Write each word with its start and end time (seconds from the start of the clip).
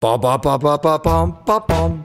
Ba 0.00 0.16
ba 0.16 0.38
ba 0.38 0.54
ba 0.56 0.78
ba 0.78 0.94
bam 1.02 1.26
ba 1.44 1.58
bam. 1.58 2.04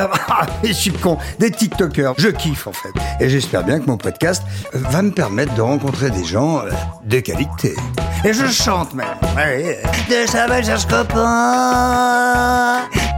Ah, 0.33 0.45
je 0.63 0.71
suis 0.71 0.91
con. 0.91 1.17
Des 1.39 1.51
TikTokers. 1.51 2.13
Je 2.17 2.29
kiffe 2.29 2.67
en 2.67 2.71
fait. 2.71 2.89
Et 3.19 3.29
j'espère 3.29 3.63
bien 3.63 3.79
que 3.79 3.85
mon 3.85 3.97
podcast 3.97 4.43
euh, 4.73 4.79
va 4.89 5.01
me 5.01 5.11
permettre 5.11 5.53
de 5.55 5.61
rencontrer 5.61 6.09
des 6.09 6.23
gens 6.23 6.59
euh, 6.59 6.71
de 7.05 7.19
qualité. 7.19 7.75
Et 8.23 8.33
je 8.33 8.45
chante 8.47 8.93
même. 8.93 9.07
Ouais, 9.35 9.81
de 10.09 10.25
Chaval 10.31 10.63
cherche 10.63 10.87
copain. 10.87 11.21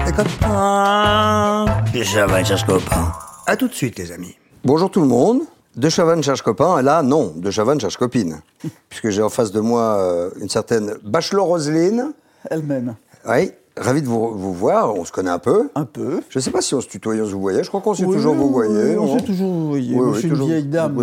Des 0.05 0.11
copains. 0.11 1.65
De 1.93 2.03
Chaval 2.03 2.45
cherche 2.45 2.65
copain. 2.65 3.11
À 3.45 3.55
tout 3.55 3.67
de 3.67 3.73
suite 3.73 3.97
les 3.99 4.11
amis. 4.11 4.35
Bonjour 4.63 4.89
tout 4.89 5.01
le 5.01 5.07
monde. 5.07 5.41
De 5.75 5.89
Chavannes 5.89 6.21
cherche 6.21 6.43
copain, 6.43 6.77
et 6.79 6.83
là, 6.83 7.01
non, 7.01 7.33
De 7.35 7.49
Chavannes 7.49 7.79
cherche 7.79 7.97
copine. 7.97 8.41
Puisque 8.89 9.09
j'ai 9.09 9.23
en 9.23 9.29
face 9.29 9.51
de 9.51 9.59
moi 9.59 9.97
euh, 9.97 10.29
une 10.39 10.49
certaine 10.49 10.95
Bachelor 11.03 11.47
Roselyne. 11.47 12.13
Elle-même. 12.49 12.95
Oui, 13.27 13.51
ravi 13.77 14.01
de 14.01 14.07
vous, 14.07 14.31
vous 14.37 14.53
voir, 14.53 14.93
on 14.95 15.03
se 15.05 15.11
connaît 15.11 15.29
un 15.29 15.39
peu. 15.39 15.69
Un 15.75 15.85
peu. 15.85 16.21
Je 16.29 16.39
ne 16.39 16.41
sais 16.43 16.51
pas 16.51 16.61
si 16.61 16.75
on 16.75 16.81
se 16.81 16.87
tutoie, 16.87 17.13
on 17.15 17.25
se 17.25 17.33
voyait. 17.33 17.63
Je 17.63 17.69
crois 17.69 17.81
qu'on 17.81 17.93
s'est 17.93 18.05
Oui, 18.05 18.15
toujours 18.15 18.35
vous 18.35 18.49
voyez. 18.51 18.97
On 18.97 19.17
s'est 19.17 19.25
toujours 19.25 19.51
vous 19.51 19.69
voyez. 19.69 19.95
Oui, 19.95 20.01
Moi, 20.01 20.13
je 20.13 20.19
suis 20.19 20.27
une 20.29 20.45
vieille 20.45 20.65
dame. 20.65 20.93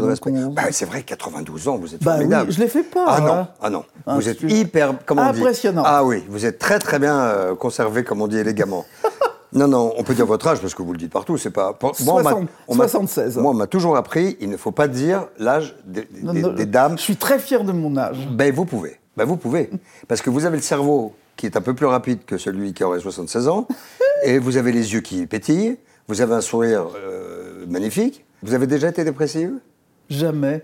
Bah, 0.54 0.62
c'est 0.70 0.84
vrai, 0.86 1.02
92 1.02 1.68
ans, 1.68 1.76
vous 1.78 1.94
êtes 1.94 2.02
Bah 2.02 2.12
formidable. 2.12 2.50
je 2.52 2.60
les 2.60 2.68
fais 2.68 2.82
pas, 2.82 3.04
Ah 3.08 3.20
non, 3.20 3.32
hein. 3.32 3.48
ah 3.62 3.70
non. 3.70 3.84
Ah, 4.06 4.14
vous 4.16 4.28
êtes 4.28 4.42
hyper, 4.42 4.94
comment 5.06 5.22
on 5.28 5.32
dit 5.32 5.40
Impressionnant. 5.40 5.82
Ah 5.84 6.04
oui, 6.04 6.22
vous 6.28 6.46
êtes 6.46 6.58
très 6.58 6.78
très 6.78 6.98
bien 6.98 7.16
euh, 7.18 7.54
conservé, 7.54 8.04
comme 8.04 8.22
on 8.22 8.28
dit 8.28 8.38
élégamment. 8.38 8.84
non, 9.52 9.66
non, 9.68 9.92
on 9.96 10.02
peut 10.04 10.14
dire 10.14 10.26
votre 10.26 10.46
âge 10.46 10.60
parce 10.60 10.74
que 10.74 10.82
vous 10.82 10.92
le 10.92 10.98
dites 10.98 11.12
partout. 11.12 11.36
C'est 11.36 11.50
pas. 11.50 11.76
m'a- 11.82 11.92
60, 11.92 12.48
on 12.68 12.74
m'a- 12.76 12.88
76. 12.88 13.36
Moi, 13.38 13.50
on 13.50 13.54
m'a 13.54 13.66
toujours 13.66 13.96
appris, 13.96 14.36
il 14.40 14.48
ne 14.48 14.56
faut 14.56 14.70
pas 14.72 14.86
dire 14.88 15.26
l'âge 15.38 15.74
des, 15.84 16.02
des- 16.02 16.22
Non, 16.22 16.32
des- 16.32 16.42
non, 16.42 16.52
des 16.52 16.66
dames. 16.66 16.96
Je 16.96 17.02
suis 17.02 17.16
très 17.16 17.38
fier 17.40 17.64
de 17.64 17.72
mon 17.72 17.96
âge. 17.96 18.28
Ben 18.32 18.52
vous 18.54 18.64
pouvez. 18.64 18.98
Ben 19.16 19.24
vous 19.24 19.36
pouvez. 19.36 19.70
Parce 20.08 20.22
que 20.22 20.30
vous 20.30 20.44
avez 20.46 20.56
le 20.56 20.62
cerveau 20.62 21.14
qui 21.40 21.46
est 21.46 21.56
un 21.56 21.62
peu 21.62 21.72
plus 21.74 21.86
rapide 21.86 22.26
que 22.26 22.36
celui 22.36 22.74
qui 22.74 22.84
aurait 22.84 23.00
76 23.00 23.48
ans. 23.48 23.66
et 24.24 24.38
vous 24.38 24.58
avez 24.58 24.72
les 24.72 24.92
yeux 24.92 25.00
qui 25.00 25.26
pétillent. 25.26 25.78
Vous 26.06 26.20
avez 26.20 26.34
un 26.34 26.42
sourire 26.42 26.88
euh, 26.96 27.64
magnifique. 27.66 28.26
Vous 28.42 28.52
avez 28.52 28.66
déjà 28.66 28.88
été 28.88 29.04
dépressive 29.04 29.54
Jamais. 30.10 30.62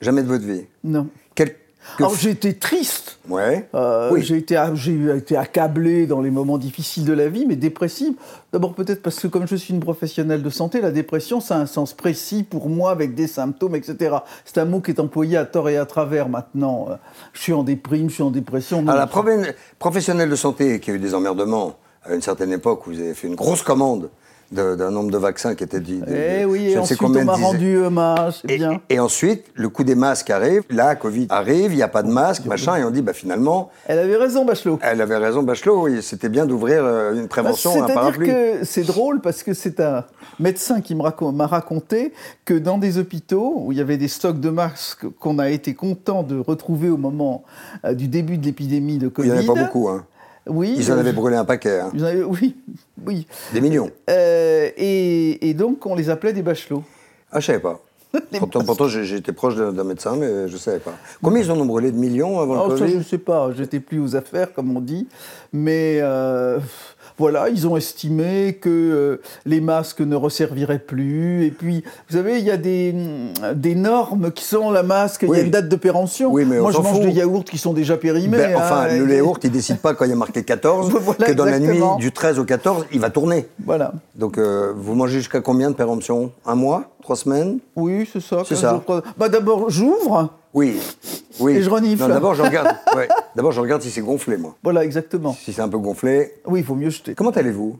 Jamais 0.00 0.22
de 0.22 0.26
votre 0.26 0.44
vie? 0.44 0.64
Non. 0.82 1.08
Quel... 1.36 1.54
Alors 1.98 2.14
f- 2.14 2.20
j'ai 2.20 2.30
été 2.30 2.54
triste. 2.54 3.18
Ouais. 3.28 3.68
Euh, 3.74 4.10
oui. 4.12 4.22
J'ai 4.22 4.36
été, 4.36 4.56
été 5.16 5.36
accablé 5.36 6.06
dans 6.06 6.20
les 6.20 6.30
moments 6.30 6.58
difficiles 6.58 7.04
de 7.04 7.12
la 7.12 7.28
vie, 7.28 7.46
mais 7.46 7.56
dépressive. 7.56 8.12
D'abord 8.52 8.74
peut-être 8.74 9.02
parce 9.02 9.18
que 9.20 9.26
comme 9.28 9.46
je 9.48 9.56
suis 9.56 9.72
une 9.74 9.80
professionnelle 9.80 10.42
de 10.42 10.50
santé, 10.50 10.80
la 10.80 10.90
dépression, 10.90 11.40
ça 11.40 11.56
a 11.56 11.58
un 11.58 11.66
sens 11.66 11.92
précis 11.94 12.42
pour 12.42 12.68
moi 12.68 12.90
avec 12.90 13.14
des 13.14 13.26
symptômes, 13.26 13.74
etc. 13.76 14.16
C'est 14.44 14.58
un 14.58 14.64
mot 14.64 14.80
qui 14.80 14.90
est 14.90 15.00
employé 15.00 15.36
à 15.36 15.44
tort 15.44 15.68
et 15.68 15.76
à 15.76 15.86
travers 15.86 16.28
maintenant. 16.28 16.86
Euh, 16.90 16.94
Je 17.32 17.40
suis 17.40 17.52
en 17.52 17.62
déprime, 17.62 18.08
je 18.10 18.14
suis 18.14 18.22
en 18.22 18.30
dépression. 18.30 18.82
Non, 18.82 18.92
Alors, 18.92 19.00
la 19.00 19.06
profe- 19.06 19.54
professionnelle 19.78 20.30
de 20.30 20.36
santé 20.36 20.80
qui 20.80 20.90
a 20.90 20.94
eu 20.94 20.98
des 20.98 21.14
emmerdements 21.14 21.76
à 22.04 22.14
une 22.14 22.22
certaine 22.22 22.52
époque 22.52 22.86
où 22.86 22.90
vous 22.90 23.00
avez 23.00 23.14
fait 23.14 23.26
une 23.26 23.34
grosse 23.34 23.62
commande 23.62 24.02
de- 24.02 24.10
d'un 24.52 24.90
nombre 24.90 25.10
de 25.10 25.18
vaccins 25.18 25.54
qui 25.54 25.64
était 25.64 25.80
dit. 25.80 26.00
Eh 26.06 26.44
oui, 26.44 26.70
et 26.70 26.78
ensuite 26.78 27.02
on 27.02 27.08
m'a 27.24 27.32
rendu 27.34 27.78
hommage, 27.78 28.40
c'est 28.42 28.50
Et, 28.52 28.56
bien. 28.58 28.80
et 28.88 29.00
ensuite, 29.00 29.44
le 29.54 29.68
coup 29.68 29.82
des 29.84 29.94
masques 29.94 30.30
arrive, 30.30 30.62
la 30.70 30.94
Covid 30.94 31.26
arrive, 31.30 31.72
il 31.72 31.76
n'y 31.76 31.82
a 31.82 31.88
pas 31.88 32.02
de 32.02 32.10
masque, 32.10 32.44
machin, 32.46 32.76
et 32.76 32.84
on 32.84 32.90
dit, 32.90 33.02
bah 33.02 33.12
finalement, 33.12 33.70
Elle 33.86 33.98
avait 33.98 34.16
raison, 34.16 34.44
Bachelot. 34.44 34.78
elle 34.82 35.00
avait 35.00 35.16
raison, 35.16 35.42
Bachelot, 35.42 35.84
oui, 35.84 36.02
c'était 36.02 36.28
bien 36.28 36.46
d'ouvrir 36.46 36.84
euh, 36.84 37.14
une 37.14 37.28
prévention, 37.28 37.70
un 37.70 37.74
Bah, 37.74 37.80
C'est-à-dire 37.86 37.94
parapluie. 38.00 38.28
que 38.28 38.64
c'est 38.64 38.84
drôle 38.84 39.20
parce 39.20 39.42
que 39.42 39.52
c'est 39.54 39.80
un 39.80 40.04
médecin 40.38 40.80
qui 40.80 40.94
m'a 40.94 41.46
raconté 41.46 42.12
que 42.44 42.54
dans 42.54 42.78
des 42.78 42.98
hôpitaux 42.98 43.54
où 43.56 43.72
il 43.72 43.78
y 43.78 43.80
avait 43.80 43.96
des 43.96 44.08
stocks 44.08 44.40
de 44.40 44.50
masques 44.50 45.06
qu'on 45.18 45.38
a 45.38 45.50
été 45.50 45.74
content 45.74 46.22
de 46.22 46.38
retrouver 46.38 46.88
au 46.90 46.96
moment 46.96 47.42
euh, 47.84 47.94
du 47.94 48.08
début 48.08 48.38
de 48.38 48.44
l'épidémie 48.44 48.98
de 48.98 49.06
Il 49.06 49.10
Covid. 49.12 49.28
n'y 49.30 49.34
en 49.34 49.38
avait 49.38 49.46
pas 49.46 49.64
beaucoup, 49.64 49.88
hein. 49.88 50.04
Oui. 50.48 50.74
Ils 50.76 50.92
en 50.92 50.98
avaient 50.98 51.12
brûlé 51.12 51.36
un 51.36 51.44
paquet, 51.44 51.80
hein. 51.80 51.90
ils 51.94 52.04
en 52.04 52.06
avaient- 52.08 52.22
oui, 52.22 52.56
oui. 53.04 53.26
des 53.52 53.60
millions. 53.60 53.90
Euh, 54.10 54.70
et, 54.76 55.48
et 55.50 55.54
donc 55.54 55.84
on 55.86 55.94
les 55.94 56.08
appelait 56.10 56.32
des 56.32 56.42
bachelots. 56.42 56.84
Ah, 57.32 57.40
je 57.40 57.46
savais 57.46 57.58
pas. 57.58 57.80
Pourtant, 58.38 58.62
été 59.16 59.32
proche 59.32 59.56
d'un 59.56 59.84
médecin, 59.84 60.16
mais 60.16 60.48
je 60.48 60.52
ne 60.54 60.58
savais 60.58 60.78
pas. 60.78 60.94
Combien 61.22 61.42
ils 61.42 61.50
en 61.50 61.58
ont 61.60 61.66
brûlé? 61.66 61.90
De 61.92 61.98
millions 61.98 62.40
avant 62.40 62.64
Oh, 62.64 62.68
le 62.70 62.76
ça, 62.76 62.80
Covid? 62.84 62.92
je 62.94 62.98
ne 62.98 63.02
sais 63.02 63.18
pas, 63.18 63.50
j'étais 63.56 63.80
plus 63.80 63.98
aux 64.00 64.16
affaires, 64.16 64.52
comme 64.54 64.74
on 64.76 64.80
dit. 64.80 65.06
Mais 65.52 65.98
euh, 66.00 66.58
voilà, 67.18 67.48
ils 67.48 67.66
ont 67.66 67.76
estimé 67.76 68.58
que 68.60 68.68
euh, 68.68 69.20
les 69.46 69.60
masques 69.60 70.00
ne 70.00 70.16
resserviraient 70.16 70.78
plus. 70.78 71.44
Et 71.46 71.50
puis, 71.50 71.82
vous 72.08 72.16
savez, 72.16 72.38
il 72.38 72.44
y 72.44 72.50
a 72.50 72.56
des, 72.56 72.92
mm, 72.92 73.54
des 73.54 73.74
normes 73.74 74.30
qui 74.32 74.44
sont 74.44 74.70
la 74.70 74.82
masque, 74.82 75.24
il 75.26 75.30
y 75.34 75.40
a 75.40 75.42
une 75.42 75.50
date 75.50 75.68
de 75.68 75.76
péremption. 75.76 76.30
Oui, 76.30 76.44
mais 76.44 76.58
Moi, 76.58 76.72
je 76.72 76.78
mange 76.78 77.00
des 77.00 77.10
yaourts 77.12 77.44
qui 77.44 77.58
sont 77.58 77.72
déjà 77.72 77.96
périmés. 77.96 78.36
Ben, 78.36 78.56
enfin, 78.56 78.86
hein, 78.90 78.98
le 78.98 79.14
yaourt, 79.14 79.42
il 79.44 79.50
décide 79.50 79.78
pas 79.78 79.94
quand 79.94 80.04
il 80.04 80.10
y 80.10 80.14
a 80.14 80.16
marqué 80.16 80.42
14, 80.42 80.90
Voilà, 81.00 81.26
que 81.26 81.32
dans 81.32 81.44
la 81.44 81.58
nuit 81.58 81.80
du 81.98 82.12
13 82.12 82.38
au 82.38 82.44
14, 82.44 82.86
il 82.92 83.00
va 83.00 83.10
tourner. 83.10 83.48
Voilà. 83.64 83.92
Donc, 84.14 84.38
euh, 84.38 84.72
vous 84.76 84.94
mangez 84.94 85.18
jusqu'à 85.18 85.40
combien 85.40 85.70
de 85.70 85.76
péremption 85.76 86.30
Un 86.44 86.54
mois? 86.54 86.84
Trois 87.02 87.16
semaines? 87.16 87.58
Oui, 87.76 88.08
c'est 88.12 88.20
ça. 88.20 88.38
C'est 88.44 88.54
15 88.54 88.60
ça. 88.60 88.70
jours, 88.86 89.02
Bah, 89.16 89.28
D'abord, 89.28 89.70
j'ouvre. 89.70 90.30
Oui. 90.56 90.80
oui. 91.38 91.52
Et 91.56 91.62
je 91.62 91.70
renifle. 91.70 92.02
Non, 92.02 92.08
D'abord, 92.08 92.34
je 92.34 92.42
regarde. 92.42 92.68
ouais. 92.96 93.06
D'abord, 93.36 93.52
je 93.52 93.60
regarde 93.60 93.82
si 93.82 93.90
c'est 93.90 94.00
gonflé, 94.00 94.36
moi. 94.38 94.56
Voilà, 94.64 94.84
exactement. 94.84 95.34
Si 95.34 95.52
c'est 95.52 95.62
un 95.62 95.68
peu 95.68 95.78
gonflé. 95.78 96.32
Oui, 96.46 96.60
il 96.60 96.64
faut 96.66 96.74
mieux 96.74 96.90
jeter. 96.90 97.14
Comment 97.14 97.30
allez-vous? 97.30 97.76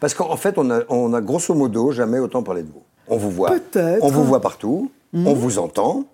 Parce 0.00 0.14
qu'en 0.14 0.36
fait, 0.36 0.58
on 0.58 0.70
a, 0.70 0.80
on 0.88 1.12
a 1.14 1.20
grosso 1.20 1.54
modo 1.54 1.92
jamais 1.92 2.18
autant 2.18 2.42
parlé 2.42 2.62
de 2.62 2.68
vous. 2.68 2.82
On 3.08 3.16
vous 3.18 3.30
voit. 3.30 3.50
Peut-être. 3.50 4.02
On 4.02 4.08
vous 4.08 4.24
voit 4.24 4.40
partout. 4.40 4.90
On 5.14 5.34
vous 5.34 5.58
entend. 5.58 6.04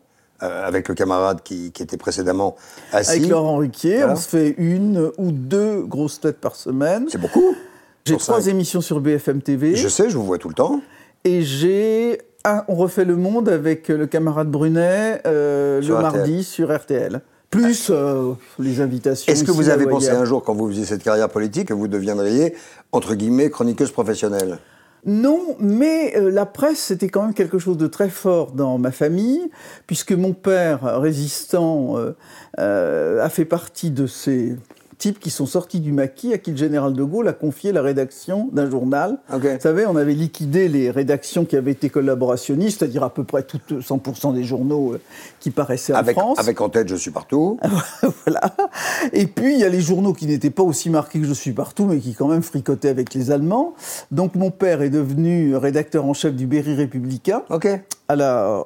euh, 0.43 0.67
avec 0.67 0.89
le 0.89 0.95
camarade 0.95 1.43
qui, 1.45 1.71
qui 1.71 1.83
était 1.83 1.97
précédemment 1.97 2.57
assis. 2.93 3.11
Avec 3.19 3.29
Laurent 3.29 3.57
Ruquier, 3.59 3.99
Voilà. 3.99 4.13
on 4.15 4.17
se 4.17 4.29
fait 4.29 4.55
une 4.59 5.11
ou 5.19 5.31
deux 5.33 5.83
grosses 5.83 6.19
têtes 6.21 6.41
par 6.41 6.57
semaine. 6.57 7.07
C'est 7.11 7.21
beaucoup. 7.21 7.55
J'ai 8.07 8.17
trois 8.17 8.41
cinq. 8.41 8.51
émissions 8.51 8.81
sur 8.81 9.01
BFM 9.01 9.43
TV. 9.43 9.77
Je 9.77 9.87
sais, 9.89 10.09
je 10.11 10.17
vous 10.17 10.25
vois 10.25 10.39
tout 10.39 10.49
le 10.49 10.55
temps. 10.55 10.81
Et 11.25 11.43
j'ai 11.43 12.19
un 12.45 12.65
On 12.69 12.75
refait 12.75 13.05
le 13.05 13.17
monde 13.17 13.49
avec 13.49 13.89
le 13.89 14.07
camarade 14.07 14.49
Brunet 14.49 15.21
euh, 15.27 15.81
le 15.81 15.95
RTL. 15.95 16.03
mardi 16.03 16.45
sur 16.45 16.75
RTL. 16.75 17.21
Plus 17.51 17.91
euh, 17.91 18.33
les 18.59 18.81
invitations. 18.81 19.33
Est-ce 19.33 19.43
que 19.43 19.51
vous 19.51 19.69
avez 19.69 19.87
pensé 19.87 20.11
un 20.11 20.25
jour, 20.25 20.45
quand 20.45 20.55
vous 20.55 20.69
faisiez 20.69 20.85
cette 20.85 21.03
carrière 21.03 21.29
politique, 21.29 21.69
que 21.69 21.75
vous 21.75 21.89
deviendriez, 21.89 22.55
entre 22.93 23.15
guillemets, 23.15 23.51
chroniqueuse 23.51 23.91
professionnelle? 23.91 24.59
Non, 25.07 25.57
mais 25.59 26.15
euh, 26.17 26.31
la 26.31 26.45
presse, 26.45 26.79
c'était 26.79 27.09
quand 27.09 27.23
même 27.23 27.35
quelque 27.35 27.59
chose 27.59 27.79
de 27.79 27.87
très 27.87 28.11
fort 28.11 28.53
dans 28.53 28.77
ma 28.77 28.91
famille, 28.91 29.51
puisque 29.87 30.13
mon 30.13 30.33
père, 30.33 31.01
résistant, 31.01 31.97
euh, 31.97 32.15
euh, 32.59 33.25
a 33.25 33.31
fait 33.31 33.47
partie 33.47 33.91
de 33.91 34.07
ces 34.07 34.57
types 35.01 35.19
qui 35.19 35.31
sont 35.31 35.47
sortis 35.47 35.81
du 35.81 35.91
maquis 35.93 36.33
à 36.35 36.39
qui 36.39 36.51
le 36.53 36.57
général 36.59 36.93
de 36.93 37.03
Gaulle 37.03 37.27
a 37.27 37.33
confié 37.33 37.73
la 37.73 37.83
rédaction 37.83 38.49
d'un 38.53 38.71
journal. 38.71 39.19
Vous 39.31 39.41
savez, 39.59 39.87
on 39.87 39.97
avait 39.97 40.13
liquidé 40.13 40.69
les 40.69 40.91
rédactions 40.91 41.45
qui 41.47 41.57
avaient 41.57 41.73
été 41.73 41.89
collaborationnistes, 41.89 42.79
c'est-à-dire 42.79 43.03
à 43.03 43.11
peu 43.13 43.25
près 43.25 43.43
toutes 43.43 43.73
100% 43.81 44.35
des 44.35 44.45
journaux 44.45 44.93
euh, 44.93 45.01
qui 45.41 45.51
paraissaient 45.51 45.95
en 45.95 45.97
avec, 45.97 46.17
France. 46.17 46.39
avec 46.39 46.61
en 46.61 46.69
tête, 46.69 46.87
je 46.89 46.97
suis 46.97 47.11
partout. 47.11 47.59
voilà. 48.27 48.41
Et 49.15 49.27
puis, 49.27 49.55
il 49.55 49.59
y 49.61 49.65
a 49.65 49.71
les 49.71 49.81
journaux 49.81 50.13
qui 50.13 50.27
n'étaient 50.27 50.51
pas 50.51 50.63
aussi 50.63 50.91
marqués 50.91 51.19
que 51.19 51.27
je 51.27 51.33
suis 51.33 51.53
partout, 51.53 51.87
mais 51.87 51.99
qui 51.99 52.15
quand 52.15 52.29
même 52.29 52.43
fricotaient 52.43 52.91
avec 52.91 53.15
les 53.15 53.31
Allemands. 53.31 53.75
Donc, 54.11 54.35
mon 54.35 54.51
père 54.51 54.83
est 54.83 54.91
devenu 54.91 55.57
rédacteur 55.57 56.05
en 56.05 56.13
chef 56.13 56.35
du 56.35 56.47
Berry 56.47 56.75
républicain 56.75 57.43
Ok. 57.49 57.67
à 58.09 58.17
la, 58.17 58.65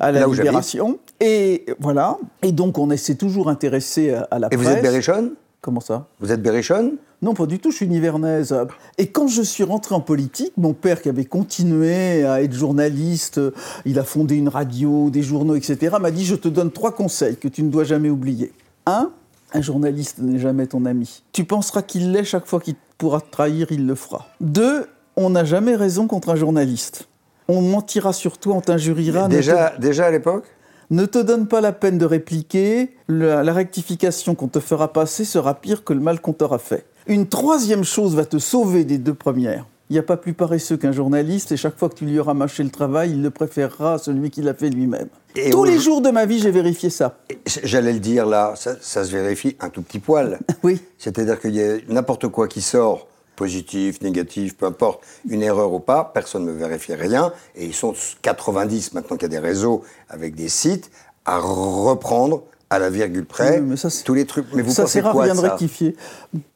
à. 0.00 0.10
Libération. 0.10 0.98
Et 1.20 1.66
voilà. 1.78 2.18
Et 2.42 2.50
donc, 2.50 2.78
on 2.78 2.94
s'est 2.96 3.14
toujours 3.14 3.48
intéressé 3.48 4.12
à, 4.12 4.26
à 4.30 4.38
la 4.40 4.48
Et 4.50 4.56
presse. 4.56 4.68
vous 4.68 4.74
êtes 4.74 4.82
berrichonne? 4.82 5.30
Comment 5.60 5.80
ça? 5.80 6.06
Vous 6.20 6.30
êtes 6.32 6.42
berrichonne? 6.42 6.92
Non, 7.20 7.34
pas 7.34 7.46
du 7.46 7.58
tout, 7.58 7.72
je 7.72 7.76
suis 7.76 7.88
nivernaise. 7.88 8.54
Et 8.96 9.08
quand 9.08 9.26
je 9.26 9.42
suis 9.42 9.64
rentré 9.64 9.94
en 9.94 10.00
politique, 10.00 10.52
mon 10.56 10.72
père 10.72 11.02
qui 11.02 11.08
avait 11.08 11.24
continué 11.24 12.24
à 12.24 12.42
être 12.42 12.52
journaliste, 12.54 13.40
il 13.84 13.98
a 13.98 14.04
fondé 14.04 14.36
une 14.36 14.48
radio, 14.48 15.10
des 15.10 15.22
journaux, 15.22 15.56
etc., 15.56 15.96
m'a 16.00 16.12
dit, 16.12 16.24
je 16.24 16.36
te 16.36 16.46
donne 16.48 16.70
trois 16.70 16.92
conseils 16.92 17.36
que 17.36 17.48
tu 17.48 17.64
ne 17.64 17.70
dois 17.70 17.82
jamais 17.84 18.08
oublier. 18.08 18.52
Un, 18.86 19.10
un 19.52 19.60
journaliste 19.60 20.18
n'est 20.20 20.38
jamais 20.38 20.68
ton 20.68 20.84
ami. 20.84 21.24
Tu 21.32 21.44
penseras 21.44 21.82
qu'il 21.82 22.12
l'est 22.12 22.22
chaque 22.24 22.46
fois 22.46 22.60
qu'il 22.60 22.76
pourra 22.96 23.20
te 23.20 23.30
trahir, 23.30 23.66
il 23.72 23.84
le 23.84 23.96
fera. 23.96 24.28
Deux, 24.40 24.86
on 25.16 25.30
n'a 25.30 25.44
jamais 25.44 25.74
raison 25.74 26.06
contre 26.06 26.28
un 26.28 26.36
journaliste. 26.36 27.08
On 27.48 27.62
mentira 27.62 28.12
sur 28.12 28.38
toi, 28.38 28.54
on 28.54 28.60
t'injuriera. 28.60 29.24
te- 29.24 29.30
déjà, 29.30 29.72
déjà 29.80 30.06
à 30.06 30.10
l'époque? 30.12 30.44
Ne 30.90 31.04
te 31.06 31.18
donne 31.18 31.46
pas 31.46 31.60
la 31.60 31.72
peine 31.72 31.98
de 31.98 32.06
répliquer, 32.06 32.94
la, 33.08 33.42
la 33.42 33.52
rectification 33.52 34.34
qu'on 34.34 34.48
te 34.48 34.60
fera 34.60 34.92
passer 34.92 35.24
sera 35.24 35.54
pire 35.54 35.84
que 35.84 35.92
le 35.92 36.00
mal 36.00 36.20
qu'on 36.20 36.32
t'aura 36.32 36.58
fait. 36.58 36.86
Une 37.06 37.26
troisième 37.26 37.84
chose 37.84 38.14
va 38.14 38.24
te 38.24 38.38
sauver 38.38 38.84
des 38.84 38.98
deux 38.98 39.14
premières. 39.14 39.66
Il 39.90 39.94
n'y 39.94 39.98
a 39.98 40.02
pas 40.02 40.18
plus 40.18 40.34
paresseux 40.34 40.76
qu'un 40.76 40.92
journaliste 40.92 41.50
et 41.52 41.56
chaque 41.56 41.78
fois 41.78 41.88
que 41.88 41.94
tu 41.94 42.04
lui 42.04 42.18
auras 42.18 42.34
mâché 42.34 42.62
le 42.62 42.68
travail, 42.68 43.12
il 43.12 43.22
le 43.22 43.30
préférera 43.30 43.94
à 43.94 43.98
celui 43.98 44.28
qui 44.30 44.42
l'a 44.42 44.52
fait 44.52 44.68
lui-même. 44.68 45.08
Et 45.34 45.48
Tous 45.48 45.64
les 45.64 45.78
jours 45.78 46.02
de 46.02 46.10
ma 46.10 46.26
vie, 46.26 46.38
j'ai 46.38 46.50
vérifié 46.50 46.90
ça. 46.90 47.16
J'allais 47.64 47.94
le 47.94 47.98
dire 47.98 48.26
là, 48.26 48.52
ça, 48.54 48.76
ça 48.82 49.04
se 49.04 49.10
vérifie 49.10 49.56
un 49.60 49.70
tout 49.70 49.80
petit 49.82 49.98
poil. 49.98 50.38
Oui. 50.62 50.82
C'est-à-dire 50.98 51.40
qu'il 51.40 51.54
y 51.54 51.62
a 51.62 51.76
n'importe 51.88 52.28
quoi 52.28 52.48
qui 52.48 52.60
sort, 52.60 53.06
positif, 53.38 54.02
négatif, 54.02 54.56
peu 54.56 54.66
importe, 54.66 55.00
une 55.30 55.42
erreur 55.42 55.72
ou 55.72 55.78
pas, 55.78 56.10
personne 56.12 56.44
ne 56.44 56.50
vérifie 56.52 56.94
rien. 56.94 57.32
Et 57.54 57.64
ils 57.66 57.74
sont 57.74 57.94
90 58.22 58.92
maintenant 58.94 59.16
qu'il 59.16 59.32
y 59.32 59.36
a 59.36 59.40
des 59.40 59.46
réseaux 59.46 59.82
avec 60.08 60.34
des 60.34 60.48
sites 60.48 60.90
à 61.24 61.38
reprendre 61.38 62.42
à 62.70 62.78
la 62.78 62.90
virgule 62.90 63.24
près 63.24 63.60
Oui, 63.60 63.66
mais 63.66 63.76
ça, 63.76 63.88
c'est- 63.90 64.02
tous 64.04 64.12
les 64.14 64.26
trucs. 64.26 64.46
Mais 64.54 64.62
vous 64.62 64.72
ça 64.72 64.82
pensez 64.82 65.00
quoi 65.00 65.26
de 65.26 65.30
de 65.32 65.36
ça 65.36 65.42
rectifier. 65.42 65.96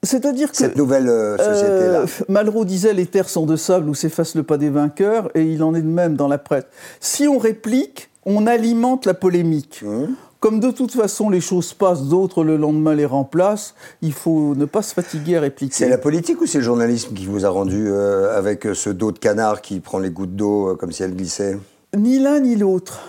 C'est-à-dire 0.03 0.51
que 0.51 0.57
Cette 0.57 0.77
nouvelle 0.77 1.09
euh, 1.09 1.39
société-là. 1.39 2.01
Euh, 2.01 2.07
Malraux 2.29 2.65
disait 2.65 2.93
les 2.93 3.07
terres 3.07 3.29
sont 3.31 3.47
de 3.47 3.57
sable 3.57 3.89
où 3.89 3.95
s'efface 3.95 4.35
le 4.35 4.43
pas 4.43 4.59
des 4.59 4.69
vainqueurs, 4.69 5.31
et 5.35 5.43
il 5.43 5.63
en 5.63 5.75
est 5.75 5.81
de 5.81 5.87
même 5.87 6.17
dans 6.17 6.29
la 6.29 6.39
presse. 6.39 6.65
Si 7.01 7.29
on 7.29 7.39
réplique, 7.39 8.11
on 8.27 8.47
alimente 8.47 9.07
la 9.07 9.15
polémique. 9.15 9.83
Mmh. 9.83 10.07
Comme 10.43 10.59
de 10.59 10.73
toute 10.73 10.91
façon 10.91 11.31
les 11.31 11.41
choses 11.41 11.73
passent, 11.73 12.03
d'autres 12.09 12.43
le 12.43 12.57
lendemain 12.57 12.97
les 12.97 13.07
remplacent, 13.07 13.77
il 14.01 14.13
faut 14.13 14.57
ne 14.57 14.65
pas 14.65 14.83
se 14.83 14.93
fatiguer 14.93 15.37
à 15.37 15.41
répliquer. 15.41 15.73
C'est 15.73 15.89
la 15.89 15.99
politique 15.99 16.41
ou 16.41 16.47
c'est 16.47 16.59
le 16.59 16.65
journalisme 16.65 17.15
qui 17.15 17.27
vous 17.27 17.47
a 17.47 17.49
rendu 17.49 17.87
euh, 17.87 18.37
avec 18.37 18.67
euh, 18.67 18.75
ce 18.75 18.91
dos 18.91 19.13
de 19.13 19.21
canard 19.21 19.63
qui 19.63 19.79
prend 19.79 20.01
les 20.01 20.11
gouttes 20.11 20.35
d'eau 20.35 20.71
euh, 20.71 20.75
comme 20.75 20.91
si 20.91 21.05
elles 21.05 21.15
glissaient 21.15 21.61
Ni 21.97 22.19
l'un 22.19 22.41
ni 22.41 22.57
l'autre. 22.57 23.03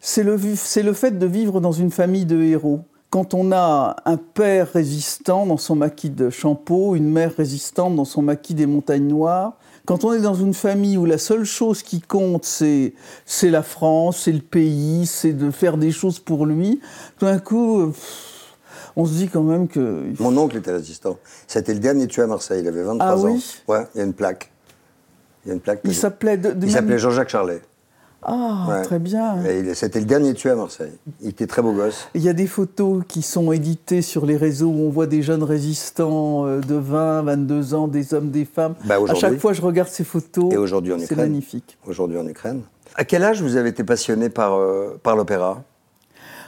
C'est 0.00 0.22
le, 0.22 0.36
le 0.36 0.92
fait 0.92 1.18
de 1.18 1.24
vivre 1.24 1.62
dans 1.62 1.72
une 1.72 1.90
famille 1.90 2.26
de 2.26 2.42
héros. 2.42 2.80
Quand 3.08 3.32
on 3.32 3.52
a 3.52 3.96
un 4.04 4.18
père 4.18 4.70
résistant 4.70 5.46
dans 5.46 5.56
son 5.56 5.76
maquis 5.76 6.10
de 6.10 6.28
Champeau, 6.28 6.94
une 6.94 7.10
mère 7.10 7.34
résistante 7.34 7.96
dans 7.96 8.04
son 8.04 8.20
maquis 8.20 8.52
des 8.52 8.66
montagnes 8.66 9.08
noires, 9.08 9.56
quand 9.86 10.04
on 10.04 10.12
est 10.12 10.20
dans 10.20 10.34
une 10.34 10.52
famille 10.54 10.96
où 10.98 11.04
la 11.06 11.18
seule 11.18 11.44
chose 11.44 11.82
qui 11.82 12.00
compte, 12.00 12.44
c'est, 12.44 12.92
c'est 13.24 13.50
la 13.50 13.62
France, 13.62 14.22
c'est 14.24 14.32
le 14.32 14.40
pays, 14.40 15.06
c'est 15.06 15.32
de 15.32 15.50
faire 15.50 15.76
des 15.78 15.92
choses 15.92 16.18
pour 16.18 16.44
lui, 16.44 16.80
tout 17.18 17.24
d'un 17.26 17.38
coup, 17.38 17.86
pff, 17.88 18.54
on 18.96 19.04
se 19.06 19.12
dit 19.12 19.28
quand 19.28 19.42
même 19.42 19.68
que... 19.68 20.04
Mon 20.20 20.36
oncle 20.36 20.56
était 20.56 20.72
résistant. 20.72 21.18
C'était 21.46 21.74
le 21.74 21.80
dernier 21.80 22.06
tué 22.06 22.22
à 22.22 22.26
Marseille. 22.26 22.62
Il 22.62 22.68
avait 22.68 22.82
23 22.82 23.06
Ah 23.06 23.16
ans. 23.16 23.22
oui 23.24 23.44
Ouais, 23.68 23.86
il 23.94 23.98
y 23.98 24.00
a 24.00 24.04
une 24.04 24.12
plaque. 24.14 24.50
Il 25.44 25.48
y 25.48 25.50
a 25.52 25.54
une 25.54 25.60
plaque. 25.60 25.80
Il 25.84 25.94
s'appelait... 25.94 26.36
de- 26.38 26.50
de 26.50 26.54
Il 26.54 26.60
même- 26.60 26.70
s'appelait 26.70 26.98
Jean-Jacques 26.98 27.28
Charlet. 27.28 27.60
Ah, 28.28 28.66
Ouais. 28.68 28.82
très 28.82 28.98
bien. 28.98 29.36
C'était 29.74 30.00
le 30.00 30.04
dernier 30.04 30.34
tué 30.34 30.50
à 30.50 30.56
Marseille. 30.56 30.90
Il 31.22 31.28
était 31.28 31.46
très 31.46 31.62
beau 31.62 31.72
gosse. 31.72 32.08
Il 32.14 32.22
y 32.22 32.28
a 32.28 32.32
des 32.32 32.48
photos 32.48 33.04
qui 33.06 33.22
sont 33.22 33.52
éditées 33.52 34.02
sur 34.02 34.26
les 34.26 34.36
réseaux 34.36 34.66
où 34.66 34.80
on 34.86 34.90
voit 34.90 35.06
des 35.06 35.22
jeunes 35.22 35.44
résistants 35.44 36.44
euh, 36.44 36.60
de 36.60 36.74
20, 36.74 37.22
22 37.22 37.74
ans, 37.74 37.86
des 37.86 38.14
hommes, 38.14 38.30
des 38.32 38.44
femmes. 38.44 38.74
Bah, 38.84 38.96
à 39.08 39.14
chaque 39.14 39.38
fois, 39.38 39.52
je 39.52 39.62
regarde 39.62 39.88
ces 39.88 40.02
photos. 40.02 40.52
Et 40.52 40.56
aujourd'hui 40.56 40.92
en 40.92 40.98
C'est 40.98 41.04
Ukraine. 41.04 41.20
magnifique. 41.20 41.78
Aujourd'hui 41.86 42.18
en 42.18 42.26
Ukraine. 42.26 42.62
À 42.96 43.04
quel 43.04 43.22
âge 43.22 43.40
vous 43.42 43.54
avez 43.56 43.68
été 43.68 43.84
passionné 43.84 44.28
par, 44.28 44.54
euh, 44.54 44.98
par 45.02 45.14
l'opéra? 45.14 45.62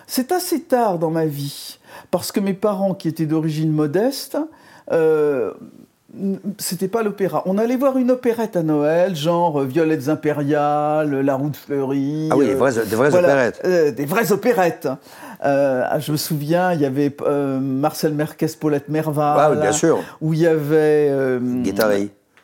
C'est 0.08 0.32
assez 0.32 0.62
tard 0.62 0.98
dans 0.98 1.10
ma 1.10 1.26
vie, 1.26 1.78
parce 2.10 2.32
que 2.32 2.40
mes 2.40 2.54
parents, 2.54 2.94
qui 2.94 3.06
étaient 3.08 3.26
d'origine 3.26 3.70
modeste, 3.70 4.36
euh, 4.90 5.52
c'était 6.58 6.88
pas 6.88 7.02
l'opéra. 7.02 7.42
On 7.46 7.58
allait 7.58 7.76
voir 7.76 7.98
une 7.98 8.10
opérette 8.10 8.56
à 8.56 8.62
Noël, 8.62 9.14
genre 9.14 9.60
euh, 9.60 9.64
Violettes 9.66 10.08
impériales, 10.08 11.20
La 11.20 11.34
Route 11.34 11.56
fleurie. 11.56 12.28
Ah 12.32 12.36
oui, 12.36 12.46
des 12.46 12.52
euh, 12.52 12.56
vraies, 12.56 12.72
des 12.72 12.96
vraies 12.96 13.10
voilà, 13.10 13.28
opérettes. 13.28 13.60
euh, 13.64 13.90
des 13.90 14.06
vraies 14.06 14.32
opérettes. 14.32 14.88
Euh, 15.44 15.84
ah, 15.86 15.98
je 16.00 16.10
me 16.12 16.16
souviens, 16.16 16.72
il 16.72 16.80
y 16.80 16.86
avait 16.86 17.14
euh, 17.22 17.60
Marcel 17.60 18.14
Merquez, 18.14 18.48
Paulette 18.58 18.88
Merval. 18.88 19.36
Ah 19.38 19.50
oui, 19.50 19.58
bien 19.60 19.72
sûr. 19.72 19.98
Où 20.20 20.32
il 20.32 20.40
y 20.40 20.46
avait 20.46 21.08
euh. 21.10 21.38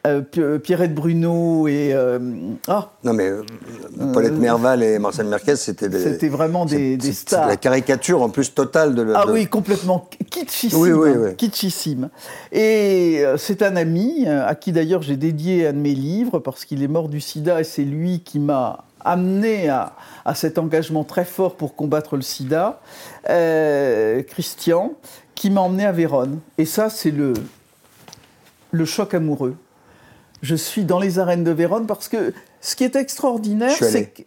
Euh, 0.06 0.20
Pi- 0.20 0.58
Pierrette 0.62 0.94
Bruno 0.94 1.66
et. 1.66 1.92
euh, 1.94 2.18
ah, 2.68 2.90
Non 3.04 3.12
mais 3.14 3.28
euh, 3.28 3.42
Paulette 4.12 4.34
Merval 4.34 4.82
et 4.82 4.98
Marcel 4.98 5.26
Merquez, 5.26 5.56
c'était 5.56 5.88
des- 5.88 5.98
c'était 6.02 6.28
vraiment 6.28 6.66
des, 6.66 6.96
des 6.96 7.12
stars. 7.12 7.46
la 7.48 7.56
caricature 7.56 8.20
en 8.22 8.28
plus 8.28 8.52
totale 8.54 8.94
de 8.94 9.02
le- 9.02 9.16
Ah 9.16 9.24
de- 9.26 9.32
oui, 9.32 9.46
complètement 9.46 10.08
kitschissime. 10.30 10.78
Oui, 10.78 10.92
oui, 10.92 11.10
oui. 11.16 11.34
kitschissime. 11.36 12.10
Et 12.52 13.20
euh, 13.24 13.36
c'est 13.38 13.62
un 13.62 13.76
ami 13.76 14.24
euh, 14.26 14.46
à 14.46 14.54
qui 14.54 14.72
d'ailleurs 14.72 15.02
j'ai 15.02 15.16
dédié 15.16 15.68
un 15.68 15.72
de 15.72 15.78
mes 15.78 15.94
livres 15.94 16.38
parce 16.38 16.64
qu'il 16.64 16.82
est 16.82 16.88
mort 16.88 17.08
du 17.08 17.20
sida 17.20 17.60
et 17.60 17.64
c'est 17.64 17.82
lui 17.84 18.20
qui 18.20 18.38
m'a 18.38 18.84
amené 19.06 19.68
à, 19.68 19.92
à 20.24 20.34
cet 20.34 20.58
engagement 20.58 21.04
très 21.04 21.24
fort 21.26 21.56
pour 21.56 21.74
combattre 21.76 22.16
le 22.16 22.22
sida, 22.22 22.80
euh, 23.28 24.22
Christian, 24.22 24.92
qui 25.34 25.50
m'a 25.50 25.60
emmené 25.60 25.84
à 25.84 25.92
Vérone. 25.92 26.38
Et 26.58 26.64
ça, 26.64 26.88
c'est 26.88 27.10
le, 27.10 27.34
le 28.70 28.84
choc 28.86 29.12
amoureux. 29.14 29.56
Je 30.44 30.54
suis 30.54 30.84
dans 30.84 31.00
les 31.00 31.18
arènes 31.18 31.42
de 31.42 31.50
Vérone 31.50 31.86
parce 31.86 32.08
que 32.08 32.34
ce 32.60 32.76
qui 32.76 32.84
est 32.84 32.96
extraordinaire, 32.96 33.74
c'est 33.78 34.06
que 34.06 34.22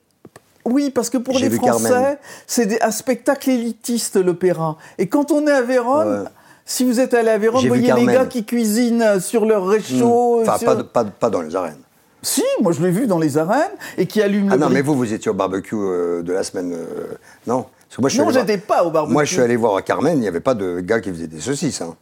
oui, 0.65 0.89
parce 0.89 1.09
que 1.09 1.17
pour 1.17 1.37
les 1.37 1.49
Français, 1.51 2.17
c'est 2.47 2.81
un 2.81 2.91
spectacle 2.91 3.49
élitiste, 3.51 4.15
l'opéra. 4.17 4.77
Et 4.97 5.07
quand 5.07 5.31
on 5.31 5.45
est 5.47 5.51
à 5.51 5.61
Vérone, 5.61 6.23
Ouais. 6.23 6.29
si 6.65 6.83
vous 6.83 6.99
êtes 6.99 7.13
allé 7.13 7.29
à 7.29 7.37
Vérone, 7.37 7.61
vous 7.61 7.67
voyez 7.67 7.93
les 7.93 8.05
gars 8.05 8.25
qui 8.25 8.43
cuisinent 8.43 9.19
sur 9.21 9.45
leur 9.45 9.65
réchaud. 9.67 10.41
Enfin, 10.41 10.57
sur- 10.57 10.65
pas, 10.65 10.75
de- 10.75 10.81
pas, 10.83 11.05
pas 11.05 11.29
dans 11.29 11.41
les 11.41 11.55
arènes. 11.55 11.77
Si, 12.23 12.43
moi 12.61 12.71
je 12.73 12.81
l'ai 12.81 12.89
vu 12.91 13.05
dans 13.05 13.19
les 13.19 13.37
arènes, 13.37 13.71
et 13.97 14.07
qui 14.07 14.21
allument 14.21 14.49
Ah 14.51 14.57
non, 14.57 14.69
mais 14.69 14.81
vous, 14.81 14.95
vous 14.95 15.13
étiez 15.13 15.29
au 15.29 15.35
barbecue 15.35 15.75
euh, 15.77 16.23
de 16.23 16.33
la 16.33 16.43
semaine. 16.43 16.73
euh, 16.73 17.13
non? 17.45 17.67
Parce 17.87 17.95
que 17.97 18.01
moi, 18.01 18.09
je 18.09 18.13
suis 18.15 18.19
Non, 18.21 18.27
allé 18.27 18.33
voir- 18.33 18.47
j'étais 18.47 18.57
pas 18.57 18.83
au 18.83 18.89
barbecue. 18.91 19.13
Moi, 19.13 19.23
je 19.23 19.33
suis 19.33 19.41
allé 19.41 19.55
voir 19.55 19.75
à 19.77 19.81
Carmen, 19.83 20.17
il 20.17 20.21
n'y 20.21 20.27
avait 20.27 20.41
pas 20.41 20.55
de 20.55 20.79
gars 20.81 20.99
qui 20.99 21.09
faisaient 21.11 21.27
des 21.27 21.39
saucisses. 21.39 21.79
Hein. 21.81 21.95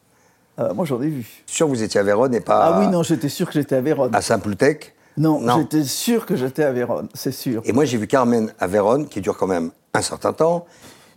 Euh, 0.59 0.73
moi 0.73 0.85
j'en 0.85 1.01
ai 1.01 1.07
vu. 1.07 1.25
Sûr, 1.45 1.67
vous 1.67 1.83
étiez 1.83 1.99
à 1.99 2.03
Vérone 2.03 2.33
et 2.33 2.39
pas 2.41 2.59
Ah 2.65 2.79
oui, 2.79 2.87
non, 2.87 3.03
j'étais 3.03 3.29
sûr 3.29 3.47
que 3.47 3.53
j'étais 3.53 3.75
à 3.75 3.81
Vérone. 3.81 4.15
à 4.15 4.21
Saint-Ploutec 4.21 4.93
non, 5.17 5.39
non. 5.39 5.59
j'étais 5.59 5.83
sûr 5.85 6.25
que 6.25 6.35
j'étais 6.35 6.63
à 6.63 6.73
Vérone, 6.73 7.07
c'est 7.13 7.31
sûr. 7.31 7.61
Et 7.63 7.71
moi, 7.71 7.85
j'ai 7.85 7.97
vu 7.97 8.05
Carmen 8.05 8.51
à 8.59 8.67
Vérone, 8.67 9.07
qui 9.07 9.21
dure 9.21 9.37
quand 9.37 9.47
même 9.47 9.71
un 9.93 10.01
certain 10.01 10.33
temps. 10.33 10.65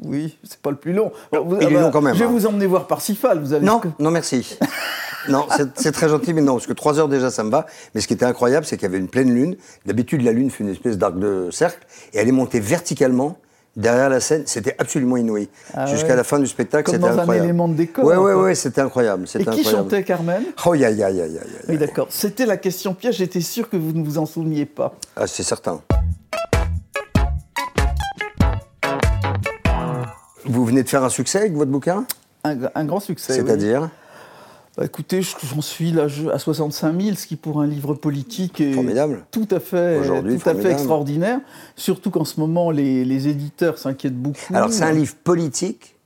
Oui, 0.01 0.39
c'est 0.45 0.61
pas 0.61 0.71
le 0.71 0.77
plus 0.77 0.93
long. 0.93 1.11
Vous- 1.33 1.57
il 1.61 1.67
est 1.67 1.71
long 1.81 1.91
quand 1.91 2.01
même, 2.01 2.15
Je 2.15 2.21
vais 2.21 2.27
hein. 2.27 2.31
vous 2.31 2.47
emmener 2.47 2.67
voir 2.67 2.87
Parsifal, 2.87 3.41
vous 3.41 3.53
allez... 3.55 3.67
Non, 3.67 3.81
non, 3.99 4.13
merci. 4.13 4.57
non, 5.29 5.47
c'est 5.75 5.91
très 5.91 6.09
gentil, 6.09 6.33
mais 6.33 6.43
non, 6.43 6.53
parce 6.55 6.69
que 6.69 6.73
trois 6.73 7.01
heures 7.01 7.09
déjà, 7.09 7.33
ça 7.33 7.43
me 7.43 7.51
va. 7.51 7.67
Mais 7.95 8.01
ce 8.01 8.07
qui 8.07 8.15
était 8.15 8.25
incroyable, 8.25 8.65
c'est 8.65 8.77
qu'il 8.77 8.85
y 8.85 8.89
avait 8.89 8.99
une 8.99 9.09
pleine 9.09 9.35
lune. 9.35 9.57
D'habitude, 9.85 10.23
la 10.23 10.31
lune 10.31 10.51
fait 10.53 10.63
une 10.63 10.71
espèce 10.71 10.97
d'arc 10.97 11.19
de 11.19 11.49
cercle, 11.51 11.85
et 12.13 12.19
elle 12.19 12.29
est 12.29 12.33
montée 12.33 12.61
verticalement 12.61 13.37
derrière 13.79 14.11
la 14.11 14.21
scène. 14.21 14.43
C'était 14.45 14.75
absolument 14.79 15.17
inouï. 15.17 15.49
Ah 15.73 15.87
Jusqu'à 15.87 16.09
ouais. 16.09 16.17
la 16.17 16.25
fin 16.25 16.39
du 16.39 16.47
spectacle, 16.47 16.85
Comme 16.85 16.97
c'était 16.97 17.07
dans 17.09 17.15
un 17.17 17.21
incroyable. 17.21 17.47
élément 17.47 17.69
de 17.69 17.75
décor, 17.75 18.05
Ouais, 18.05 18.17
ouais, 18.17 18.33
quoi. 18.35 18.43
ouais, 18.43 18.55
c'était 18.55 18.81
incroyable. 18.83 19.25
Et 19.25 19.27
qui 19.29 19.39
incroyable. 19.39 19.65
chantait 19.71 20.03
Carmen? 20.03 20.43
Oh, 20.67 20.75
ya, 20.75 20.91
ya, 20.91 21.09
ya, 21.11 21.27
ya. 21.27 21.41
Oui, 21.69 21.79
d'accord. 21.79 22.09
C'était 22.11 22.45
la 22.45 22.57
question 22.59 22.93
piège, 22.93 23.17
j'étais 23.17 23.41
sûr 23.41 23.71
que 23.71 23.77
vous 23.79 23.93
ne 23.93 24.05
vous 24.05 24.19
en 24.19 24.27
souveniez 24.27 24.67
pas. 24.67 24.95
Ah, 25.17 25.27
c'est 25.27 25.43
certain. 25.45 25.81
Vous 30.45 30.65
venez 30.65 30.83
de 30.83 30.89
faire 30.89 31.05
un 31.05 31.09
succès 31.11 31.39
avec 31.39 31.55
votre 31.55 31.71
bouquin? 31.71 32.05
Un, 32.45 32.57
un 32.75 32.85
grand 32.85 33.01
succès. 33.01 33.41
oui. 33.41 33.49
Bah, 34.79 34.85
Écoutez, 34.85 35.23
je- 35.23 35.35
j'en 35.43 35.61
suis 35.61 35.91
là 35.91 36.07
à 36.33 36.39
65 36.39 37.01
000, 37.03 37.17
ce 37.17 37.27
qui 37.27 37.35
pour 37.35 37.61
un 37.61 37.67
livre 37.67 37.95
politique 37.95 38.61
est 38.61 38.75
Formidable. 38.75 39.25
tout 39.33 39.49
à 39.51 39.59
fait, 39.59 40.01
tout 40.23 40.49
à 40.49 40.55
fait 40.55 40.71
extraordinaire. 40.71 41.41
Surtout 41.75 42.11
qu'en 42.13 42.25
ce 42.25 42.39
moment, 42.39 42.71
les, 42.71 43.05
les 43.05 43.27
éditeurs 43.27 43.77
s'inquiètent 43.77 44.17
beaucoup. 44.17 44.55
Alors, 44.55 44.73
c'est 44.73 44.85
un 44.85 44.93
livre 44.93 45.17
politique 45.25 45.97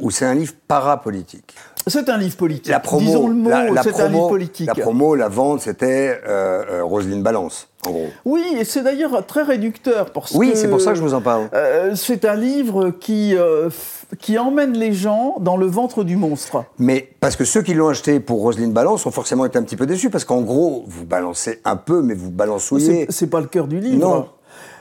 ou 0.00 0.10
c'est 0.10 0.24
un 0.26 0.34
livre 0.34 0.54
parapolitique? 0.66 1.54
C'est 1.88 2.08
un 2.08 2.16
livre 2.18 2.36
politique. 2.36 2.68
La 2.68 2.80
promo, 2.80 3.06
Disons 3.06 3.28
le 3.28 3.34
mot, 3.34 3.50
c'est 3.82 4.00
un 4.00 4.08
livre 4.08 4.28
politique. 4.28 4.66
La 4.66 4.74
promo, 4.74 5.14
la 5.14 5.28
vente, 5.28 5.60
c'était 5.62 6.20
euh, 6.26 6.64
euh, 6.70 6.84
Roselyne 6.84 7.22
Balance, 7.22 7.68
en 7.86 7.90
gros. 7.90 8.06
Oui, 8.24 8.42
et 8.58 8.64
c'est 8.64 8.82
d'ailleurs 8.82 9.24
très 9.26 9.42
réducteur 9.42 10.10
parce 10.10 10.32
Oui, 10.34 10.52
c'est 10.54 10.68
pour 10.68 10.80
ça 10.80 10.90
que 10.92 10.96
je 10.98 11.02
vous 11.02 11.14
en 11.14 11.20
parle. 11.20 11.48
euh, 11.54 11.94
c'est 11.94 12.24
un 12.24 12.34
livre 12.36 12.90
qui 12.90 13.34
euh, 13.36 13.70
qui 14.18 14.38
emmène 14.38 14.72
les 14.72 14.92
gens 14.92 15.36
dans 15.40 15.56
le 15.56 15.66
ventre 15.66 16.02
du 16.04 16.16
monstre. 16.16 16.64
Mais 16.78 17.10
parce 17.20 17.36
que 17.36 17.44
ceux 17.44 17.62
qui 17.62 17.74
l'ont 17.74 17.88
acheté 17.88 18.20
pour 18.20 18.40
Roselyne 18.40 18.72
Balance 18.72 19.04
ont 19.06 19.10
forcément 19.10 19.44
été 19.44 19.58
un 19.58 19.62
petit 19.62 19.76
peu 19.76 19.86
déçus 19.86 20.10
parce 20.10 20.24
qu'en 20.24 20.40
gros, 20.42 20.84
vous 20.86 21.04
balancez 21.04 21.60
un 21.64 21.76
peu, 21.76 22.02
mais 22.02 22.14
vous 22.14 22.30
balancouillez. 22.30 23.06
C'est 23.08 23.12
c'est 23.12 23.26
pas 23.28 23.40
le 23.40 23.46
cœur 23.46 23.66
du 23.68 23.80
livre. 23.80 23.98
Non. 23.98 24.26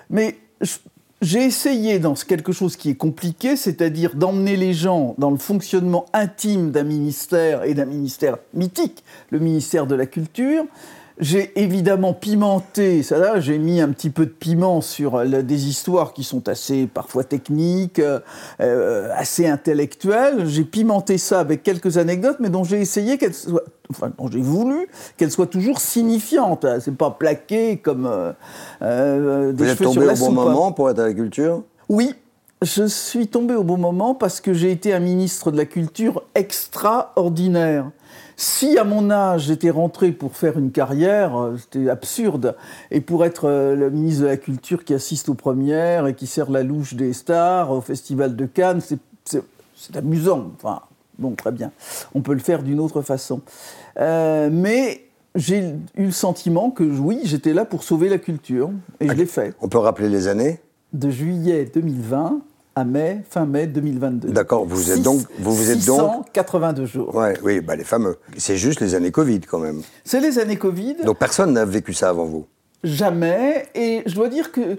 Mais 0.10 0.36
je- 0.62 0.78
j'ai 1.21 1.43
essayé 1.43 1.97
dans 1.97 2.13
quelque 2.13 2.51
chose 2.51 2.75
qui 2.75 2.91
est 2.91 2.95
compliqué, 2.95 3.55
c'est-à-dire 3.55 4.15
d'emmener 4.15 4.55
les 4.55 4.74
gens 4.74 5.15
dans 5.17 5.31
le 5.31 5.38
fonctionnement 5.38 6.05
intime 6.13 6.71
d'un 6.71 6.83
ministère 6.83 7.63
et 7.63 7.74
d'un 7.74 7.86
ministère 7.86 8.38
mythique, 8.53 9.03
le 9.31 9.39
ministère 9.39 9.88
de 9.88 9.95
la 9.95 10.05
Culture. 10.05 10.65
J'ai 11.19 11.59
évidemment 11.59 12.13
pimenté, 12.13 13.01
ça 13.01 13.17
là, 13.17 13.39
j'ai 13.39 13.57
mis 13.57 13.81
un 13.81 13.89
petit 13.89 14.12
peu 14.12 14.27
de 14.27 14.31
piment 14.31 14.81
sur 14.81 15.25
des 15.25 15.67
histoires 15.67 16.13
qui 16.13 16.24
sont 16.24 16.47
assez 16.47 16.86
parfois 16.86 17.24
techniques, 17.24 18.00
euh, 18.00 19.09
assez 19.15 19.47
intellectuelles. 19.47 20.45
J'ai 20.45 20.63
pimenté 20.63 21.17
ça 21.17 21.39
avec 21.39 21.63
quelques 21.63 21.97
anecdotes, 21.97 22.38
mais 22.39 22.50
dont 22.50 22.63
j'ai 22.63 22.79
essayé 22.79 23.17
qu'elles 23.17 23.33
soient, 23.33 23.63
enfin, 23.89 24.12
dont 24.15 24.29
j'ai 24.29 24.41
voulu 24.41 24.89
qu'elles 25.17 25.31
soient 25.31 25.47
toujours 25.47 25.79
signifiantes. 25.79 26.67
C'est 26.81 26.95
pas 26.95 27.09
plaqué 27.09 27.77
comme 27.77 28.05
euh, 28.05 28.31
euh, 28.83 29.51
des 29.53 29.63
Vous 29.63 29.69
êtes 29.71 29.81
tombé 29.81 30.07
au 30.07 30.13
bon 30.13 30.31
moment 30.31 30.71
pour 30.71 30.88
être 30.91 31.00
à 31.00 31.07
la 31.07 31.13
culture? 31.15 31.63
Oui, 31.89 32.13
je 32.62 32.86
suis 32.86 33.27
tombé 33.27 33.55
au 33.55 33.63
bon 33.63 33.77
moment 33.77 34.13
parce 34.13 34.41
que 34.41 34.53
j'ai 34.53 34.71
été 34.71 34.93
un 34.93 35.00
ministre 35.00 35.51
de 35.51 35.57
la 35.57 35.65
Culture 35.65 36.24
extraordinaire. 36.36 37.91
Si 38.39 38.77
à 38.77 38.84
mon 38.84 39.10
âge 39.10 39.46
j'étais 39.48 39.72
rentré 39.72 40.12
pour 40.12 40.36
faire 40.36 40.60
une 40.60 40.72
carrière, 40.72 41.36
euh, 41.36 41.58
c'était 41.58 41.89
absurde. 41.89 42.56
Et 42.91 43.01
pour 43.01 43.25
être 43.25 43.46
euh, 43.50 43.75
le 43.75 43.89
ministre 43.89 44.22
de 44.22 44.27
la 44.27 44.38
Culture 44.38 44.86
qui 44.86 44.94
assiste 44.94 45.27
aux 45.27 45.34
premières 45.34 46.06
et 46.06 46.13
qui 46.13 46.27
sert 46.27 46.51
la 46.51 46.62
louche 46.62 46.94
des 46.94 47.13
stars 47.13 47.72
au 47.72 47.82
Festival 47.82 48.36
de 48.36 48.46
Cannes, 48.46 48.79
c'est- 48.79 49.00
amusant. 49.96 50.51
Enfin, 50.56 50.82
bon, 51.17 51.32
très 51.32 51.51
bien. 51.51 51.72
On 52.13 52.22
peut 52.22 52.34
le 52.34 52.39
faire 52.39 52.62
d'une 52.62 52.79
autre 52.79 53.01
façon. 53.01 53.41
Euh, 54.00 54.50
mais 54.51 55.06
j'ai 55.36 55.74
eu 55.96 56.06
le 56.06 56.12
sentiment 56.12 56.70
que 56.70 56.84
oui, 56.84 57.22
j'étais 57.24 57.53
là 57.53 57.65
pour 57.65 57.84
sauver 57.84 58.08
la 58.08 58.17
culture. 58.20 58.70
Et 59.00 59.08
je 59.08 59.13
l'ai 59.13 59.25
fait 59.25 59.56
On 59.62 59.67
peut 59.67 59.77
rappeler 59.79 60.10
les 60.10 60.27
années? 60.27 60.60
De 60.94 61.10
juillet 61.10 61.70
2020 61.74 62.39
à 62.77 62.84
mai, 62.86 63.24
fin 63.27 63.46
mai 63.48 63.65
2022. 63.65 64.29
D'accord, 64.29 64.63
vous 64.65 64.91
êtes 64.91 65.01
donc- 65.01 65.22
vous 65.39 65.55
vous 65.55 65.72
êtes 65.72 65.84
donc- 65.84 66.25
682 66.27 66.86
jours. 66.86 67.15
Ouais, 67.15 67.34
oui, 67.43 67.60
bah 67.60 67.75
les 67.75 67.84
fameux. 67.84 68.17
C'est 68.38 68.55
juste 68.55 68.81
les 68.81 68.93
années 68.93 69.10
Covid 69.10 69.39
quand 69.41 69.57
même. 69.57 69.81
C'est 70.03 70.19
les 70.19 70.38
années 70.38 70.57
Covid, 70.57 70.98
Donc 71.03 71.17
personne 71.17 71.53
n'a 71.53 71.65
vécu 71.65 71.93
ça 71.93 72.10
avant 72.10 72.25
vous. 72.25 72.46
jamais, 72.84 73.65
et 73.74 74.03
je 74.05 74.13
dois 74.13 74.29
dire 74.29 74.51
que 74.51 74.77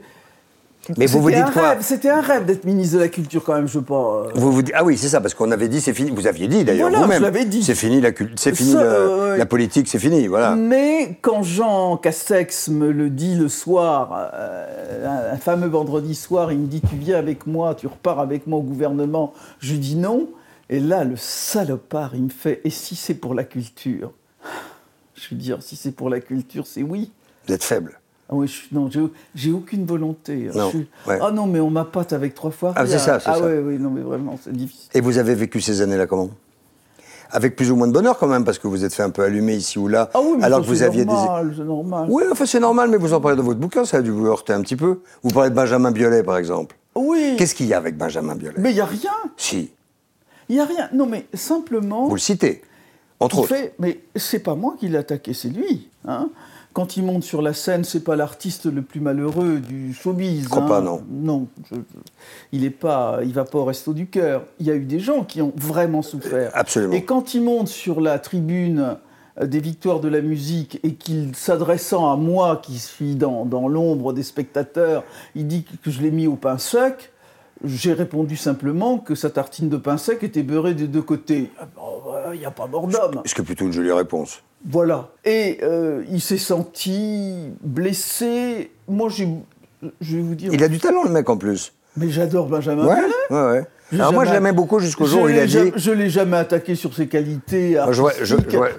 Mais 0.97 1.07
vous 1.07 1.21
vous 1.21 1.31
dites 1.31 1.41
un 1.41 1.51
quoi 1.51 1.71
rêve, 1.71 1.79
C'était 1.83 2.09
un 2.11 2.21
rêve 2.21 2.47
d'être 2.47 2.65
ministre 2.65 2.97
de 2.97 3.03
la 3.03 3.09
Culture 3.09 3.45
quand 3.45 3.55
même, 3.55 3.69
je 3.69 3.79
veux 3.79 3.85
pas... 3.85 4.29
Vous 4.35 4.53
vous 4.53 4.63
dites, 4.63 4.75
ah 4.77 4.85
oui, 4.85 4.97
c'est 4.97 5.09
ça, 5.09 5.21
parce 5.21 5.35
qu'on 5.35 5.51
avait 5.51 5.69
dit, 5.69 5.81
c'est 5.81 5.93
fini. 5.93 6.11
Vous 6.11 6.27
aviez 6.27 6.49
dit 6.49 6.65
d'ailleurs 6.65 6.89
Voilà, 6.89 7.05
vous-même. 7.05 7.19
je 7.19 7.23
l'avais 7.23 7.45
dit. 7.45 7.63
C'est 7.63 7.75
fini 7.75 8.01
la 8.01 8.13
cul- 8.13 8.33
c'est 8.37 8.55
fini 8.57 8.73
Ça, 8.73 8.83
la, 8.83 8.91
euh, 8.91 9.37
la 9.37 9.47
politique, 9.47 9.89
c'est 9.89 9.99
fini, 9.99 10.27
voilà. 10.27 10.55
Mais 10.57 11.19
quand 11.21 11.43
Jean 11.43 11.97
Castex 11.99 12.69
me 12.69 12.91
le 12.91 13.11
dit 13.11 13.35
le 13.35 13.49
soir, 13.49 14.31
euh, 14.35 15.33
un, 15.33 15.37
fameux 15.37 15.69
vendredi 15.69 16.15
soir, 16.15 16.53
il 16.53 16.59
me 16.61 16.67
dit 16.67 16.81
Tu 16.81 16.97
viens 16.97 17.19
avec 17.19 17.47
moi, 17.47 17.75
tu 17.75 17.87
repars 17.87 18.21
avec 18.21 18.47
moi 18.47 18.59
au 18.59 18.63
gouvernement. 18.63 19.35
Je 19.61 19.75
dis 19.75 19.97
non. 19.97 20.29
Et 20.71 20.81
là, 20.81 21.05
le 21.05 21.17
salopard, 21.17 22.11
il 22.15 22.25
me 22.25 22.29
fait 22.29 22.61
Et 22.65 22.71
si 22.71 22.95
c'est 22.97 23.15
pour 23.15 23.35
la 23.35 23.45
culture? 23.45 24.13
Je 25.15 25.29
lui 25.31 25.37
dis 25.37 25.53
Si 25.61 25.77
c'est 25.77 25.93
pour 25.93 26.11
la 26.11 26.21
culture, 26.21 26.67
c'est 26.67 26.83
oui. 26.83 27.11
Vous 27.47 27.55
êtes 27.55 27.65
faible. 27.65 27.99
Ah 28.31 28.35
oui, 28.35 28.47
je, 28.47 28.75
non, 28.77 28.91
j'ai, 29.35 29.51
aucune 29.53 29.87
volonté. 29.87 30.51
Non, 30.55 30.67
Je 30.67 30.77
suis- 30.79 30.89
ouais. 31.07 31.19
Ah 31.23 31.31
non, 31.31 31.47
mais 31.47 31.61
on 31.61 31.71
m'appâte 31.71 32.13
avec 32.13 32.35
trois 32.35 32.51
fois. 32.51 32.73
Ah, 32.77 32.85
c'est 32.87 32.97
rien. 32.97 32.99
ça, 32.99 33.21
c'est 33.21 33.31
ah 33.31 33.37
ça. 33.37 33.47
oui, 33.47 33.53
oui, 33.65 33.79
non, 33.79 33.89
mais 33.91 34.03
vraiment, 34.03 34.39
c'est 34.43 34.53
difficile. 34.53 34.91
Et 34.95 35.01
vous 35.01 35.17
avez 35.17 35.35
vécu 35.35 35.61
ces 35.63 35.81
années-là 35.81 36.07
comment? 36.07 36.29
Avec 37.31 37.57
plus 37.57 37.71
ou 37.71 37.77
moins 37.77 37.87
de 37.89 37.93
bonheur 37.93 38.19
quand 38.19 38.27
même, 38.27 38.45
parce 38.45 38.59
que 38.59 38.67
vous 38.69 38.85
êtes 38.85 38.95
fait 38.95 39.03
un 39.03 39.11
peu 39.11 39.23
allumer 39.23 39.55
ici 39.55 39.79
ou 39.79 39.87
là, 39.89 40.11
Ah 40.15 40.21
oui, 40.23 40.37
mais 40.39 40.45
alors 40.45 40.61
que 40.63 40.67
vous 40.67 40.83
aviez 40.83 41.05
normal, 41.05 41.55
c'est 41.57 41.65
normal. 41.65 42.07
Oui, 42.11 42.25
enfin 42.31 42.47
c'est 42.47 42.61
normal, 42.61 42.89
mais 42.91 42.97
vous 42.97 43.13
en 43.13 43.21
parlez 43.21 43.37
dans 43.37 43.43
votre 43.43 43.61
bouquin, 43.61 43.85
ça 43.85 43.99
a 43.99 44.03
dû 44.03 44.11
vous 44.11 44.27
heurter 44.27 44.53
un 44.55 44.63
petit 44.63 44.77
peu. 44.77 45.01
Vous 45.23 45.31
parlez 45.31 45.51
de 45.51 45.55
Benjamin 45.55 45.91
Biolay, 45.91 46.23
par 46.23 46.39
exemple. 46.39 46.77
Oui, 46.95 47.35
Qu'est-ce 47.39 47.55
qu'il 47.55 47.67
y 47.67 47.75
a 47.75 47.77
avec 47.79 47.97
Benjamin 47.99 48.35
Biolay? 48.35 48.57
Mais 48.59 48.71
il 48.71 48.75
n'y 48.75 48.81
a 48.81 48.87
rien. 48.87 49.13
Si, 49.37 49.71
Il 50.49 50.55
n'y 50.57 50.61
a 50.61 50.65
rien. 50.65 50.89
Non, 50.95 51.05
mais 51.07 51.27
simplement. 51.35 52.09
vous 52.09 52.15
le 52.15 52.21
citez, 52.21 52.63
entre 53.21 53.41
autres. 53.41 53.49
fait, 53.49 53.75
mais 53.79 54.01
c'est 54.17 54.39
pas 54.39 54.55
moi 54.55 54.77
qui 54.81 54.89
l'ai 54.89 54.97
attaqué, 54.99 55.35
c'est 55.35 55.49
lui. 55.51 55.89
hein. 56.07 56.31
Quand 56.79 56.97
il 56.97 57.03
monte 57.03 57.25
sur 57.25 57.43
la 57.43 57.55
scène, 57.55 57.83
c'est 57.83 58.05
pas 58.05 58.15
l'artiste 58.15 58.67
le 58.67 58.83
plus 58.83 59.01
malheureux 59.01 59.59
du 59.59 59.93
showbiz. 59.93 60.45
Je 60.45 60.49
crois 60.49 60.63
hein. 60.63 60.69
pas, 60.69 60.81
non. 60.81 61.03
Non, 61.11 61.49
je- 61.69 61.75
je- 61.75 61.81
il 62.53 62.65
est 62.65 62.71
pas, 62.71 63.19
il 63.25 63.35
va 63.35 63.45
pas 63.45 63.59
au 63.59 63.65
resto 63.65 63.93
du 63.93 64.07
cœur. 64.07 64.45
Il 64.61 64.67
y 64.67 64.71
a 64.71 64.77
eu 64.77 64.85
des 64.85 65.01
gens 65.01 65.25
qui 65.25 65.43
ont 65.43 65.53
vraiment 65.57 66.03
souffert. 66.03 66.53
Absolument. 66.55 66.93
Et 66.93 67.05
quand 67.05 67.35
il 67.35 67.43
monte 67.43 67.67
sur 67.67 68.01
la 68.01 68.21
tribune 68.21 68.97
euh, 69.41 69.47
des 69.47 69.59
victoires 69.59 69.99
de 69.99 70.07
la 70.07 70.21
musique 70.21 70.79
et 70.85 70.95
qu'il, 70.95 71.35
s'adressant 71.35 72.13
à 72.13 72.15
moi 72.15 72.61
qui 72.63 72.79
suis 72.79 73.17
dans, 73.17 73.45
dans 73.45 73.67
l'ombre 73.67 74.13
des 74.13 74.23
spectateurs, 74.23 75.03
il 75.35 75.49
dit 75.49 75.65
que 75.83 75.91
je 75.91 76.01
l'ai 76.01 76.13
mis 76.13 76.29
au 76.29 76.37
pain 76.37 76.59
sec, 76.59 77.11
j'ai 77.65 77.93
répondu 77.93 78.37
simplement 78.37 78.99
que 78.99 79.17
sa 79.17 79.31
tartine 79.31 79.69
de 79.69 79.79
pain 79.79 79.97
sec 79.97 80.23
était 80.23 80.45
beurrée 80.45 80.75
des 80.75 80.87
deux 80.87 81.03
côtés. 81.03 81.51
Ah 81.59 82.31
Il 82.35 82.39
n'y 82.39 82.47
a 82.47 82.53
pas 82.53 82.69
mort 82.69 82.87
d'homme. 82.87 83.21
Ce 83.25 83.35
qui 83.35 83.41
est 83.41 83.45
plutôt 83.45 83.65
une 83.65 83.73
jolie 83.73 83.91
réponse? 83.91 84.45
Voilà. 84.69 85.11
Et 85.25 85.59
euh, 85.63 86.03
il 86.11 86.21
s'est 86.21 86.39
senti 86.39 87.35
blessé. 87.63 88.71
Moi, 88.89 89.09
j'ai, 89.11 89.29
je 90.01 90.17
vais 90.17 90.23
vous 90.23 90.35
dire. 90.35 90.53
Il 90.53 90.63
a 90.65 90.69
du 90.69 90.79
talent, 90.79 91.05
le 91.05 91.11
mec, 91.11 91.29
en 91.29 91.37
plus. 91.37 91.73
Mais 91.97 92.09
j'adore 92.11 92.47
Benjamin 92.47 92.85
Ouais, 92.87 93.01
ouais, 93.31 93.51
ouais. 93.53 93.65
Alors 93.93 94.13
moi, 94.13 94.27
je 94.27 94.33
l'aimais 94.33 94.53
beaucoup 94.53 94.81
jusqu'au 94.81 95.07
jour 95.07 95.23
où 95.23 95.29
il 95.31 95.39
a 95.39 95.47
dit... 95.47 95.73
Je 95.75 95.91
l'ai 95.91 96.11
jamais 96.11 96.37
attaqué 96.37 96.75
sur 96.75 96.93
ses 96.95 97.07
qualités 97.07 97.81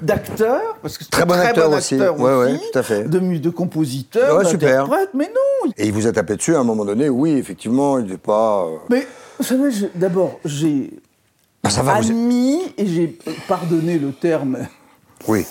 d'acteur, 0.04 0.78
parce 0.84 1.00
que 1.00 1.04
c'est 1.04 1.10
Très 1.10 1.26
bon 1.26 1.34
acteur 1.34 1.72
aussi. 1.72 1.96
acteur 1.96 2.20
Ouais, 2.20 2.36
ouais, 2.36 2.52
aussi, 2.54 2.62
tout 2.72 2.78
à 2.80 2.84
fait. 2.84 3.04
De, 3.06 3.18
de 3.20 3.50
compositeur, 3.50 4.38
Ouais, 4.38 4.46
super. 4.46 4.84
d'interprète, 4.86 5.10
mais 5.16 5.26
non. 5.26 5.72
Et 5.78 5.88
il 5.88 5.94
vous 5.94 6.06
a 6.06 6.12
tapé 6.12 6.36
dessus 6.36 6.56
à 6.56 6.60
un 6.60 6.64
moment 6.64 6.86
donné, 6.86 7.10
oui, 7.10 7.32
effectivement, 7.32 7.98
il 7.98 8.06
n'est 8.06 8.18
pas... 8.18 8.66
euh, 8.66 8.78
Mais 8.92 9.08
vous 9.40 9.46
savez, 9.46 9.70
d'abord, 9.96 10.40
j'ai 10.46 10.92
ça 11.68 11.82
va, 11.82 12.00
vous... 12.00 12.08
admis 12.12 12.62
et 12.78 12.86
j'ai 12.86 13.18
pardonné 13.48 13.98
le 13.98 14.12
terme 14.12 14.60
Oui, 15.28 15.44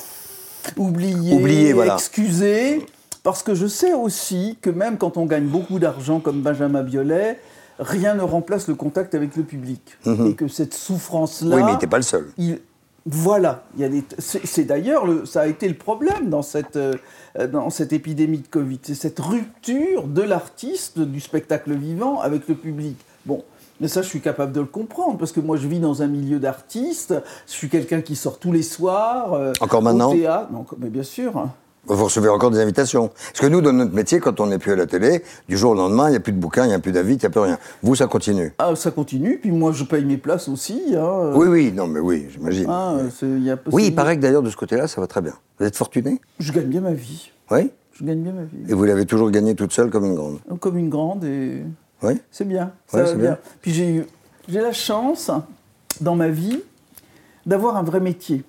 oublié, 0.76 1.34
Oublié, 1.34 1.72
voilà. 1.72 1.94
excusé, 1.94 2.86
parce 3.22 3.42
que 3.42 3.54
je 3.54 3.66
sais 3.66 3.92
aussi 3.94 4.58
que 4.60 4.70
même 4.70 4.96
quand 4.98 5.16
on 5.16 5.26
gagne 5.26 5.46
beaucoup 5.46 5.78
d'argent 5.78 6.20
comme 6.20 6.42
Benjamin 6.42 6.82
Biolay, 6.82 7.38
rien 7.78 8.14
ne 8.14 8.22
remplace 8.22 8.68
le 8.68 8.74
contact 8.74 9.14
avec 9.14 9.36
le 9.36 9.42
public. 9.44 9.80
Et 10.26 10.34
que 10.34 10.48
cette 10.48 10.74
souffrance-là... 10.74 11.48
Mhm. 11.48 11.54
oui 11.56 11.62
mais 11.64 11.70
il 11.70 11.74
n'était 11.74 11.86
pas 11.86 11.96
le 11.98 12.02
seul. 12.02 12.26
il- 12.38 12.60
voilà, 13.10 13.64
il 13.74 13.80
y 13.80 13.84
a 13.84 13.88
des- 13.88 14.04
c'est 14.18 14.44
c'est 14.44 14.64
d'ailleurs, 14.64 15.06
le- 15.06 15.24
ça 15.24 15.40
a 15.42 15.46
été 15.46 15.66
le 15.66 15.74
problème 15.74 16.28
dans 16.28 16.42
cette, 16.42 16.76
euh, 16.76 16.92
dans 17.50 17.70
cette 17.70 17.94
épidémie 17.94 18.38
de 18.40 18.48
Covid, 18.48 18.80
c'est 18.82 18.94
cette 18.94 19.18
rupture 19.18 20.02
de 20.08 20.20
l'artiste, 20.20 20.98
du 20.98 21.18
spectacle 21.20 21.72
vivant 21.72 22.20
avec 22.20 22.46
le 22.48 22.54
public. 22.54 22.96
Bon, 23.24 23.44
mais 23.80 23.88
ça 23.88 24.02
je 24.02 24.08
suis 24.08 24.20
capable 24.20 24.52
de 24.52 24.60
le 24.60 24.66
comprendre, 24.66 25.18
parce 25.18 25.32
que 25.32 25.40
moi 25.40 25.56
je 25.56 25.66
vis 25.68 25.80
dans 25.80 26.02
un 26.02 26.06
milieu 26.06 26.38
d'artistes, 26.38 27.14
je 27.46 27.52
suis 27.52 27.68
quelqu'un 27.68 28.00
qui 28.00 28.16
sort 28.16 28.38
tous 28.38 28.52
les 28.52 28.62
soirs. 28.62 29.34
euh, 29.34 29.52
Encore 29.60 29.80
au 29.80 29.82
maintenant 29.82 30.12
théâtre. 30.12 30.48
Non, 30.52 30.64
mais 30.78 30.88
bien 30.90 31.02
sûr. 31.02 31.48
Vous 31.90 32.04
recevez 32.04 32.28
encore 32.28 32.50
des 32.50 32.58
invitations. 32.60 33.08
Parce 33.08 33.40
que 33.40 33.46
nous, 33.46 33.62
dans 33.62 33.72
notre 33.72 33.94
métier, 33.94 34.20
quand 34.20 34.40
on 34.40 34.46
n'est 34.48 34.58
plus 34.58 34.72
à 34.72 34.76
la 34.76 34.84
télé, 34.84 35.22
du 35.48 35.56
jour 35.56 35.70
au 35.70 35.74
lendemain, 35.74 36.08
il 36.08 36.10
n'y 36.10 36.16
a 36.16 36.20
plus 36.20 36.32
de 36.34 36.38
bouquins, 36.38 36.64
il 36.64 36.68
n'y 36.68 36.74
a 36.74 36.78
plus 36.80 36.92
d'avis, 36.92 37.14
il 37.14 37.18
n'y 37.18 37.24
a 37.24 37.30
plus 37.30 37.40
rien. 37.40 37.58
Vous, 37.82 37.94
ça 37.94 38.06
continue. 38.06 38.52
Ah, 38.58 38.76
ça 38.76 38.90
continue, 38.90 39.38
puis 39.38 39.50
moi 39.52 39.72
je 39.72 39.84
paye 39.84 40.04
mes 40.04 40.18
places 40.18 40.48
aussi. 40.50 40.82
hein. 40.94 41.32
Oui, 41.34 41.46
oui, 41.48 41.72
non, 41.74 41.86
mais 41.86 42.00
oui, 42.00 42.26
j'imagine. 42.30 42.66
Ah, 42.68 42.96
y 43.22 43.50
a 43.50 43.56
oui, 43.72 43.86
il 43.86 43.94
paraît 43.94 44.16
que 44.18 44.22
d'ailleurs, 44.22 44.42
de 44.42 44.50
ce 44.50 44.56
côté-là, 44.56 44.86
ça 44.86 45.00
va 45.00 45.06
très 45.06 45.22
bien. 45.22 45.32
Vous 45.58 45.64
êtes 45.64 45.76
fortuné 45.76 46.20
Je 46.38 46.52
gagne 46.52 46.66
bien 46.66 46.82
ma 46.82 46.92
vie. 46.92 47.30
Oui 47.50 47.70
Je 47.94 48.04
gagne 48.04 48.20
bien 48.22 48.32
ma 48.32 48.42
vie. 48.42 48.70
Et 48.70 48.74
vous 48.74 48.84
l'avez 48.84 49.06
toujours 49.06 49.30
gagné 49.30 49.54
toute 49.54 49.72
seule 49.72 49.88
comme 49.88 50.04
une 50.04 50.14
grande 50.16 50.40
Comme 50.60 50.76
une 50.76 50.90
grande 50.90 51.24
et... 51.24 51.62
Oui 52.02 52.20
C'est 52.30 52.46
bien. 52.46 52.72
Ça 52.86 52.98
Ouais, 52.98 53.02
va 53.04 53.08
c'est 53.08 53.16
bien. 53.16 53.24
bien. 53.30 53.38
Puis 53.60 53.72
j'ai 53.72 53.88
eu, 53.94 54.06
j'ai 54.48 54.60
la 54.60 54.72
chance 54.72 55.30
dans 56.00 56.14
ma 56.14 56.28
vie 56.28 56.60
d'avoir 57.46 57.76
un 57.76 57.82
vrai 57.82 58.00
métier. 58.00 58.44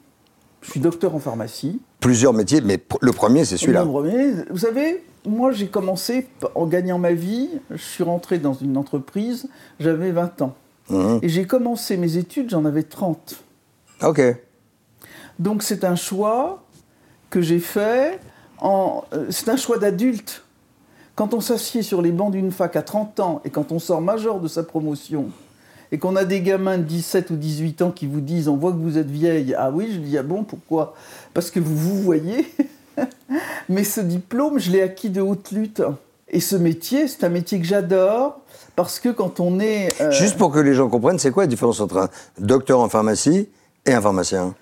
Je 0.62 0.72
suis 0.72 0.80
docteur 0.80 1.16
en 1.16 1.20
pharmacie. 1.20 1.82
Plusieurs 2.00 2.34
métiers, 2.34 2.62
mais 2.62 2.80
le 3.02 3.12
premier, 3.12 3.46
c'est 3.46 3.58
celui-là. 3.58 3.86
Mon 3.86 3.92
premier, 3.94 4.34
Vous 4.50 4.58
savez, 4.60 5.04
moi 5.26 5.52
j'ai 5.52 5.68
commencé 5.68 6.28
en 6.56 6.66
gagnant 6.66 6.98
ma 7.00 7.14
vie. 7.14 7.50
Je 7.72 7.78
suis 7.82 8.04
rentré 8.04 8.38
dans 8.40 8.54
une 8.54 8.78
entreprise, 8.78 9.48
j'avais 9.80 10.12
20 10.12 10.42
ans. 10.42 10.56
Mhm. 10.90 11.20
Et 11.22 11.30
j'ai 11.30 11.46
commencé 11.46 11.98
mes 11.98 12.18
études, 12.18 12.50
j'en 12.50 12.66
avais 12.66 12.84
30. 12.84 13.42
Ok. 14.04 14.22
Donc 15.40 15.64
c'est 15.64 15.84
un 15.84 15.96
choix 15.96 16.64
que 17.30 17.42
j'ai 17.42 17.60
fait. 17.60 18.20
En, 18.60 19.06
euh, 19.14 19.28
c'est 19.30 19.48
un 19.50 19.56
choix 19.58 19.78
d'adulte. 19.78 20.44
Quand 21.20 21.34
on 21.34 21.42
s'assied 21.42 21.82
sur 21.82 22.02
les 22.02 22.14
bancs 22.14 22.32
d'une 22.32 22.50
fac 22.50 22.78
à 22.78 22.82
30 22.82 23.20
ans 23.20 23.42
et 23.44 23.50
quand 23.50 23.74
on 23.74 23.80
sort 23.80 24.00
major 24.00 24.40
de 24.40 24.48
sa 24.48 24.64
promotion 24.64 25.26
et 25.92 25.98
qu'on 25.98 26.16
a 26.16 26.24
des 26.24 26.40
gamins 26.40 26.78
de 26.78 26.84
17 26.84 27.32
ou 27.32 27.36
18 27.36 27.82
ans 27.82 27.92
qui 27.92 28.08
vous 28.08 28.22
disent 28.22 28.48
on 28.48 28.56
voit 28.56 28.72
que 28.72 28.78
vous 28.78 28.98
êtes 28.98 29.12
vieille, 29.12 29.54
ah 29.58 29.70
oui, 29.70 29.90
je 29.94 29.98
dis 30.00 30.18
ah 30.18 30.24
bon, 30.24 30.46
pourquoi? 30.46 30.94
Parce 31.34 31.52
que 31.52 31.60
vous 31.60 31.76
vous 31.76 32.02
voyez. 32.02 32.48
Mais 33.68 33.84
ce 33.84 34.00
diplôme, 34.00 34.60
je 34.60 34.72
l'ai 34.72 34.82
acquis 34.82 35.10
de 35.10 35.20
haute 35.20 35.52
lutte. 35.52 35.84
Et 36.30 36.40
ce 36.40 36.56
métier, 36.56 37.10
c'est 37.10 37.26
un 37.26 37.30
métier 37.30 37.60
que 37.60 37.66
j'adore 37.66 38.40
parce 38.78 38.98
que 38.98 39.10
quand 39.10 39.42
on 39.42 39.60
est. 39.60 39.90
euh, 40.00 40.12
Juste 40.12 40.38
pour 40.38 40.54
que 40.54 40.60
les 40.60 40.74
gens 40.74 40.88
comprennent, 40.88 41.20
c'est 41.20 41.32
quoi 41.32 41.44
la 41.44 41.48
différence 41.48 41.82
entre 41.82 41.98
un 41.98 42.10
docteur 42.38 42.80
en 42.80 42.88
pharmacie 42.88 43.50
et 43.86 43.92
un 43.92 44.00
pharmacien? 44.00 44.56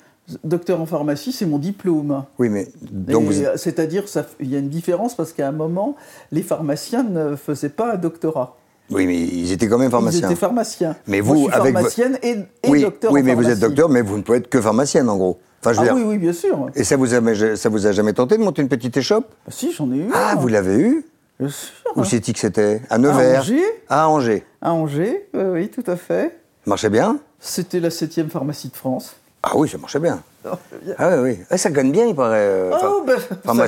Docteur 0.44 0.82
en 0.82 0.86
pharmacie, 0.86 1.32
c'est 1.32 1.46
mon 1.46 1.58
diplôme. 1.58 2.24
Oui, 2.40 2.50
mais 2.50 2.68
donc 2.92 3.26
vous 3.26 3.42
euh, 3.42 3.56
C'est-à-dire, 3.56 4.04
il 4.40 4.50
y 4.50 4.56
a 4.56 4.60
une 4.60 4.70
différence 4.70 5.16
parce 5.16 5.34
qu'à 5.34 5.48
un 5.48 5.52
moment, 5.52 5.96
les 6.32 6.42
pharmaciens 6.42 7.04
ne 7.04 7.36
faisaient 7.36 7.70
pas 7.70 7.94
un 7.94 7.98
doctorat. 7.98 8.58
Oui, 8.90 9.06
mais 9.06 9.18
ils 9.20 9.52
étaient 9.52 9.68
quand 9.68 9.78
même 9.78 9.90
Ils 9.90 9.92
pharmaciens. 9.92 10.28
étaient 10.30 10.40
pharmaciens. 10.40 10.96
Mais 11.08 11.22
Moi, 11.22 11.36
vous, 11.36 11.46
je 11.48 11.52
suis 11.52 11.60
avec 11.62 11.74
pharmacienne 11.74 12.18
et, 12.24 12.30
et 12.64 12.70
oui, 12.70 12.82
docteur 12.82 13.12
oui 13.12 13.22
en 13.22 13.24
mais 13.26 13.36
vous 13.36 13.50
êtes 13.50 13.60
docteur, 13.60 13.90
mais 13.90 14.02
vous 14.02 14.18
ne 14.18 14.22
pouvez 14.22 14.38
être 14.38 14.50
que 14.50 14.62
pharmacienne, 14.62 15.10
en 15.10 15.18
gros. 15.18 15.40
Enfin, 15.60 15.74
je 15.74 15.82
veux 15.82 15.88
Ah 15.90 15.94
dire, 15.94 16.04
oui, 16.06 16.10
oui, 16.12 16.18
bien 16.18 16.34
sûr. 16.34 16.68
Et 16.76 16.84
ça 16.84 16.96
vous, 16.96 17.14
a, 17.14 17.56
ça 17.56 17.70
vous 17.70 17.88
a 17.88 17.92
jamais 17.92 18.14
tenté 18.14 18.38
de 18.38 18.44
monter 18.44 18.62
une 18.62 18.70
petite 18.70 18.96
échoppe? 18.96 19.26
Bah, 19.46 19.52
si, 19.52 19.74
j'en 19.74 19.92
ai 19.92 19.98
eu. 19.98 20.10
Ah, 20.14 20.36
vous 20.40 20.48
l'avez 20.48 20.76
eu? 20.76 21.06
Bien 21.40 21.50
sûr. 21.50 21.74
Où 21.96 22.04
c'est-il 22.04 22.34
que 22.34 22.40
c'était? 22.40 22.82
À 22.90 22.98
Nevers 22.98 23.42
Angers. 23.42 23.62
À 23.90 24.08
Angers. 24.10 24.44
À 24.62 24.74
Angers, 24.74 25.28
oui, 25.34 25.44
oui, 25.52 25.70
tout 25.70 25.84
à 25.86 25.96
fait. 25.96 26.38
Marchait 26.66 26.90
bien? 26.90 27.20
C'était 27.40 27.80
la 27.80 27.90
septième 27.90 28.30
pharmacie 28.30 28.70
de 28.70 28.76
France. 28.76 29.16
Ah 29.44 29.52
oui, 29.56 29.70
ça 29.70 29.78
marchait 29.78 30.00
bien. 30.00 30.20
Oh. 30.46 30.50
Ah 30.98 31.10
oui, 31.10 31.16
oui. 31.32 31.40
Ah, 31.50 31.58
ça 31.58 31.70
gagne 31.70 31.92
bien, 31.92 32.06
il 32.08 32.16
paraît. 32.16 32.70
Oh, 32.84 33.04
ben, 33.06 33.18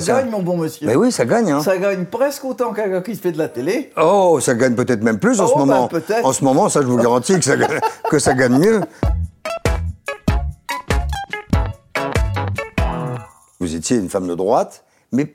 gagne, 0.00 0.30
mon 0.30 0.42
bon 0.42 0.56
monsieur. 0.56 0.86
Mais 0.86 0.96
oui, 0.96 1.10
ça 1.12 1.24
gagne. 1.24 1.50
Hein. 1.52 1.62
Ça 1.62 1.78
gagne 1.78 2.04
presque 2.06 2.44
autant 2.44 2.72
qu'un 2.72 2.88
gars 2.88 3.00
qui 3.02 3.14
se 3.14 3.20
fait 3.20 3.32
de 3.32 3.38
la 3.38 3.48
télé. 3.48 3.92
Oh, 3.96 4.38
ça 4.40 4.54
gagne 4.54 4.74
peut-être 4.74 5.02
même 5.02 5.18
plus 5.18 5.40
en 5.40 5.44
Oh, 5.44 5.48
ce 5.48 5.52
bah, 5.54 5.58
moment. 5.60 5.88
peut-être. 5.88 6.24
En 6.24 6.32
ce 6.32 6.44
moment, 6.44 6.68
ça, 6.68 6.82
je 6.82 6.86
vous 6.86 6.96
garantis 6.96 7.34
que 7.38 7.44
ça, 7.44 7.56
gagne- 7.56 7.80
que 8.10 8.18
ça 8.18 8.34
gagne 8.34 8.58
mieux. 8.58 8.80
Vous 13.60 13.74
étiez 13.74 13.96
une 13.98 14.08
femme 14.08 14.26
de 14.26 14.34
droite, 14.34 14.84
mais 15.12 15.34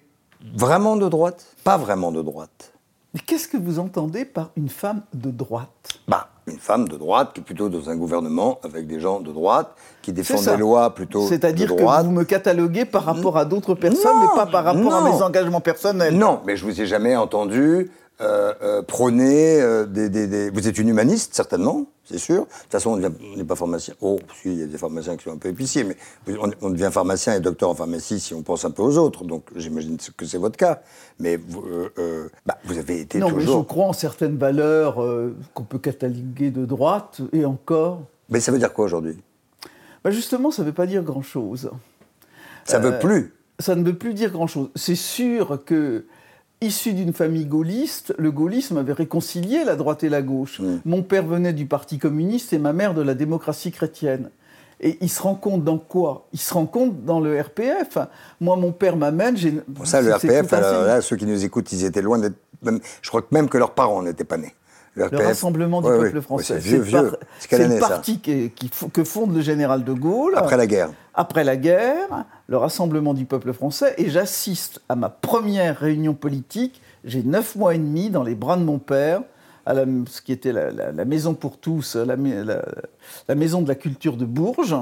vraiment 0.57 0.95
de 0.95 1.07
droite? 1.07 1.45
Pas 1.63 1.77
vraiment 1.77 2.11
de 2.11 2.21
droite. 2.21 2.73
Mais 3.13 3.19
qu'est-ce 3.19 3.47
que 3.47 3.57
vous 3.57 3.79
entendez 3.79 4.25
par 4.25 4.49
une 4.57 4.69
femme 4.69 5.01
de 5.13 5.29
droite? 5.31 5.69
Bah, 6.07 6.27
une 6.47 6.59
femme 6.59 6.87
de 6.87 6.95
droite 6.97 7.31
qui 7.33 7.41
est 7.41 7.43
plutôt 7.43 7.69
dans 7.69 7.89
un 7.89 7.95
gouvernement 7.95 8.59
avec 8.63 8.87
des 8.87 8.99
gens 8.99 9.19
de 9.19 9.31
droite, 9.31 9.75
qui 10.01 10.13
défendent 10.13 10.45
des 10.45 10.57
lois 10.57 10.93
plutôt 10.93 11.27
C'est-à-dire 11.27 11.75
que 11.75 12.03
vous 12.03 12.11
me 12.11 12.23
cataloguez 12.23 12.85
par 12.85 13.03
rapport 13.03 13.37
à 13.37 13.45
d'autres 13.45 13.73
personnes, 13.73 14.15
Non, 14.15 14.21
mais 14.21 14.35
pas 14.35 14.45
par 14.45 14.63
rapport 14.63 14.93
à 14.93 15.03
mes 15.03 15.21
engagements 15.21 15.61
personnels. 15.61 16.15
Non, 16.15 16.41
mais 16.45 16.55
je 16.55 16.65
vous 16.65 16.79
ai 16.79 16.85
jamais 16.85 17.15
entendu 17.15 17.89
prôner 18.87 19.61
euh, 19.61 19.85
des, 19.85 20.09
des- 20.09 20.27
des- 20.27 20.49
Vous 20.49 20.67
êtes 20.67 20.77
une 20.77 20.89
humaniste, 20.89 21.33
certainement, 21.33 21.85
c'est 22.05 22.17
sûr. 22.17 22.41
De 22.43 22.49
toute 22.49 22.71
façon, 22.71 22.91
on 23.01 23.35
n'est 23.37 23.43
pas 23.43 23.55
pharmacien. 23.55 23.93
Oh, 24.01 24.19
si, 24.41 24.49
il 24.53 24.59
y 24.59 24.63
a 24.63 24.67
des 24.67 24.77
pharmaciens 24.77 25.17
qui 25.17 25.23
sont 25.25 25.31
un 25.33 25.37
peu 25.37 25.49
épiciers, 25.49 25.83
mais 25.83 25.95
on, 26.39 26.49
on 26.61 26.69
devient 26.69 26.89
pharmacien 26.91 27.33
et 27.35 27.39
docteur 27.39 27.69
en 27.69 27.75
pharmacie 27.75 28.19
si 28.19 28.33
on 28.33 28.41
pense 28.41 28.63
un 28.65 28.71
peu 28.71 28.81
aux 28.83 28.97
autres. 28.97 29.23
Donc, 29.25 29.45
j'imagine 29.55 29.97
que 30.15 30.25
c'est 30.25 30.37
votre 30.37 30.57
cas. 30.57 30.81
Mais 31.19 31.37
vous, 31.37 31.61
euh, 31.65 31.89
euh, 31.97 32.29
bah, 32.45 32.57
vous 32.65 32.77
avez 32.77 32.99
été 33.01 33.17
Non, 33.19 33.27
mais 33.31 33.41
je 33.41 33.45
toujours. 33.47 33.67
crois 33.67 33.85
en 33.85 33.93
certaines 33.93 34.37
valeurs 34.37 35.01
euh, 35.03 35.35
qu'on 35.53 35.63
peut 35.63 35.79
cataloguer 35.79 36.51
de 36.51 36.65
droite, 36.65 37.21
et 37.33 37.45
encore. 37.45 38.01
Mais 38.29 38.39
ça 38.39 38.51
veut 38.51 38.59
dire 38.59 38.73
quoi 38.73 38.85
aujourd'hui? 38.85 39.17
Bah 40.03 40.11
justement, 40.11 40.51
ça 40.51 40.61
ne 40.61 40.67
veut 40.67 40.73
pas 40.73 40.85
dire 40.85 41.01
grand-chose. 41.03 41.71
Ça 42.63 42.77
Euh, 42.77 42.79
veut 42.91 42.99
plus. 42.99 43.33
Ça 43.59 43.73
ne 43.75 43.83
veut 43.83 43.95
plus 43.97 44.13
dire 44.13 44.31
grand-chose. 44.31 44.69
C'est 44.75 44.95
sûr 44.95 45.63
que, 45.65 46.05
issu 46.65 46.93
d'une 46.93 47.13
famille 47.13 47.45
gaulliste, 47.45 48.13
le 48.17 48.31
gaullisme 48.31 48.77
avait 48.77 48.93
réconcilié 48.93 49.63
la 49.63 49.75
droite 49.75 50.03
et 50.03 50.09
la 50.09 50.21
gauche. 50.21 50.61
Mon 50.83 51.03
père 51.03 51.25
venait 51.25 51.53
du 51.53 51.65
Parti 51.65 51.97
communiste 51.97 52.53
et 52.53 52.59
ma 52.59 52.73
mère 52.73 52.93
de 52.93 53.01
la 53.01 53.13
démocratie 53.13 53.71
chrétienne. 53.71 54.29
Et 54.81 54.97
il 54.99 55.09
se 55.09 55.21
rend 55.21 55.35
compte 55.35 55.63
dans 55.63 55.77
quoi? 55.77 56.27
Il 56.33 56.39
se 56.39 56.53
rend 56.53 56.65
compte 56.65 57.05
dans 57.05 57.21
le 57.21 57.39
RPF. 57.39 57.97
Moi, 58.41 58.57
mon 58.57 58.73
père 58.73 58.97
m'amène. 58.97 59.35
Bon, 59.67 59.85
ça, 59.85 60.01
le 60.01 60.13
RPF, 60.13 60.51
là, 60.51 61.01
ceux 61.01 61.15
qui 61.15 61.25
nous 61.25 61.45
écoutent, 61.45 61.71
ils 61.71 61.85
étaient 61.85 62.01
loin 62.01 62.19
d'être. 62.19 62.35
Je 63.01 63.09
crois 63.09 63.21
que 63.21 63.27
même 63.31 63.47
que 63.47 63.57
leurs 63.57 63.73
parents 63.73 64.01
n'étaient 64.01 64.25
pas 64.25 64.37
nés. 64.37 64.53
Le 64.95 65.17
Rassemblement 65.27 65.81
du 65.81 65.87
peuple 66.03 66.21
français. 66.21 66.59
C'est 66.59 66.59
vieux, 66.59 67.01
le 67.01 67.17
C'est 67.39 67.79
parti 67.79 68.19
qui- 68.19 68.51
qui 68.51 68.67
f- 68.67 68.89
que 68.89 69.03
fonde 69.03 69.35
le 69.35 69.41
général 69.41 69.83
de 69.83 69.93
Gaulle. 69.93 70.33
Après 70.37 70.57
la 70.57 70.67
guerre. 70.67 70.89
après 71.13 71.43
la 71.43 71.57
guerre, 71.57 72.25
le 72.47 72.57
Rassemblement 72.57 73.13
du 73.13 73.25
peuple 73.25 73.51
français, 73.53 73.93
et 73.97 74.09
j'assiste 74.09 74.81
à 74.89 74.95
ma 74.95 75.09
première 75.09 75.77
réunion 75.77 76.13
politique. 76.13 76.81
J'ai 77.03 77.23
neuf 77.23 77.55
mois 77.55 77.75
et 77.75 77.77
demi 77.77 78.09
dans 78.09 78.23
les 78.23 78.35
bras 78.35 78.57
de 78.57 78.63
mon 78.63 78.79
père, 78.79 79.21
à 79.65 79.73
la- 79.73 79.85
ce 80.07 80.21
qui 80.21 80.31
était 80.31 80.51
la, 80.53 80.71
la- 80.71 80.91
la 80.91 81.05
maison 81.05 81.33
pour 81.33 81.57
tous, 81.57 81.95
la 81.95 83.35
maison 83.35 83.61
de 83.61 83.67
la 83.67 83.75
culture 83.75 84.15
de 84.17 84.25
Bourges, 84.25 84.75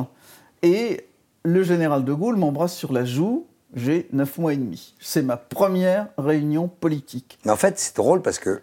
et 0.61 1.05
le 1.43 1.63
général 1.63 2.05
de 2.05 2.13
Gaulle 2.13 2.37
m'embrasse 2.37 2.73
sur 2.75 2.93
la 2.93 3.03
joue. 3.05 3.45
J'ai 3.75 4.07
neuf 4.13 4.37
mois 4.37 4.53
et 4.53 4.57
demi. 4.57 4.93
C'est 4.99 5.23
ma 5.23 5.37
première 5.37 6.07
réunion 6.17 6.67
politique. 6.67 7.39
En 7.47 7.55
fait, 7.55 7.79
c'est 7.79 7.95
drôle 7.95 8.21
parce 8.21 8.37
que 8.37 8.61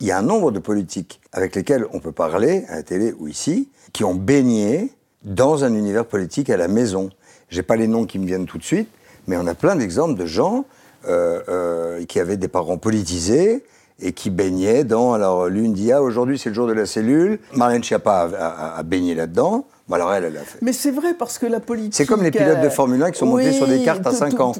il 0.00 0.06
y 0.06 0.12
a 0.12 0.18
un 0.18 0.22
nombre 0.22 0.52
de 0.52 0.60
politiques 0.60 1.20
avec 1.32 1.56
lesquels 1.56 1.86
on 1.92 1.98
peut 1.98 2.12
parler 2.12 2.64
à 2.68 2.76
la 2.76 2.82
télé 2.82 3.12
ou 3.18 3.26
ici 3.26 3.68
qui 3.92 4.04
ont 4.04 4.14
baigné 4.14 4.92
dans 5.24 5.64
un 5.64 5.74
univers 5.74 6.06
politique 6.06 6.48
à 6.48 6.56
la 6.56 6.68
maison. 6.68 7.10
J'ai 7.48 7.62
pas 7.62 7.76
les 7.76 7.88
noms 7.88 8.06
qui 8.06 8.18
me 8.18 8.26
viennent 8.26 8.46
tout 8.46 8.58
de 8.58 8.62
suite, 8.62 8.88
mais 9.26 9.36
on 9.36 9.46
a 9.46 9.54
plein 9.54 9.76
d'exemples 9.76 10.18
de 10.18 10.26
gens 10.26 10.64
euh, 11.08 11.42
euh, 11.48 12.04
qui 12.04 12.20
avaient 12.20 12.36
des 12.36 12.48
parents 12.48 12.78
politisés 12.78 13.64
et 14.00 14.12
qui 14.12 14.30
baignaient 14.30 14.84
dans. 14.84 15.12
Alors 15.12 15.48
l'une 15.48 15.72
dit 15.72 15.90
ah 15.90 16.02
aujourd'hui 16.02 16.38
c'est 16.38 16.50
le 16.50 16.54
jour 16.54 16.68
de 16.68 16.72
la 16.72 16.86
cellule. 16.86 17.40
Marlène 17.54 17.82
Schiappa 17.82 18.30
a 18.76 18.82
baigné 18.84 19.14
là-dedans. 19.14 19.66
Bon, 19.92 19.96
alors 19.96 20.14
elle, 20.14 20.24
elle 20.24 20.36
a 20.38 20.40
fait. 20.40 20.58
Mais 20.62 20.72
c'est 20.72 20.90
vrai 20.90 21.12
parce 21.12 21.36
que 21.38 21.44
la 21.44 21.60
politique. 21.60 21.92
C'est 21.94 22.06
comme 22.06 22.22
les 22.22 22.30
pilotes 22.30 22.60
de 22.62 22.66
euh, 22.66 22.70
Formule 22.70 23.02
1 23.02 23.10
qui 23.10 23.18
sont 23.18 23.26
montés 23.26 23.52
sur 23.52 23.68
des 23.68 23.82
cartes 23.82 24.06
à 24.06 24.10
tout- 24.10 24.16
5 24.16 24.30
tout- 24.30 24.40
ans. 24.42 24.52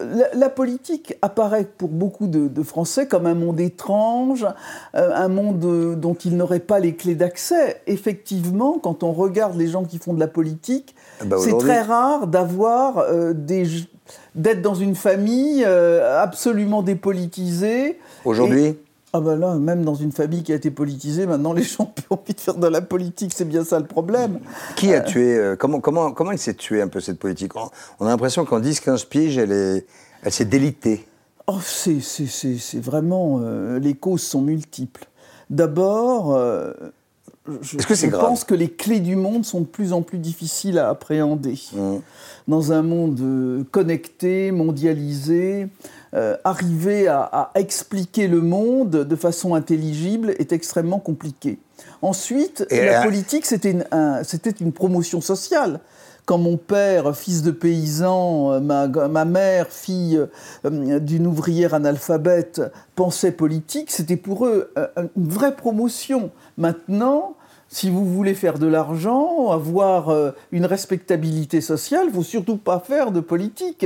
La, 0.00 0.26
la 0.34 0.48
politique 0.50 1.14
apparaît 1.22 1.64
pour 1.64 1.88
beaucoup 1.88 2.26
de, 2.26 2.48
de 2.48 2.62
Français 2.62 3.06
comme 3.06 3.24
un 3.26 3.34
monde 3.34 3.60
étrange, 3.60 4.44
euh, 4.94 5.10
un 5.14 5.28
monde 5.28 5.64
euh, 5.64 5.94
dont 5.94 6.12
ils 6.14 6.36
n'auraient 6.36 6.58
pas 6.60 6.80
les 6.80 6.94
clés 6.96 7.14
d'accès. 7.14 7.80
Effectivement, 7.86 8.78
quand 8.82 9.02
on 9.02 9.12
regarde 9.12 9.56
les 9.56 9.68
gens 9.68 9.84
qui 9.84 9.98
font 9.98 10.12
de 10.12 10.20
la 10.20 10.26
politique, 10.28 10.94
Ah 11.20 11.24
bah 11.24 11.36
c'est 11.38 11.56
très 11.56 11.80
rare 11.80 12.26
d'avoir 12.26 12.98
euh, 12.98 13.32
des 13.32 13.64
d'être 14.34 14.60
dans 14.60 14.74
une 14.74 14.96
famille 14.96 15.64
euh, 15.66 16.20
absolument 16.22 16.82
dépolitisée. 16.82 17.98
Aujourd'hui, 18.26 18.76
Ah 19.16 19.20
ben 19.20 19.36
là, 19.36 19.54
même 19.54 19.84
dans 19.84 19.94
une 19.94 20.10
famille 20.10 20.42
qui 20.42 20.50
a 20.52 20.56
été 20.56 20.72
politisée, 20.72 21.24
maintenant 21.24 21.52
les 21.52 21.62
gens 21.62 21.84
ont 21.84 21.86
plus 21.86 22.04
envie 22.10 22.34
de 22.34 22.40
faire 22.40 22.56
de 22.56 22.66
la 22.66 22.80
politique, 22.80 23.32
c'est 23.32 23.44
bien 23.44 23.62
ça 23.62 23.78
le 23.78 23.86
problème. 23.86 24.40
Qui 24.74 24.92
a 24.92 25.00
tué 25.00 25.36
euh, 25.36 25.54
comment, 25.54 25.78
comment, 25.78 26.10
comment 26.10 26.32
elle 26.32 26.38
s'est 26.38 26.54
tuée 26.54 26.82
un 26.82 26.88
peu 26.88 26.98
cette 26.98 27.20
politique? 27.20 27.54
On, 27.54 27.70
on 28.00 28.06
a 28.06 28.08
l'impression 28.08 28.44
qu'en 28.44 28.60
10-15 28.60 29.06
piges, 29.06 29.38
elle, 29.38 29.52
est, 29.52 29.86
elle 30.24 30.32
s'est 30.32 30.44
délitée. 30.44 31.06
Oh, 31.46 31.58
c'est, 31.62 32.00
vraiment. 32.80 33.40
euh, 33.40 33.78
les 33.78 33.94
causes 33.94 34.22
sont 34.22 34.40
multiples. 34.42 35.06
D'abord, 35.48 36.34
euh, 36.34 36.72
je, 37.60 37.76
que 37.76 38.16
pense 38.16 38.44
que 38.44 38.54
les 38.54 38.70
clés 38.70 39.00
du 39.00 39.16
monde 39.16 39.44
sont 39.44 39.60
de 39.60 39.66
plus 39.66 39.92
en 39.92 40.00
plus 40.00 40.18
difficiles 40.18 40.78
à 40.78 40.88
appréhender. 40.88 41.58
Mmh. 41.74 41.96
Dans 42.48 42.72
un 42.72 42.82
monde 42.82 43.20
euh, 43.20 43.64
connecté, 43.70 44.50
mondialisé, 44.50 45.68
euh, 46.14 46.36
arriver 46.44 47.08
à, 47.08 47.22
à 47.22 47.50
expliquer 47.56 48.28
le 48.28 48.40
monde 48.40 48.90
de 48.90 49.16
façon 49.16 49.54
intelligible 49.54 50.34
est 50.38 50.52
extrêmement 50.52 50.98
compliqué. 51.00 51.58
Ensuite, 52.02 52.66
Et, 52.70 52.84
la 52.84 53.00
euh, 53.00 53.02
politique, 53.04 53.46
c'était 53.46 53.72
une, 53.72 53.84
un- 53.90 54.22
c'était 54.22 54.50
une 54.50 54.72
promotion 54.72 55.20
sociale. 55.20 55.80
Quand 56.26 56.38
mon 56.38 56.56
père, 56.56 57.14
fils 57.16 57.42
de 57.42 57.50
paysan, 57.50 58.52
euh, 58.52 58.60
ma, 58.60 58.86
ma 58.86 59.24
mère, 59.24 59.68
fille 59.70 60.18
euh, 60.64 60.98
d'une 61.00 61.26
ouvrière 61.26 61.74
analphabète, 61.74 62.62
pensait 62.94 63.32
politique, 63.32 63.90
c'était 63.90 64.16
pour 64.16 64.46
eux 64.46 64.72
une 65.16 65.28
vraie 65.28 65.54
promotion. 65.56 66.30
Maintenant, 66.56 67.34
si 67.68 67.90
vous 67.90 68.04
voulez 68.06 68.34
faire 68.34 68.58
de 68.60 68.68
l'argent, 68.68 69.50
avoir 69.50 70.14
une 70.52 70.64
respectabilité 70.64 71.60
sociale, 71.60 72.04
il 72.08 72.14
faut 72.14 72.22
surtout 72.22 72.56
pas 72.56 72.78
faire 72.78 73.10
de 73.10 73.18
politique. 73.20 73.84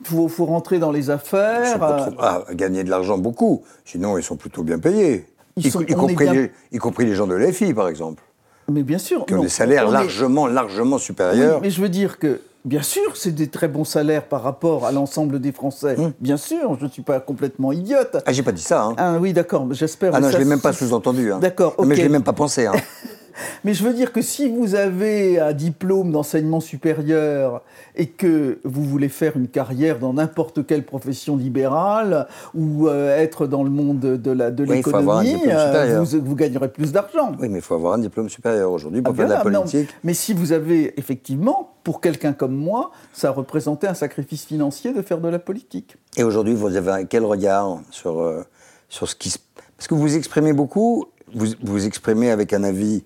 Il 0.00 0.06
faut, 0.06 0.28
faut 0.28 0.44
rentrer 0.46 0.78
dans 0.78 0.92
les 0.92 1.10
affaires. 1.10 1.82
euh, 1.82 1.96
trop- 2.06 2.16
ah, 2.20 2.44
gagner 2.52 2.84
de 2.84 2.90
l'argent 2.90 3.18
beaucoup. 3.18 3.62
Sinon, 3.84 4.16
ils 4.18 4.22
sont 4.22 4.36
plutôt 4.36 4.62
bien 4.62 4.78
payés. 4.78 5.26
Ils 5.56 5.66
y, 5.66 5.70
sont- 5.70 5.80
y 5.80 5.86
compris 5.94 6.14
bien- 6.24 6.32
les, 6.34 6.52
y 6.72 6.78
compris 6.78 7.04
les 7.04 7.14
gens 7.14 7.26
de 7.26 7.34
l'EFI, 7.34 7.74
par 7.74 7.88
exemple, 7.88 8.22
mais 8.70 8.82
bien 8.84 8.98
sûr. 8.98 9.26
qui 9.26 9.34
ont 9.34 9.38
non, 9.38 9.42
des 9.42 9.48
salaires 9.48 9.88
est- 9.88 9.92
largement, 9.92 10.46
largement 10.46 10.96
Oui, 10.96 11.02
supérieurs. 11.02 11.60
mais 11.60 11.70
je 11.70 11.80
veux 11.82 11.88
dire 11.88 12.18
que, 12.20 12.40
bien 12.64 12.82
sûr, 12.82 13.16
c'est 13.16 13.32
des 13.34 13.48
très 13.48 13.66
bons 13.66 13.82
salaires 13.84 14.24
par 14.28 14.42
rapport 14.44 14.86
à 14.86 14.92
l'ensemble 14.92 15.40
des 15.40 15.50
Français. 15.50 15.96
Hum. 15.98 16.12
Bien 16.20 16.36
sûr, 16.36 16.76
je 16.78 16.84
ne 16.84 16.90
suis 16.90 17.02
pas 17.02 17.18
complètement 17.18 17.72
idiote. 17.72 18.18
Ah, 18.24 18.32
j'ai 18.32 18.44
pas 18.44 18.52
dit 18.52 18.62
ça. 18.62 18.84
Hein. 18.84 18.94
Ah 18.98 19.16
oui, 19.20 19.32
d'accord, 19.32 19.66
j'espère. 19.72 20.12
Ah 20.14 20.20
non, 20.20 20.26
mais 20.26 20.32
je 20.32 20.36
ça, 20.36 20.38
l'ai 20.38 20.48
même 20.48 20.60
pas 20.60 20.72
sous-entendu. 20.72 21.32
Hein. 21.32 21.40
D'accord, 21.40 21.74
Mais 21.80 21.96
je 21.96 22.00
ok. 22.02 22.06
l'ai 22.06 22.12
même 22.12 22.22
pas 22.22 22.32
pensé. 22.34 22.66
Hein. 22.66 22.72
Mais 23.64 23.74
je 23.74 23.84
veux 23.84 23.92
dire 23.94 24.12
que 24.12 24.22
si 24.22 24.48
vous 24.48 24.74
avez 24.74 25.38
un 25.40 25.52
diplôme 25.52 26.12
d'enseignement 26.12 26.60
supérieur 26.60 27.62
et 27.96 28.06
que 28.06 28.58
vous 28.64 28.82
voulez 28.84 29.08
faire 29.08 29.36
une 29.36 29.48
carrière 29.48 29.98
dans 29.98 30.12
n'importe 30.14 30.66
quelle 30.66 30.84
profession 30.84 31.36
libérale 31.36 32.26
ou 32.54 32.88
euh, 32.88 33.16
être 33.18 33.46
dans 33.46 33.62
le 33.62 33.70
monde 33.70 34.00
de 34.00 34.62
Oui, 34.62 34.76
l'économie, 34.76 35.36
euh, 35.48 36.02
vous, 36.02 36.20
vous 36.24 36.34
gagnerez 36.34 36.68
plus 36.68 36.92
d'argent. 36.92 37.32
oui, 37.40 37.48
mais 37.48 37.58
il 37.58 37.62
faut 37.62 37.74
avoir 37.74 37.94
un 37.94 37.98
diplôme 37.98 38.28
supérieur 38.28 38.70
aujourd'hui 38.72 39.02
pour 39.02 39.14
Ah, 39.14 39.16
faire 39.16 39.26
de 39.28 39.32
la 39.32 39.50
non. 39.50 39.60
politique. 39.60 39.88
Mais 40.04 40.14
si 40.14 40.32
vous 40.32 40.52
avez 40.52 40.98
effectivement, 40.98 41.72
pour 41.84 42.00
quelqu'un 42.00 42.32
comme 42.32 42.54
moi, 42.56 42.90
ça 43.12 43.30
représentait 43.30 43.86
un 43.86 43.94
sacrifice 43.94 44.44
financier 44.44 44.92
de 44.92 45.02
faire 45.02 45.18
de 45.20 45.28
la 45.28 45.38
politique. 45.38 45.96
Et 46.16 46.22
aujourd'hui, 46.22 46.54
vous 46.54 46.74
avez 46.76 47.06
quel 47.08 47.24
regard 47.24 47.78
sur, 47.90 48.20
euh, 48.20 48.42
sur 48.88 49.08
ce 49.08 49.14
qui 49.14 49.30
se... 49.30 49.38
Parce 49.76 49.88
que 49.88 49.94
vous 49.94 50.16
exprimez 50.16 50.52
beaucoup, 50.52 51.06
vous 51.34 51.46
vous 51.62 51.86
exprimez 51.86 52.30
avec 52.30 52.52
un 52.52 52.64
avis 52.64 53.04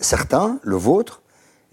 certain, 0.00 0.58
le 0.62 0.76
vôtre, 0.76 1.22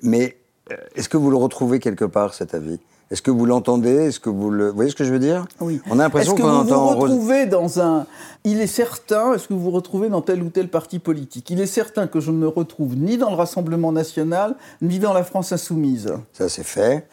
mais 0.01 0.37
euh, 0.71 0.77
est-ce 0.95 1.09
que 1.09 1.17
vous 1.17 1.29
le 1.29 1.37
retrouvez 1.37 1.79
quelque 1.79 2.05
part, 2.05 2.33
cet 2.33 2.53
avis? 2.53 2.79
Est-ce 3.11 3.21
que 3.21 3.29
vous 3.31 3.45
l'entendez? 3.45 3.89
Est-ce 4.07 4.19
que 4.21 4.29
vous 4.29 4.49
le... 4.49 4.69
Vous 4.69 4.75
voyez 4.75 4.89
ce 4.89 4.95
que 4.95 5.03
je 5.03 5.11
veux 5.11 5.19
dire? 5.19 5.45
Oui. 5.59 5.81
On 5.89 5.99
a 5.99 6.03
l'impression 6.03 6.33
Est-ce 6.33 6.41
que 6.41 6.47
qu'on 6.47 6.63
vous 6.63 6.71
entend 6.71 6.93
vous 6.93 6.99
retrouvez 6.99 7.45
dans 7.45 7.79
un... 7.81 8.05
Il 8.45 8.59
est 8.61 8.67
certain, 8.67 9.33
est-ce 9.33 9.47
que 9.49 9.53
vous 9.53 9.59
vous 9.59 9.69
retrouvez 9.71 10.09
dans 10.09 10.21
tel 10.21 10.41
ou 10.41 10.49
tel 10.49 10.67
parti 10.69 10.97
politique? 10.97 11.49
Il 11.51 11.59
est 11.61 11.67
certain 11.67 12.07
que 12.07 12.19
je 12.19 12.31
ne 12.31 12.37
me 12.37 12.47
retrouve 12.47 12.95
ni 12.95 13.17
dans 13.17 13.29
le 13.29 13.35
Rassemblement 13.35 13.91
national, 13.91 14.55
ni 14.81 14.97
dans 14.97 15.13
la 15.13 15.23
France 15.23 15.51
insoumise. 15.51 16.11
Ça, 16.33 16.49
c'est 16.49 16.63
fait. 16.63 17.05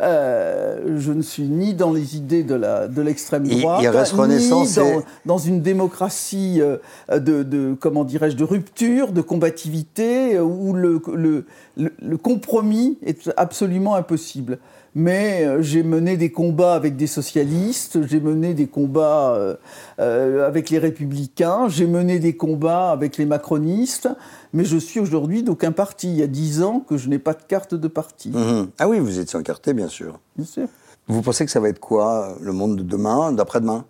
Euh, 0.00 0.96
je 0.98 1.12
ne 1.12 1.22
suis 1.22 1.44
ni 1.44 1.74
dans 1.74 1.92
les 1.92 2.16
idées 2.16 2.42
de 2.42 2.54
la 2.54 2.88
de 2.88 3.00
l'extrême 3.02 3.46
droite, 3.46 3.80
il 3.82 3.88
reste 3.88 4.14
ni 4.14 4.20
Renaissance 4.20 4.74
dans, 4.74 4.84
et- 4.84 5.00
dans 5.26 5.38
une 5.38 5.60
démocratie 5.62 6.60
euh, 6.60 6.78
de, 7.12 7.42
de 7.44 7.76
comment 7.78 8.02
dirais-je 8.04 8.36
de 8.36 8.44
rupture, 8.44 9.12
de 9.12 9.20
combativité, 9.20 10.34
euh, 10.36 10.42
où 10.42 10.72
le, 10.72 11.00
le, 11.14 11.44
le- 11.76 11.92
le 12.02 12.16
compromis 12.16 12.98
est 13.04 13.30
absolument 13.36 13.94
impossible. 13.94 14.58
Mais 14.94 15.44
euh, 15.46 15.62
j'ai 15.62 15.82
mené 15.82 16.18
des 16.18 16.30
combats 16.30 16.74
avec 16.74 16.96
des 16.96 17.06
socialistes, 17.06 18.06
j'ai 18.06 18.20
mené 18.20 18.52
des 18.52 18.66
combats 18.66 19.34
euh, 19.34 19.56
euh, 20.00 20.46
avec 20.46 20.68
les 20.68 20.78
républicains, 20.78 21.68
j'ai 21.68 21.86
mené 21.86 22.18
des 22.18 22.36
combats 22.36 22.90
avec 22.90 23.16
les 23.16 23.24
macronistes, 23.24 24.10
mais 24.52 24.64
je 24.66 24.76
suis 24.76 25.00
aujourd'hui 25.00 25.42
d'aucun 25.42 25.72
parti. 25.72 26.08
Il 26.08 26.16
y 26.16 26.22
a 26.22 26.26
dix 26.26 26.62
ans 26.62 26.80
que 26.80 26.98
je 26.98 27.08
n'ai 27.08 27.18
pas 27.18 27.32
de 27.32 27.42
carte 27.42 27.74
de 27.74 27.88
parti. 27.88 28.30
Mhm. 28.30 28.68
Ah 28.78 28.88
oui, 28.88 28.98
vous 28.98 29.18
étiez 29.18 29.38
encarté, 29.38 29.72
bien 29.72 29.88
sûr. 29.88 30.18
Bien 30.36 30.44
sûr. 30.46 30.68
Vous 31.08 31.22
pensez 31.22 31.44
que 31.46 31.50
ça 31.50 31.60
va 31.60 31.68
être 31.70 31.80
quoi, 31.80 32.36
le 32.40 32.52
monde 32.52 32.76
de 32.76 32.82
demain, 32.82 33.32
d'après-demain, 33.32 33.86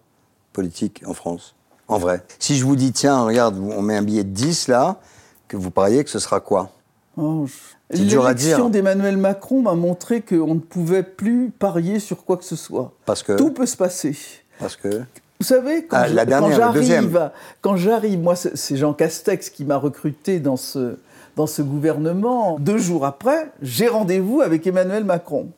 politique 0.53 1.03
en 1.07 1.15
France? 1.15 1.57
En 1.88 1.99
vrai. 1.99 2.23
Si 2.38 2.55
je 2.57 2.65
vous 2.65 2.77
dis, 2.77 2.93
tiens, 2.93 3.25
regarde, 3.25 3.59
on 3.59 3.83
met 3.83 3.97
un 3.97 4.03
billet 4.03 4.25
de 4.25 4.31
10 4.31 4.69
là, 4.69 5.01
que 5.49 5.57
vous 5.57 5.71
pariez 5.73 6.05
que 6.05 6.11
ce 6.11 6.21
sera 6.21 6.38
quoi? 6.41 6.71
Oh, 7.19 7.45
je- 7.47 7.53
L'élection 7.93 8.69
d'Emmanuel 8.69 9.17
Macron 9.17 9.63
m'a 9.63 9.75
montré 9.75 10.21
qu'on 10.23 10.55
ne 10.55 10.61
pouvait 10.61 11.03
plus 11.03 11.51
parier 11.51 11.99
sur 11.99 12.25
quoi 12.25 12.37
que 12.37 12.45
ce 12.45 12.57
soit. 12.57 12.93
Parce 13.07 13.23
que. 13.23 13.37
Tout 13.37 13.51
peut 13.53 13.67
se 13.67 13.77
passer. 13.77 14.17
Parce 14.59 14.77
que. 14.77 15.03
Vous 15.41 15.47
savez, 15.47 15.85
quand 15.87 15.97
Ah, 15.97 16.07
j'arrive, 16.09 17.31
quand 17.61 17.77
j'arrive, 17.77 18.19
moi, 18.21 18.37
c'est 18.37 18.77
Jean 18.77 18.93
Castex 18.95 19.51
qui 19.51 19.65
m'a 19.65 19.77
recruté 19.77 20.39
dans 20.39 20.57
ce, 20.57 20.97
dans 21.35 21.49
ce 21.49 21.63
gouvernement. 21.63 22.59
Deux 22.61 22.79
jours 22.79 23.05
après, 23.05 23.51
j'ai 23.61 23.89
rendez-vous 23.89 24.41
avec 24.41 24.67
Emmanuel 24.67 25.05
Macron. 25.05 25.49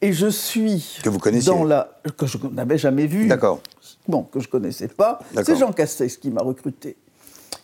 Et 0.00 0.12
je 0.12 0.28
suis 0.28 1.00
Que 1.02 1.08
vous 1.08 1.18
connaissiez. 1.18 1.50
dans 1.52 1.64
la 1.64 1.90
que 2.16 2.26
je 2.26 2.38
n'avais 2.52 2.78
jamais 2.78 3.06
vu. 3.06 3.26
D'accord. 3.26 3.60
Bon, 4.06 4.22
que 4.22 4.38
je 4.38 4.48
connaissais 4.48 4.86
pas. 4.86 5.18
C'est 5.44 5.56
Jean 5.56 5.72
Castex 5.72 6.16
qui 6.16 6.30
m'a 6.30 6.42
recruté. 6.42 6.96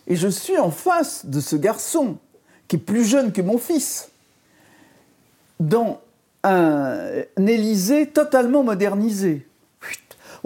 Et 0.09 0.17
je 0.17 0.27
suis 0.29 0.59
en 0.59 0.71
face 0.73 1.27
de 1.27 1.39
ce 1.41 1.55
garçon 1.55 2.17
qui 2.69 2.77
est 2.77 2.79
plus 2.79 3.05
jeune 3.05 3.33
que 3.33 3.43
mon 3.43 3.59
fils, 3.59 4.11
dans 5.61 6.01
un, 6.43 6.99
un 7.39 7.47
Élysée 7.47 8.07
totalement 8.09 8.63
modernisé. 8.63 9.47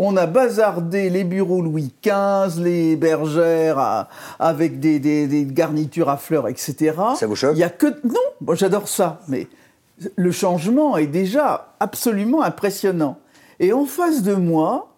On 0.01 0.17
a 0.17 0.27
bazardé 0.27 1.11
les 1.11 1.25
bureaux 1.25 1.61
Louis 1.61 1.93
XV, 2.05 2.63
les 2.63 2.95
bergères 2.95 3.79
à- 3.79 4.09
avec 4.39 4.79
des, 4.79 5.01
des- 5.01 5.27
des 5.27 5.45
garnitures 5.45 6.09
à 6.09 6.17
fleurs, 6.17 6.47
etc. 6.47 6.95
Ça 7.19 7.27
vous 7.27 7.35
choque? 7.35 7.57
Il 7.57 7.59
y 7.59 7.65
a 7.65 7.69
que 7.71 7.87
non, 8.05 8.55
j'adore 8.55 8.89
ça, 8.89 9.21
mais 9.27 9.49
le 10.15 10.31
changement 10.31 10.97
est 10.99 11.09
déjà 11.09 11.75
absolument 11.81 12.43
impressionnant. 12.43 13.19
Et 13.59 13.73
en 13.73 13.87
face 13.87 14.23
de 14.23 14.35
moi, 14.35 14.95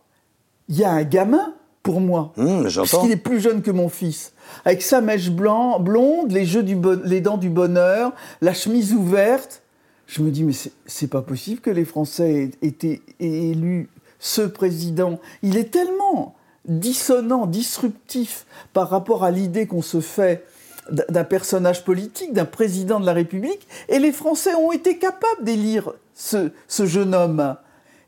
il 0.68 0.76
y 0.76 0.84
a 0.84 0.90
un 0.90 1.02
gamin 1.04 1.54
pour 1.82 2.00
moi. 2.00 2.32
Hum, 2.36 2.68
j'entends. 2.68 2.86
Puisqu'il 2.98 3.12
est 3.12 3.16
plus 3.16 3.40
jeune 3.40 3.62
que 3.62 3.70
mon 3.70 3.88
fils. 3.88 4.32
Avec 4.64 4.82
sa 4.82 5.00
mèche 5.00 5.30
blanc, 5.30 5.80
blonde, 5.80 6.32
les, 6.32 6.44
jeux 6.44 6.62
du 6.62 6.76
bon- 6.76 7.00
les 7.04 7.20
dents 7.20 7.38
du 7.38 7.48
bonheur, 7.50 8.12
la 8.40 8.52
chemise 8.54 8.92
ouverte. 8.94 9.62
Je 10.06 10.22
me 10.22 10.30
dis, 10.30 10.42
mais 10.44 10.52
c'est- 10.86 11.06
pas 11.06 11.22
possible 11.22 11.60
que 11.60 11.70
les 11.70 11.84
Français 11.84 12.50
aient 12.62 12.66
été 12.66 13.02
aient 13.20 13.50
élu 13.50 13.88
ce 14.18 14.42
président. 14.42 15.20
Il 15.42 15.56
est 15.56 15.70
tellement 15.70 16.34
dissonant, 16.66 17.46
disruptif 17.46 18.44
par 18.72 18.90
rapport 18.90 19.24
à 19.24 19.30
l'idée 19.30 19.66
qu'on 19.66 19.82
se 19.82 20.00
fait 20.00 20.44
d'un 20.90 21.24
personnage 21.24 21.84
politique, 21.84 22.32
d'un 22.32 22.44
président 22.44 22.98
de 23.00 23.06
la 23.06 23.12
République. 23.12 23.66
Et 23.88 23.98
les 24.00 24.12
Français 24.12 24.54
ont 24.56 24.72
été 24.72 24.98
capables 24.98 25.44
d'élire 25.44 25.92
ce, 26.14 26.50
ce 26.68 26.84
jeune 26.86 27.14
homme. 27.14 27.56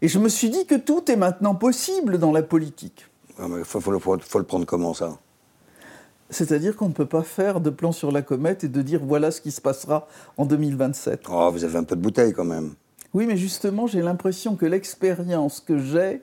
Et 0.02 0.08
je 0.08 0.18
me 0.18 0.28
suis 0.28 0.50
dit 0.50 0.66
que 0.66 0.74
tout 0.74 1.10
est 1.10 1.16
maintenant 1.16 1.54
possible 1.54 2.18
dans 2.18 2.32
la 2.32 2.42
politique. 2.42 3.06
Il 3.58 3.64
faut, 3.64 3.80
faut 3.80 3.92
le, 3.92 3.98
faut 3.98 4.38
le 4.38 4.44
prendre 4.44 4.66
comment 4.66 4.94
ça? 4.94 5.18
C'est-à-dire 6.30 6.76
qu'on 6.76 6.88
ne 6.88 6.94
peut 6.94 7.06
pas 7.06 7.22
faire 7.22 7.60
de 7.60 7.68
plan 7.70 7.92
sur 7.92 8.10
la 8.10 8.22
comète 8.22 8.64
et 8.64 8.68
de 8.68 8.80
dire 8.82 9.00
voilà 9.04 9.30
ce 9.30 9.40
qui 9.40 9.50
se 9.50 9.60
passera 9.60 10.08
en 10.38 10.46
2027. 10.46 11.24
Oh, 11.30 11.50
vous 11.52 11.64
avez 11.64 11.76
un 11.76 11.84
peu 11.84 11.94
de 11.96 12.00
bouteille 12.00 12.32
quand 12.32 12.44
même. 12.44 12.72
Oui, 13.12 13.26
mais 13.26 13.36
justement, 13.36 13.86
j'ai 13.86 14.00
l'impression 14.00 14.56
que 14.56 14.64
l'expérience 14.64 15.60
que 15.60 15.78
j'ai 15.78 16.22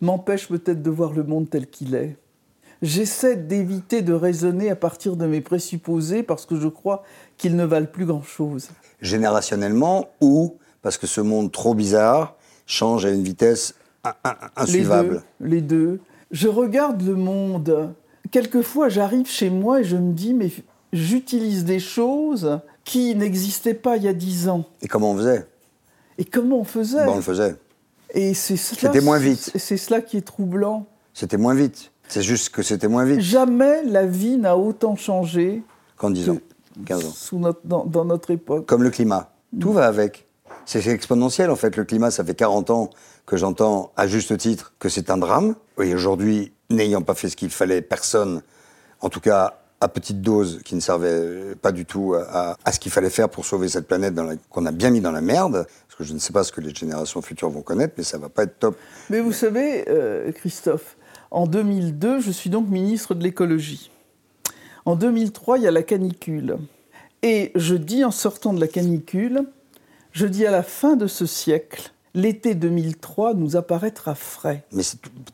m'empêche 0.00 0.46
peut-être 0.48 0.80
de 0.82 0.90
voir 0.90 1.12
le 1.12 1.24
monde 1.24 1.50
tel 1.50 1.66
qu'il 1.68 1.96
est. 1.96 2.16
J'essaie 2.82 3.34
d'éviter 3.34 4.02
de 4.02 4.12
raisonner 4.12 4.70
à 4.70 4.76
partir 4.76 5.16
de 5.16 5.26
mes 5.26 5.40
présupposés 5.40 6.22
parce 6.22 6.46
que 6.46 6.54
je 6.60 6.68
crois 6.68 7.02
qu'ils 7.36 7.56
ne 7.56 7.64
valent 7.64 7.88
plus 7.88 8.06
grand-chose. 8.06 8.68
Générationnellement 9.00 10.10
ou 10.20 10.56
parce 10.82 10.96
que 10.96 11.08
ce 11.08 11.20
monde 11.20 11.50
trop 11.50 11.74
bizarre 11.74 12.36
change 12.66 13.04
à 13.04 13.10
une 13.10 13.24
vitesse 13.24 13.74
in- 14.04 14.14
in- 14.22 14.36
insuivable 14.54 15.24
Les 15.40 15.60
deux, 15.60 15.76
les 15.90 15.94
deux. 15.96 16.00
Je 16.30 16.48
regarde 16.48 17.02
le 17.02 17.14
monde. 17.14 17.94
Quelquefois, 18.30 18.88
j'arrive 18.88 19.26
chez 19.26 19.50
moi 19.50 19.80
et 19.80 19.84
je 19.84 19.96
me 19.96 20.12
dis, 20.12 20.34
mais 20.34 20.50
j'utilise 20.92 21.64
des 21.64 21.80
choses 21.80 22.60
qui 22.84 23.14
n'existaient 23.14 23.74
pas 23.74 23.96
il 23.96 24.04
y 24.04 24.08
a 24.08 24.12
dix 24.12 24.48
ans. 24.48 24.64
Et 24.82 24.88
comment 24.88 25.12
on 25.12 25.16
faisait? 25.16 25.46
Et 26.18 26.24
comment 26.24 26.58
on 26.60 26.64
faisait? 26.64 27.04
Ben, 27.04 27.12
On 27.12 27.16
le 27.16 27.22
faisait. 27.22 27.56
Et 28.14 28.34
c'est 28.34 28.56
cela, 28.56 28.92
C'était 28.92 29.04
moins 29.04 29.18
vite. 29.18 29.52
C'est 29.56 29.76
cela 29.76 30.00
qui 30.00 30.16
est 30.16 30.22
troublant. 30.22 30.86
C'était 31.14 31.36
moins 31.36 31.54
vite. 31.54 31.92
C'est 32.08 32.22
juste 32.22 32.48
que 32.50 32.62
c'était 32.62 32.88
moins 32.88 33.04
vite 33.04 33.20
Jamais 33.20 33.82
la 33.84 34.06
vie 34.06 34.38
n'a 34.38 34.56
autant 34.56 34.96
changé 34.96 35.62
qu'en 35.96 36.10
10 36.10 36.30
ans, 36.30 36.38
15 36.86 37.04
ans. 37.04 37.10
sous 37.10 37.38
notre, 37.38 37.60
dans, 37.64 37.84
dans 37.84 38.06
notre 38.06 38.30
époque. 38.30 38.64
Comme 38.66 38.82
le 38.82 38.90
climat. 38.90 39.30
Tout 39.60 39.72
va 39.72 39.86
avec. 39.86 40.26
C'est 40.68 40.86
exponentiel 40.88 41.50
en 41.50 41.56
fait. 41.56 41.76
Le 41.76 41.84
climat, 41.84 42.10
ça 42.10 42.22
fait 42.22 42.34
40 42.34 42.68
ans 42.68 42.90
que 43.24 43.38
j'entends 43.38 43.90
à 43.96 44.06
juste 44.06 44.36
titre 44.36 44.74
que 44.78 44.90
c'est 44.90 45.08
un 45.08 45.16
drame. 45.16 45.54
Et 45.82 45.94
aujourd'hui, 45.94 46.52
n'ayant 46.68 47.00
pas 47.00 47.14
fait 47.14 47.30
ce 47.30 47.36
qu'il 47.36 47.48
fallait, 47.48 47.80
personne, 47.80 48.42
en 49.00 49.08
tout 49.08 49.20
cas 49.20 49.60
à 49.80 49.88
petite 49.88 50.20
dose, 50.20 50.60
qui 50.66 50.74
ne 50.74 50.80
servait 50.80 51.54
pas 51.54 51.72
du 51.72 51.86
tout 51.86 52.14
à, 52.14 52.54
ce 52.70 52.78
qu'il 52.78 52.92
fallait 52.92 53.08
faire 53.08 53.30
pour 53.30 53.46
sauver 53.46 53.70
cette 53.70 53.88
planète 53.88 54.14
qu'on 54.50 54.66
a 54.66 54.70
bien 54.70 54.90
mis 54.90 55.00
dans 55.00 55.10
la 55.10 55.22
merde. 55.22 55.66
Parce 55.86 55.96
que 55.96 56.04
je 56.04 56.12
ne 56.12 56.18
sais 56.18 56.34
pas 56.34 56.44
ce 56.44 56.52
que 56.52 56.60
les 56.60 56.74
générations 56.74 57.22
futures 57.22 57.48
vont 57.48 57.62
connaître, 57.62 57.94
mais 57.96 58.04
ça 58.04 58.18
va 58.18 58.28
pas 58.28 58.42
être 58.42 58.58
top. 58.58 58.76
Mais 59.08 59.20
vous 59.20 59.32
savez, 59.32 59.88
euh, 59.88 60.30
Christophe, 60.32 60.98
en 61.30 61.46
2002, 61.46 62.20
je 62.20 62.30
suis 62.30 62.50
donc 62.50 62.68
ministre 62.68 63.14
de 63.14 63.22
l'écologie. 63.22 63.90
En 64.84 64.96
2003, 64.96 65.56
il 65.56 65.64
y 65.64 65.66
a 65.66 65.70
la 65.70 65.82
canicule. 65.82 66.58
Et 67.22 67.52
je 67.54 67.74
dis 67.74 68.04
en 68.04 68.10
sortant 68.10 68.52
de 68.52 68.60
la 68.60 68.68
canicule, 68.68 69.46
je 70.12 70.26
dis 70.26 70.46
à 70.46 70.50
la 70.50 70.62
fin 70.62 70.96
de 70.96 71.06
ce 71.06 71.26
siècle, 71.26 71.92
l'été 72.14 72.54
2003 72.54 73.34
nous 73.34 73.56
apparaîtra 73.56 74.14
frais. 74.14 74.64
Mais 74.72 74.82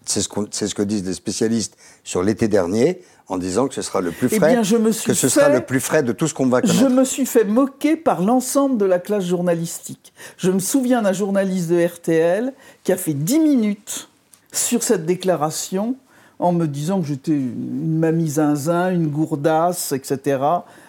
c'est 0.04 0.20
ce, 0.20 0.74
que 0.74 0.82
disent 0.82 1.04
les 1.04 1.14
spécialistes 1.14 1.76
sur 2.02 2.22
l'été 2.22 2.48
dernier, 2.48 3.00
en 3.28 3.38
disant 3.38 3.68
que 3.68 3.74
ce 3.74 3.80
sera 3.82 4.00
le 4.02 4.10
plus 4.10 4.28
Eh 4.32 4.36
frais, 4.36 4.50
bien, 4.52 4.62
je 4.62 4.76
me 4.76 4.92
suis 4.92 5.06
que 5.06 5.14
ce 5.14 5.28
sera 5.30 5.46
fait- 5.46 5.54
le 5.54 5.64
plus 5.64 5.80
frais 5.80 6.02
de 6.02 6.12
tout 6.12 6.28
ce 6.28 6.34
qu'on 6.34 6.46
va 6.48 6.60
connaître. 6.60 6.78
Je 6.78 6.86
me 6.86 7.04
suis 7.04 7.24
fait 7.24 7.44
moquer 7.44 7.96
par 7.96 8.20
l'ensemble 8.22 8.76
de 8.76 8.84
la 8.84 8.98
classe 8.98 9.24
journalistique. 9.24 10.12
Je 10.36 10.50
me 10.50 10.58
souviens 10.58 11.00
d'un 11.02 11.14
journaliste 11.14 11.70
de 11.70 11.82
RTL 11.82 12.52
qui 12.82 12.92
a 12.92 12.96
fait 12.98 13.14
10 13.14 13.38
minutes 13.38 14.08
sur 14.52 14.82
cette 14.82 15.06
déclaration 15.06 15.96
en 16.38 16.52
me 16.52 16.66
disant 16.66 17.00
que 17.00 17.06
j'étais 17.06 17.32
une 17.32 17.98
mamie 17.98 18.28
zinzin, 18.28 18.90
une 18.90 19.06
gourdasse, 19.06 19.92
etc. 19.92 20.40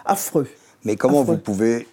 Affreux. 0.04 0.48
Mais 0.84 0.96
comment 0.96 1.22
Affreux. 1.22 1.36
vous 1.36 1.40
pouvez 1.40 1.86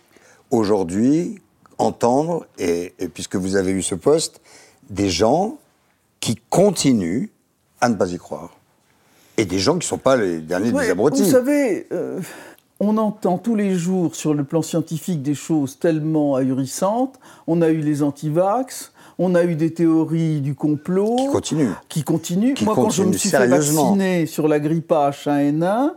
aujourd'hui 0.52 1.40
entendre, 1.78 2.46
et, 2.58 2.94
et 3.00 3.08
puisque 3.08 3.36
vous 3.36 3.56
avez 3.56 3.72
eu 3.72 3.82
ce 3.82 3.96
poste, 3.96 4.42
des 4.90 5.10
gens 5.10 5.58
qui 6.20 6.40
continuent 6.50 7.28
à 7.82 7.90
ne 7.90 7.96
pas 7.96 8.12
y 8.12 8.18
croire 8.18 8.52
Et 9.38 9.46
des 9.46 9.60
gens 9.60 9.74
qui 9.74 9.80
ne 9.80 9.84
sont 9.84 9.98
pas 9.98 10.16
les 10.16 10.40
derniers 10.40 10.72
Ouais, 10.72 10.86
des 10.86 10.92
abrutis. 10.92 11.24
Vous 11.24 11.30
savez, 11.30 11.88
euh, 11.92 12.22
on 12.80 12.98
entend 12.98 13.38
tous 13.38 13.56
les 13.56 13.76
jours 13.76 14.16
sur 14.16 14.34
le 14.34 14.44
plan 14.44 14.62
scientifique 14.62 15.22
des 15.22 15.36
choses 15.36 15.80
tellement 15.80 16.36
ahurissantes. 16.36 17.20
On 17.48 17.62
a 17.62 17.70
eu 17.70 17.80
les 17.80 18.04
antivax, 18.04 18.94
on 19.20 19.36
a 19.36 19.44
eu 19.44 19.56
des 19.56 19.74
théories 19.74 20.42
du 20.42 20.56
complot. 20.56 21.16
Qui 21.18 21.28
continuent. 21.28 21.74
Qui 21.90 22.04
continuent. 22.04 22.54
Qui 22.54 22.66
Moi, 22.66 22.76
quand 22.76 22.90
je 22.90 23.04
me 23.04 23.14
suis 23.14 23.30
fait 23.30 23.48
vacciner 23.48 24.26
sur 24.26 24.48
la 24.48 24.60
grippe 24.60 24.92
H1N1, 24.92 25.92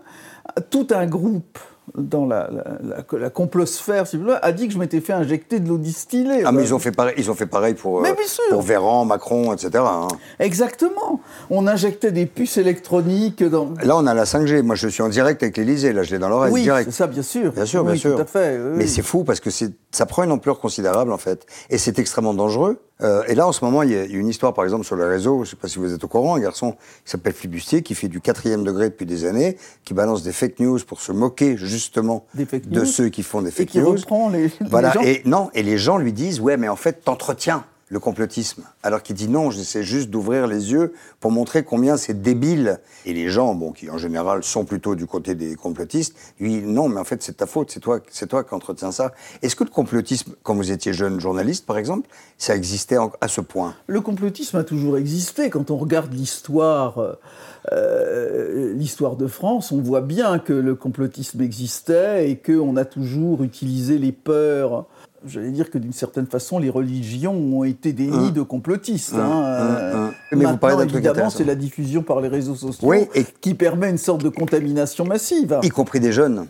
tout 0.71 0.89
un 0.91 1.07
groupe 1.07 1.59
dans 1.97 2.27
la, 2.27 2.51
la, 2.51 2.65
la- 2.83 3.19
la 3.19 3.31
complosphère, 3.31 4.07
si 4.07 4.17
vous 4.17 4.25
voulez, 4.25 4.37
a 4.43 4.53
dit 4.53 4.67
que 4.67 4.75
je 4.75 4.79
m'étais 4.79 5.01
fait 5.01 5.13
injecter 5.13 5.61
de 5.61 5.69
l'eau 5.69 5.79
distillée. 5.79 6.43
Ah, 6.45 6.53
mais 6.53 6.63
ils 6.63 6.75
ont 6.75 6.79
fait 6.79 6.91
pareil, 6.93 7.15
ils 7.17 7.31
ont 7.31 7.35
fait 7.35 7.47
pareil 7.47 7.75
pour, 7.75 8.05
euh, 8.05 8.09
pour 8.51 8.63
Véran, 8.63 9.05
Macron, 9.05 9.53
etc. 9.53 9.71
hein. 9.87 10.09
Exactement. 10.41 11.21
On 11.51 11.67
injectait 11.67 12.13
des 12.13 12.27
puces 12.27 12.57
électroniques 12.59 13.43
dans. 13.45 13.73
Là, 13.83 13.97
on 13.97 14.07
a 14.07 14.15
la 14.15 14.25
5G. 14.25 14.63
Moi, 14.63 14.75
je 14.75 14.89
suis 14.89 15.03
en 15.03 15.09
direct 15.09 15.43
avec 15.43 15.57
l'Élysée. 15.57 15.93
Là, 15.93 16.03
je 16.03 16.11
l'ai 16.13 16.19
dans 16.19 16.29
l'oreille, 16.29 16.53
Oui, 16.53 16.63
direct. 16.63 16.91
c'est 16.91 16.97
ça, 16.97 17.07
bien 17.07 17.23
sûr. 17.23 17.53
Bien 17.53 17.65
sûr, 17.67 17.85
bien 17.85 17.97
sûr. 17.97 18.17
Tout 18.17 18.23
à 18.23 18.25
fait. 18.25 18.59
oui, 18.59 18.75
Mais 18.79 18.87
c'est 18.87 19.03
fou 19.03 19.25
parce 19.25 19.41
que 19.41 19.51
c'est 19.51 19.71
Ça 19.97 20.05
prend 20.05 20.25
une 20.25 20.31
ampleur 20.31 20.61
considérable 20.61 21.11
en 21.11 21.17
fait, 21.17 21.47
et 21.71 21.79
c'est 21.79 21.99
extrêmement 21.99 22.35
dangereux. 22.35 22.83
Euh, 23.01 23.23
et 23.29 23.35
là, 23.35 23.49
en 23.49 23.53
ce 23.53 23.65
moment, 23.65 23.83
il 23.83 23.93
y, 23.93 23.97
a, 23.97 24.05
une 24.05 24.29
histoire, 24.29 24.53
par 24.53 24.65
exemple, 24.65 24.85
sur 24.85 24.95
le 24.95 25.07
réseau. 25.07 25.37
Je 25.37 25.41
ne 25.41 25.45
sais 25.47 25.57
pas 25.57 25.69
si 25.69 25.79
vous 25.79 25.95
êtes 25.95 26.05
au 26.05 26.09
courant, 26.09 26.35
un 26.37 26.39
garçon 26.39 26.73
qui 26.73 27.11
s'appelle 27.11 27.33
Flibustier, 27.33 27.81
qui 27.81 27.95
fait 27.95 28.09
du 28.09 28.21
quatrième 28.21 28.63
degré 28.63 28.91
depuis 28.91 29.07
des 29.07 29.25
années, 29.25 29.57
qui 29.87 29.95
balance 29.95 30.23
des 30.23 30.33
fake 30.33 30.61
news 30.61 30.81
pour 30.87 31.01
se 31.01 31.13
moquer 31.13 31.57
justement 31.57 32.27
de 32.35 32.85
ceux 32.85 33.09
qui 33.09 33.23
font 33.23 33.41
des 33.41 33.51
fake 33.51 33.63
et 33.63 33.71
qui 33.71 33.79
news. 33.79 33.93
Reprend 33.93 34.29
les, 34.35 34.53
voilà. 34.69 34.91
gens. 34.91 35.01
Et 35.01 35.23
non, 35.25 35.49
et 35.55 35.63
les 35.63 35.79
gens 35.79 35.97
lui 35.97 36.13
disent, 36.13 36.41
ouais, 36.41 36.59
mais 36.59 36.69
en 36.69 36.77
fait, 36.77 37.03
t'entretiens 37.03 37.65
le 37.89 38.01
complotisme. 38.01 38.65
Alors 38.83 39.03
qu'il 39.03 39.15
dit 39.15 39.29
non, 39.29 39.51
j'essaie 39.51 39.83
juste 39.83 40.11
d'ouvrir 40.11 40.47
les 40.47 40.73
yeux 40.73 40.93
pour 41.21 41.31
montrer 41.31 41.63
combien 41.63 41.97
c'est 41.97 42.21
débile. 42.21 42.81
Et 43.05 43.13
les 43.13 43.29
gens, 43.29 43.55
bon, 43.55 43.73
qui 43.73 43.91
en 43.91 43.99
général 43.99 44.43
sont 44.43 44.65
plutôt 44.65 44.95
du 44.97 45.07
côté 45.07 45.35
des 45.35 45.55
complotistes, 45.55 46.17
lui, 46.41 46.63
non, 46.63 46.89
mais 46.89 47.01
en 47.01 47.05
fait, 47.05 47.23
c'est 47.23 47.37
ta 47.37 47.47
faute, 47.47 47.71
c'est 47.71 47.81
toi, 47.81 48.01
c'est 48.11 48.27
toi 48.27 48.43
qui 48.43 48.55
entretiens 48.55 48.91
ça. 48.91 49.13
Est-ce 49.43 49.55
que 49.55 49.65
le 49.65 49.71
complotisme, 49.71 50.35
quand 50.43 50.55
vous 50.55 50.73
étiez 50.73 50.93
jeune 50.93 51.21
journaliste, 51.21 51.65
par 51.65 51.79
exemple, 51.79 52.09
ça 52.39 52.57
existait 52.57 52.97
à 53.21 53.29
ce 53.29 53.41
point? 53.41 53.75
Le 53.87 54.01
complotisme 54.01 54.57
a 54.57 54.65
toujours 54.65 54.97
existé. 54.97 55.49
Quand 55.51 55.71
on 55.71 55.77
regarde 55.77 56.13
l'histoire, 56.13 57.19
euh, 57.73 58.75
l'histoire 58.75 59.17
de 59.17 59.29
France, 59.29 59.71
on 59.71 59.81
voit 59.81 60.01
bien 60.01 60.39
que 60.41 60.53
le 60.53 60.75
complotisme 60.75 61.41
existait 61.41 62.31
et 62.31 62.37
qu'on 62.37 62.77
a 62.77 62.85
toujours 62.85 63.45
utilisé 63.45 63.99
les 63.99 64.13
peurs 64.13 64.87
j'allais 65.27 65.51
dire 65.51 65.71
que 65.71 65.79
d'une 65.79 65.93
certaine 65.93 66.27
façon, 66.27 66.59
les 66.59 66.71
religions 66.71 67.35
ont 67.35 67.65
été 67.65 67.93
des 67.93 68.07
nids 68.07 68.33
de 68.33 68.43
complotistes. 68.43 69.15
Hein. 69.15 70.13
Mais 70.33 70.45
vous 70.45 70.57
parlez 70.57 70.85
évidemment, 70.85 71.31
c'est 71.31 71.45
la 71.45 71.55
diffusion 71.55 72.03
par 72.03 72.21
les 72.21 72.29
réseaux 72.29 72.57
sociaux 72.57 72.93
qui 73.41 73.55
permet 73.55 73.91
une 73.91 73.99
sorte 73.99 74.23
de 74.23 74.29
contamination 74.29 75.05
massive. 75.05 75.59
Y 75.63 75.69
compris 75.71 76.01
des 76.01 76.13
jeunes. 76.13 76.47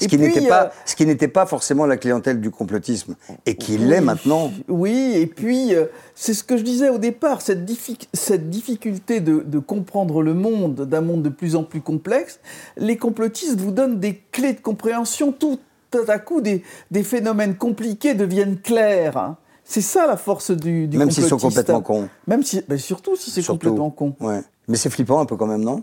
Ce 0.00 0.08
qui, 0.08 0.16
n'était 0.16 0.48
pas, 0.48 0.64
euh, 0.64 0.68
ce 0.86 0.96
qui 0.96 1.04
n'était 1.04 1.28
pas 1.28 1.44
forcément 1.44 1.84
la 1.84 1.98
clientèle 1.98 2.40
du 2.40 2.50
complotisme, 2.50 3.16
et 3.44 3.54
qui 3.54 3.76
l'est 3.76 4.00
maintenant. 4.00 4.50
Oui, 4.68 5.12
et 5.14 5.26
puis, 5.26 5.74
euh, 5.74 5.86
c'est 6.14 6.32
ce 6.32 6.42
que 6.42 6.56
je 6.56 6.62
disais 6.62 6.88
au 6.88 6.96
départ, 6.96 7.42
cette, 7.42 7.68
cette 8.14 8.48
difficulté 8.48 9.20
de, 9.20 9.40
de, 9.40 9.58
comprendre 9.58 10.22
le 10.22 10.32
monde, 10.32 10.86
d'un 10.86 11.02
monde 11.02 11.22
de 11.22 11.28
plus 11.28 11.54
en 11.54 11.64
plus 11.64 11.82
complexe, 11.82 12.40
les 12.78 12.96
complotistes 12.96 13.60
vous 13.60 13.72
donnent 13.72 14.00
des 14.00 14.22
clés 14.32 14.54
de 14.54 14.60
compréhension 14.60 15.32
tout 15.32 15.58
tout 15.90 15.98
à 16.08 16.18
coup, 16.18 16.40
des, 16.40 16.62
phénomènes 17.02 17.56
compliqués 17.56 18.14
deviennent 18.14 18.58
clairs. 18.58 19.16
Hein. 19.16 19.36
C'est 19.64 19.80
ça 19.80 20.06
la 20.06 20.16
force 20.16 20.50
du, 20.50 20.88
du 20.88 20.98
Même 20.98 21.10
s'ils 21.10 21.24
sont 21.24 21.38
complètement 21.38 21.80
cons. 21.80 22.08
Même 22.26 22.42
si, 22.42 22.62
ben 22.68 22.78
surtout 22.78 23.16
si 23.16 23.30
c'est 23.30 23.44
complètement 23.44 23.90
con. 23.90 24.14
Ouais. 24.20 24.40
Mais 24.68 24.76
c'est 24.76 24.90
flippant 24.90 25.20
un 25.20 25.26
peu 25.26 25.36
quand 25.36 25.46
même, 25.46 25.62
non? 25.62 25.82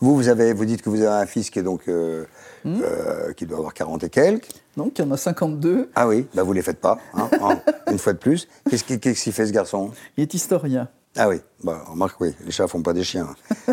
Vous, 0.00 0.16
vous, 0.16 0.28
avez, 0.28 0.52
vous 0.52 0.66
dites 0.66 0.82
que 0.82 0.90
vous 0.90 1.00
avez 1.00 1.22
un 1.22 1.26
fils 1.26 1.48
qui 1.48 1.58
est 1.58 1.62
donc 1.62 1.88
euh, 1.88 2.26
hmm. 2.64 2.82
euh, 2.82 3.32
qui 3.32 3.46
doit 3.46 3.56
avoir 3.56 3.72
40 3.72 4.04
et 4.04 4.10
quelques. 4.10 4.48
Donc, 4.76 4.98
il 4.98 5.02
y 5.02 5.08
en 5.08 5.10
a 5.10 5.16
52. 5.16 5.90
Ah 5.94 6.06
oui, 6.06 6.26
bah 6.34 6.42
vous 6.42 6.52
les 6.52 6.60
faites 6.60 6.80
pas, 6.80 6.98
hein, 7.14 7.30
une 7.90 7.98
fois 7.98 8.12
de 8.12 8.18
plus. 8.18 8.46
Qu'est-ce 8.68 8.84
qu'il 8.84 9.32
fait 9.32 9.46
ce 9.46 9.52
garçon? 9.52 9.92
Il 10.18 10.22
est 10.22 10.34
historien. 10.34 10.88
Ah 11.16 11.28
oui, 11.28 11.36
bah, 11.62 11.84
remarque, 11.86 12.20
oui, 12.20 12.34
les 12.44 12.50
chats 12.50 12.66
font 12.66 12.82
pas 12.82 12.92
des 12.92 13.04
chiens. 13.04 13.28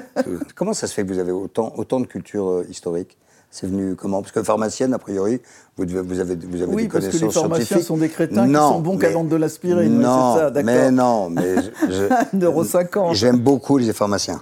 comment 0.56 0.74
ça 0.74 0.88
se 0.88 0.94
fait 0.94 1.04
que 1.04 1.12
vous 1.12 1.20
avez 1.20 1.32
autant, 1.32 1.74
autant 1.78 2.00
de 2.00 2.06
culture 2.06 2.50
euh, 2.50 2.66
historique 2.70 3.18
c'est 3.54 3.68
venu 3.68 3.96
comment? 3.96 4.22
Parce 4.22 4.32
que 4.32 4.42
pharmacienne, 4.42 4.94
a 4.94 4.98
priori, 4.98 5.42
vous, 5.76 5.86
devez, 5.86 6.02
vous 6.02 6.20
avez, 6.22 6.36
vous 6.36 6.62
avez 6.62 6.74
oui, 6.74 6.84
des 6.84 6.88
connaissances 6.88 7.20
scientifiques. 7.34 7.44
Oui, 7.44 7.50
parce 7.50 7.60
que 7.60 7.66
les 7.66 7.76
pharmaciens 7.76 7.82
sont 7.82 7.98
des 7.98 8.10
crétins 8.10 8.48
qui 8.48 8.54
sont 8.54 8.80
bons 8.80 8.98
qu'à 8.98 9.10
vendre 9.10 9.30
de 9.30 9.36
l'aspirine. 9.36 10.00
Non, 10.00 10.38
ça, 10.38 10.52
mais 10.64 10.90
non, 10.90 11.30
mais... 11.30 11.56
Je, 11.90 12.64
50. 12.64 13.14
J'aime 13.16 13.40
beaucoup 13.40 13.78
les 13.78 13.92
pharmaciens. 13.92 14.42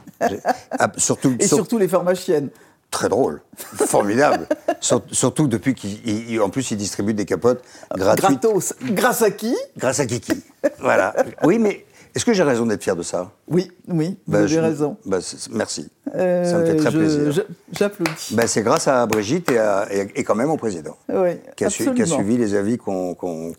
Ah, 0.77 0.91
surtout, 0.97 1.35
Et 1.39 1.47
surtout 1.47 1.79
les 1.79 1.87
pharmaciennes. 1.87 2.49
Très 2.91 3.09
drôle, 3.09 3.41
formidable. 3.55 4.47
surtout 5.11 5.47
depuis 5.47 5.75
qu'en 5.75 6.49
plus 6.49 6.71
ils 6.71 6.77
distribuent 6.77 7.13
des 7.13 7.25
capotes 7.25 7.61
gratuites. 7.95 8.41
Gratos. 8.41 8.73
Grâce 8.83 9.21
à 9.21 9.29
qui? 9.29 9.55
Grâce 9.77 9.99
à 9.99 10.07
Kiki. 10.07 10.43
voilà. 10.79 11.13
Oui, 11.43 11.59
mais 11.59 11.85
est-ce 12.15 12.25
que 12.25 12.33
j'ai 12.33 12.43
raison 12.43 12.65
d'être 12.65 12.83
fier 12.83 12.95
de 12.95 13.03
ça? 13.03 13.31
Oui, 13.47 13.71
oui, 13.87 14.17
vous 14.25 14.33
bah, 14.33 14.39
avez 14.39 14.59
raison. 14.59 14.97
Bah, 15.05 15.19
merci. 15.51 15.89
ça 16.05 16.59
me 16.59 16.65
fait 16.65 16.75
très 16.75 16.95
euh, 16.95 16.99
plaisir. 16.99 17.45
J'applaudis. 17.71 18.33
Bah, 18.35 18.47
c'est 18.47 18.63
grâce 18.63 18.87
à 18.87 19.05
Brigitte 19.05 19.51
et, 19.51 20.23
quand 20.23 20.35
même 20.35 20.49
au 20.49 20.57
président. 20.57 20.97
Oui, 21.07 21.31
qui, 21.55 21.65
a 21.65 21.69
suivi 21.69 22.37
les 22.37 22.55
avis 22.55 22.77
qu'on 22.77 23.15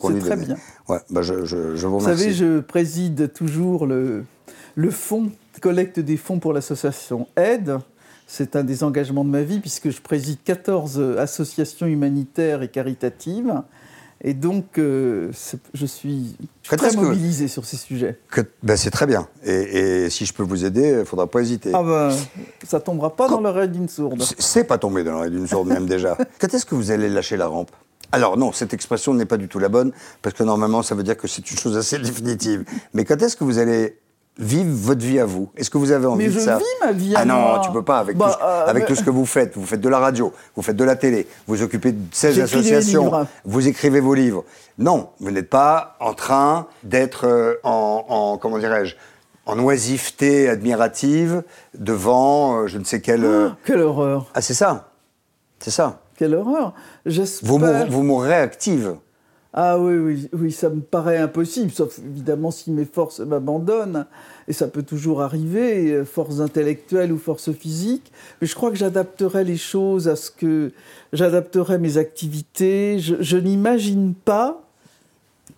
lui 0.09 0.21
donnait. 0.21 0.21
très 0.21 0.37
bien. 0.37 0.57
Ouais, 0.89 0.99
je, 1.23 1.45
je, 1.45 1.87
vous 1.87 1.99
remercie. 1.99 2.17
Vous 2.17 2.19
savez, 2.19 2.33
je 2.33 2.61
préside 2.61 3.33
toujours 3.33 3.87
le, 3.87 4.25
le 4.75 4.91
fonds, 4.91 5.31
collecte 5.61 6.01
des 6.01 6.17
fonds 6.17 6.39
pour 6.39 6.53
l'association 6.53 7.29
Aide. 7.37 7.79
C'est 8.27 8.57
un 8.57 8.65
des 8.65 8.85
engagements 8.85 9.25
de 9.25 9.31
ma 9.31 9.43
vie 9.43 9.61
puisque 9.61 9.91
je 9.91 10.01
préside 10.01 10.39
14 10.45 11.17
associations 11.19 11.87
humanitaires 11.87 12.63
et 12.63 12.69
caritatives. 12.69 13.55
Et 14.23 14.35
donc, 14.35 14.79
euh, 14.79 15.31
je 15.73 15.87
suis 15.87 16.37
très 16.63 16.95
mobilisé 16.95 17.49
sur 17.49 17.65
ces 17.65 17.77
sujets. 17.77 18.19
Ben, 18.63 18.77
c'est 18.77 18.91
très 18.91 19.07
bien. 19.07 19.29
Et, 19.45 20.11
si 20.11 20.27
je 20.27 20.35
peux 20.35 20.43
vous 20.43 20.65
aider, 20.65 20.89
il 20.89 20.99
ne 20.99 21.05
faudra 21.05 21.27
pas 21.27 21.41
hésiter. 21.41 21.71
Ah 21.73 21.83
ben, 21.83 22.11
ça 22.67 22.79
ne 22.79 22.83
tombera 22.83 23.17
pas 23.17 23.29
dans 23.29 23.41
l'oreille 23.41 23.71
d'une 23.71 23.89
sourde. 23.89 24.23
C'est 24.39 24.65
pas 24.65 24.77
tombé 24.77 25.05
dans 25.05 25.13
l'oreille 25.13 25.31
d'une 25.31 25.47
sourde, 25.47 25.69
même 25.69 25.87
déjà. 25.87 26.19
Quand 26.39 26.53
est-ce 26.53 26.67
que 26.67 26.75
vous 26.75 26.91
allez 26.91 27.09
lâcher 27.09 27.37
la 27.39 27.47
rampe? 27.47 27.71
Alors 28.13 28.37
non, 28.37 28.53
cette 28.53 28.75
expression 28.75 29.15
n'est 29.15 29.25
pas 29.25 29.37
du 29.37 29.49
tout 29.49 29.59
la 29.59 29.69
bonne, 29.69 29.93
parce 30.21 30.35
que 30.35 30.43
normalement 30.43 30.83
ça 30.83 30.95
veut 30.95 31.05
dire 31.05 31.17
que 31.17 31.29
c'est 31.29 31.49
une 31.49 31.57
chose 31.57 31.77
assez 31.77 31.99
définitive. 31.99 32.65
Mais 32.93 33.05
quand 33.05 33.23
est-ce 33.23 33.37
que 33.37 33.45
vous 33.45 33.59
allez 33.59 33.99
vivre 34.41 34.71
votre 34.73 35.05
vie 35.05 35.21
à 35.21 35.27
vous 35.27 35.51
Est-ce 35.57 35.71
que 35.71 35.79
vous 35.79 35.93
avez 35.93 36.07
envie 36.07 36.27
de 36.29 36.39
ça 36.39 36.59
Mais 36.59 36.65
je 36.65 36.87
vis 36.87 36.87
ma 36.87 36.93
vie 36.93 37.15
à 37.15 37.21
Ah 37.21 37.25
non, 37.25 37.61
tu 37.61 37.71
peux 37.71 37.85
pas 37.85 37.99
avec, 37.99 38.17
bah, 38.17 38.37
tout, 38.39 38.45
euh, 38.45 38.67
avec 38.67 38.87
tout 38.87 38.95
ce 38.95 39.05
que 39.05 39.11
vous 39.11 39.27
faites. 39.27 39.57
Vous 39.57 39.67
faites 39.67 39.81
de 39.81 39.89
la 39.89 39.99
radio, 39.99 40.33
vous 40.57 40.63
faites 40.63 40.77
de 40.77 40.85
la 40.85 40.97
télé, 40.97 41.29
vous 41.47 41.63
occupez 41.63 41.93
de 41.93 42.03
16 42.11 42.41
associations, 42.41 43.13
vous 43.45 43.69
écrivez 43.69 44.01
vos 44.01 44.15
livres. 44.15 44.45
Non, 44.79 45.11
vous 45.21 45.31
n'êtes 45.31 45.51
pas 45.51 45.97
en 46.01 46.15
train 46.15 46.67
d'être 46.83 47.27
euh, 47.27 47.55
en, 47.63 48.39
comment 48.41 48.59
dirais-je, 48.59 48.97
en 49.47 49.59
oisiveté 49.59 50.49
admirative 50.49 51.43
devant 51.79 52.63
euh, 52.63 52.67
je 52.67 52.79
ne 52.79 52.85
sais 52.85 53.01
quelle... 53.01 53.25
Oh, 53.25 53.51
quelle 53.65 53.83
horreur 53.83 54.31
Ah 54.35 54.41
c'est 54.41 54.55
ça, 54.55 54.93
c'est 55.59 55.71
ça. 55.71 56.01
Quelle 56.17 56.35
horreur 56.35 56.75
Vous, 57.43 57.59
vous 57.89 58.03
mourrez 58.03 58.35
active. 58.35 58.95
Ah 59.53 59.81
oui, 59.81 59.97
oui, 59.97 60.29
oui, 60.33 60.53
ça 60.53 60.69
me 60.69 60.81
paraît 60.81 61.19
impossible, 61.19 61.73
sauf 61.73 61.99
évidemment 61.99 62.53
si 62.53 62.71
mes 62.71 62.85
forces 62.85 63.19
m'abandonnent, 63.19 64.07
et 64.47 64.53
ça 64.53 64.69
peut 64.69 64.85
toujours 64.85 65.23
arriver, 65.23 65.91
euh, 65.91 66.05
forces 66.05 66.39
intellectuelles 66.39 67.11
ou 67.13 67.19
forces 67.19 67.51
physiques, 67.53 68.13
mais 68.41 68.47
je 68.47 68.55
crois 68.55 68.71
que 68.71 68.77
j'adapterai 68.77 69.43
les 69.43 69.57
choses 69.57 70.07
à 70.07 70.15
ce 70.15 70.31
que... 70.31 70.71
J'adapterai 71.13 71.79
mes 71.79 71.97
activités, 71.97 73.01
je, 73.01 73.17
je 73.19 73.37
n'imagine 73.37 74.15
pas 74.15 74.63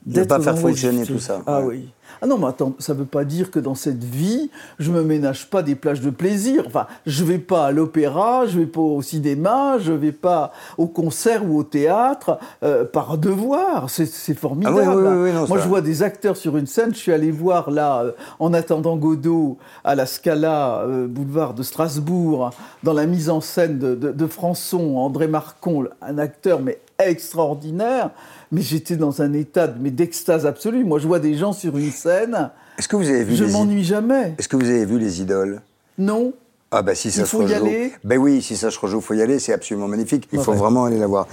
ne 0.07 0.25
pas 0.25 0.41
faire 0.41 0.59
fonctionner 0.59 1.05
tout 1.05 1.19
ça. 1.19 1.43
Ah 1.47 1.61
oui. 1.63 1.89
Ah 2.21 2.27
non, 2.27 2.39
mais 2.39 2.47
attends, 2.47 2.75
ça 2.79 2.95
ne 2.95 2.99
veut 2.99 3.05
pas 3.05 3.25
dire 3.25 3.51
que 3.51 3.59
dans 3.59 3.75
cette 3.75 4.05
vie, 4.05 4.51
je 4.79 4.91
me 4.91 5.03
ménage 5.03 5.49
pas 5.49 5.63
des 5.63 5.75
plages 5.75 6.01
de 6.01 6.11
plaisir. 6.11 6.65
Enfin, 6.67 6.87
je 7.07 7.25
vais 7.25 7.39
pas 7.39 7.67
à 7.67 7.73
l'opéra, 7.73 8.47
je 8.47 8.59
vais 8.59 8.67
pas 8.67 8.81
au 8.81 9.03
cinéma, 9.03 9.79
je 9.79 9.93
vais 9.93 10.13
pas 10.13 10.53
au 10.79 10.87
concert 10.87 11.45
ou 11.45 11.59
au 11.59 11.65
théâtre 11.65 12.39
euh, 12.63 12.85
par 12.85 13.19
devoir. 13.19 13.89
C'est 13.91 14.35
formidable. 14.35 14.83
Ah 14.85 14.97
oui, 14.97 15.31
Moi, 15.49 15.59
je 15.59 15.69
vois 15.69 15.81
des 15.81 16.03
acteurs 16.03 16.37
sur 16.37 16.57
une 16.57 16.67
scène. 16.67 16.93
Je 16.93 16.99
suis 16.99 17.13
allé 17.13 17.31
voir 17.31 17.71
là, 17.71 18.03
euh, 18.03 18.13
en 18.39 18.53
attendant 18.53 18.97
Godot, 18.97 19.59
à 19.85 19.95
la 19.95 20.07
Scala, 20.07 20.83
euh, 20.83 21.07
boulevard 21.07 21.55
de 21.55 21.63
Strasbourg, 21.63 22.51
dans 22.83 22.93
la 22.93 23.07
mise 23.07 23.31
en 23.31 23.41
scène 23.41 23.79
de, 23.79 23.95
de, 23.95 24.13
de 24.13 24.27
Françon, 24.27 24.99
André 24.99 25.27
Marcon, 25.27 25.87
un 26.01 26.19
acteur 26.19 26.61
mais 26.61 26.79
extraordinaire 27.09 28.11
mais 28.53 28.61
j'étais 28.61 28.97
dans 28.97 29.23
un 29.23 29.33
état 29.33 29.67
d'extase 29.67 30.47
absolue. 30.47 30.85
Moi, 30.85 30.99
je 30.99 31.07
vois 31.09 31.19
des 31.19 31.35
gens 31.35 31.55
sur 31.55 31.77
une 31.79 31.91
scène. 31.91 32.51
Est-ce 32.79 32.87
que 32.87 32.97
vous 32.97 33.09
avez 33.09 33.25
vu 33.25 33.35
Je 33.35 33.45
m'ennuie 33.45 33.83
jamais. 33.83 34.35
Est-ce 34.39 34.47
que 34.47 34.57
vous 34.57 34.69
avez 34.69 34.85
vu 34.85 34.99
les 34.99 35.23
idoles? 35.23 35.63
Non. 35.99 36.35
Ah 36.71 36.83
bah 36.83 36.95
si 36.95 37.11
ça 37.11 37.23
il 37.23 37.27
faut 37.27 37.39
se 37.39 37.43
rejoue. 37.43 37.53
Y 37.53 37.57
aller. 37.57 37.93
Ben 38.05 38.19
oui, 38.19 38.41
si 38.41 38.57
ça 38.57 38.71
se 38.71 38.79
rejoue, 38.79 38.99
il 38.99 39.03
faut 39.03 39.15
y 39.15 39.23
aller, 39.23 39.39
c'est 39.39 39.53
absolument 39.53 39.89
magnifique. 39.89 40.29
Il 40.33 40.39
faut 40.39 40.53
vraiment 40.53 40.85
aller 40.85 40.99
la 40.99 41.07
voir. 41.07 41.27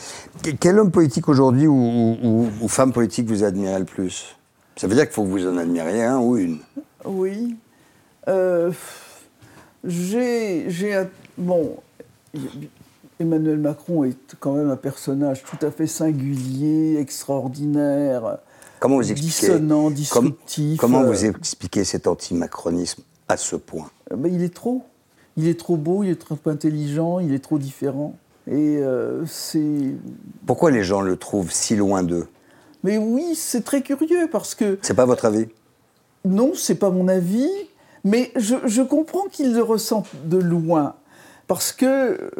Quel 0.59 0.79
homme 0.79 0.91
politique 0.91 1.29
aujourd'hui 1.29 1.67
ou, 1.67 2.67
femme 2.67 2.93
politique 2.93 3.27
vous 3.27 3.43
admirez 3.43 3.79
le 3.79 3.85
plus? 3.85 4.35
Ça 4.77 4.87
veut 4.87 4.95
dire 4.95 5.03
qu'il 5.03 5.13
faut 5.13 5.23
que 5.23 5.29
vous 5.29 5.45
en 5.45 5.57
admiriez 5.57 6.03
un 6.03 6.19
ou 6.19 6.37
une. 6.37 6.59
Oui. 7.05 7.57
Euh, 8.27 8.71
j'ai, 9.83 10.69
j'ai, 10.69 11.03
bon, 11.37 11.75
Emmanuel 13.21 13.57
Macron 13.57 14.05
est 14.05 14.35
quand 14.39 14.53
même 14.53 14.69
un 14.69 14.77
personnage 14.77 15.43
tout 15.43 15.65
à 15.65 15.71
fait 15.71 15.87
singulier, 15.87 16.97
extraordinaire, 16.97 18.37
comment 18.79 18.95
vous 18.95 19.13
dissonant, 19.13 19.91
disruptif. 19.91 20.79
comment 20.79 21.03
vous 21.03 21.25
euh, 21.25 21.31
expliquez 21.31 21.83
cet 21.83 22.07
anti-macronisme 22.07 23.03
à 23.27 23.35
ce 23.35 23.57
point? 23.57 23.89
Euh, 24.13 24.15
ben, 24.15 24.33
Il 24.33 24.41
est 24.41 24.53
trop. 24.53 24.83
Il 25.35 25.47
est 25.47 25.59
trop 25.59 25.75
beau, 25.75 26.03
il 26.03 26.11
est 26.11 26.15
trop 26.15 26.37
intelligent, 26.45 27.19
il 27.19 27.33
est 27.33 27.43
trop 27.43 27.59
différent. 27.59 28.15
Et 28.47 28.77
euh, 28.77 29.25
c'est. 29.25 29.95
Pourquoi 30.45 30.71
les 30.71 30.83
gens 30.83 31.01
le 31.01 31.17
trouvent 31.17 31.51
si 31.51 31.75
loin 31.75 32.03
d'eux? 32.03 32.27
Mais 32.85 32.97
oui, 32.97 33.35
c'est 33.35 33.65
très 33.65 33.81
curieux 33.81 34.29
parce 34.31 34.55
que. 34.55 34.79
C'est 34.81 34.93
pas 34.93 35.05
votre 35.05 35.25
avis? 35.25 35.47
Non, 36.23 36.53
c'est 36.55 36.75
pas 36.75 36.89
mon 36.89 37.09
avis, 37.09 37.49
mais 38.05 38.31
je, 38.37 38.55
je 38.65 38.81
comprends 38.81 39.27
qu'ils 39.29 39.53
le 39.53 39.61
ressentent 39.61 40.07
de 40.23 40.37
loin. 40.37 40.95
Parce 41.47 41.73
que 41.73 42.31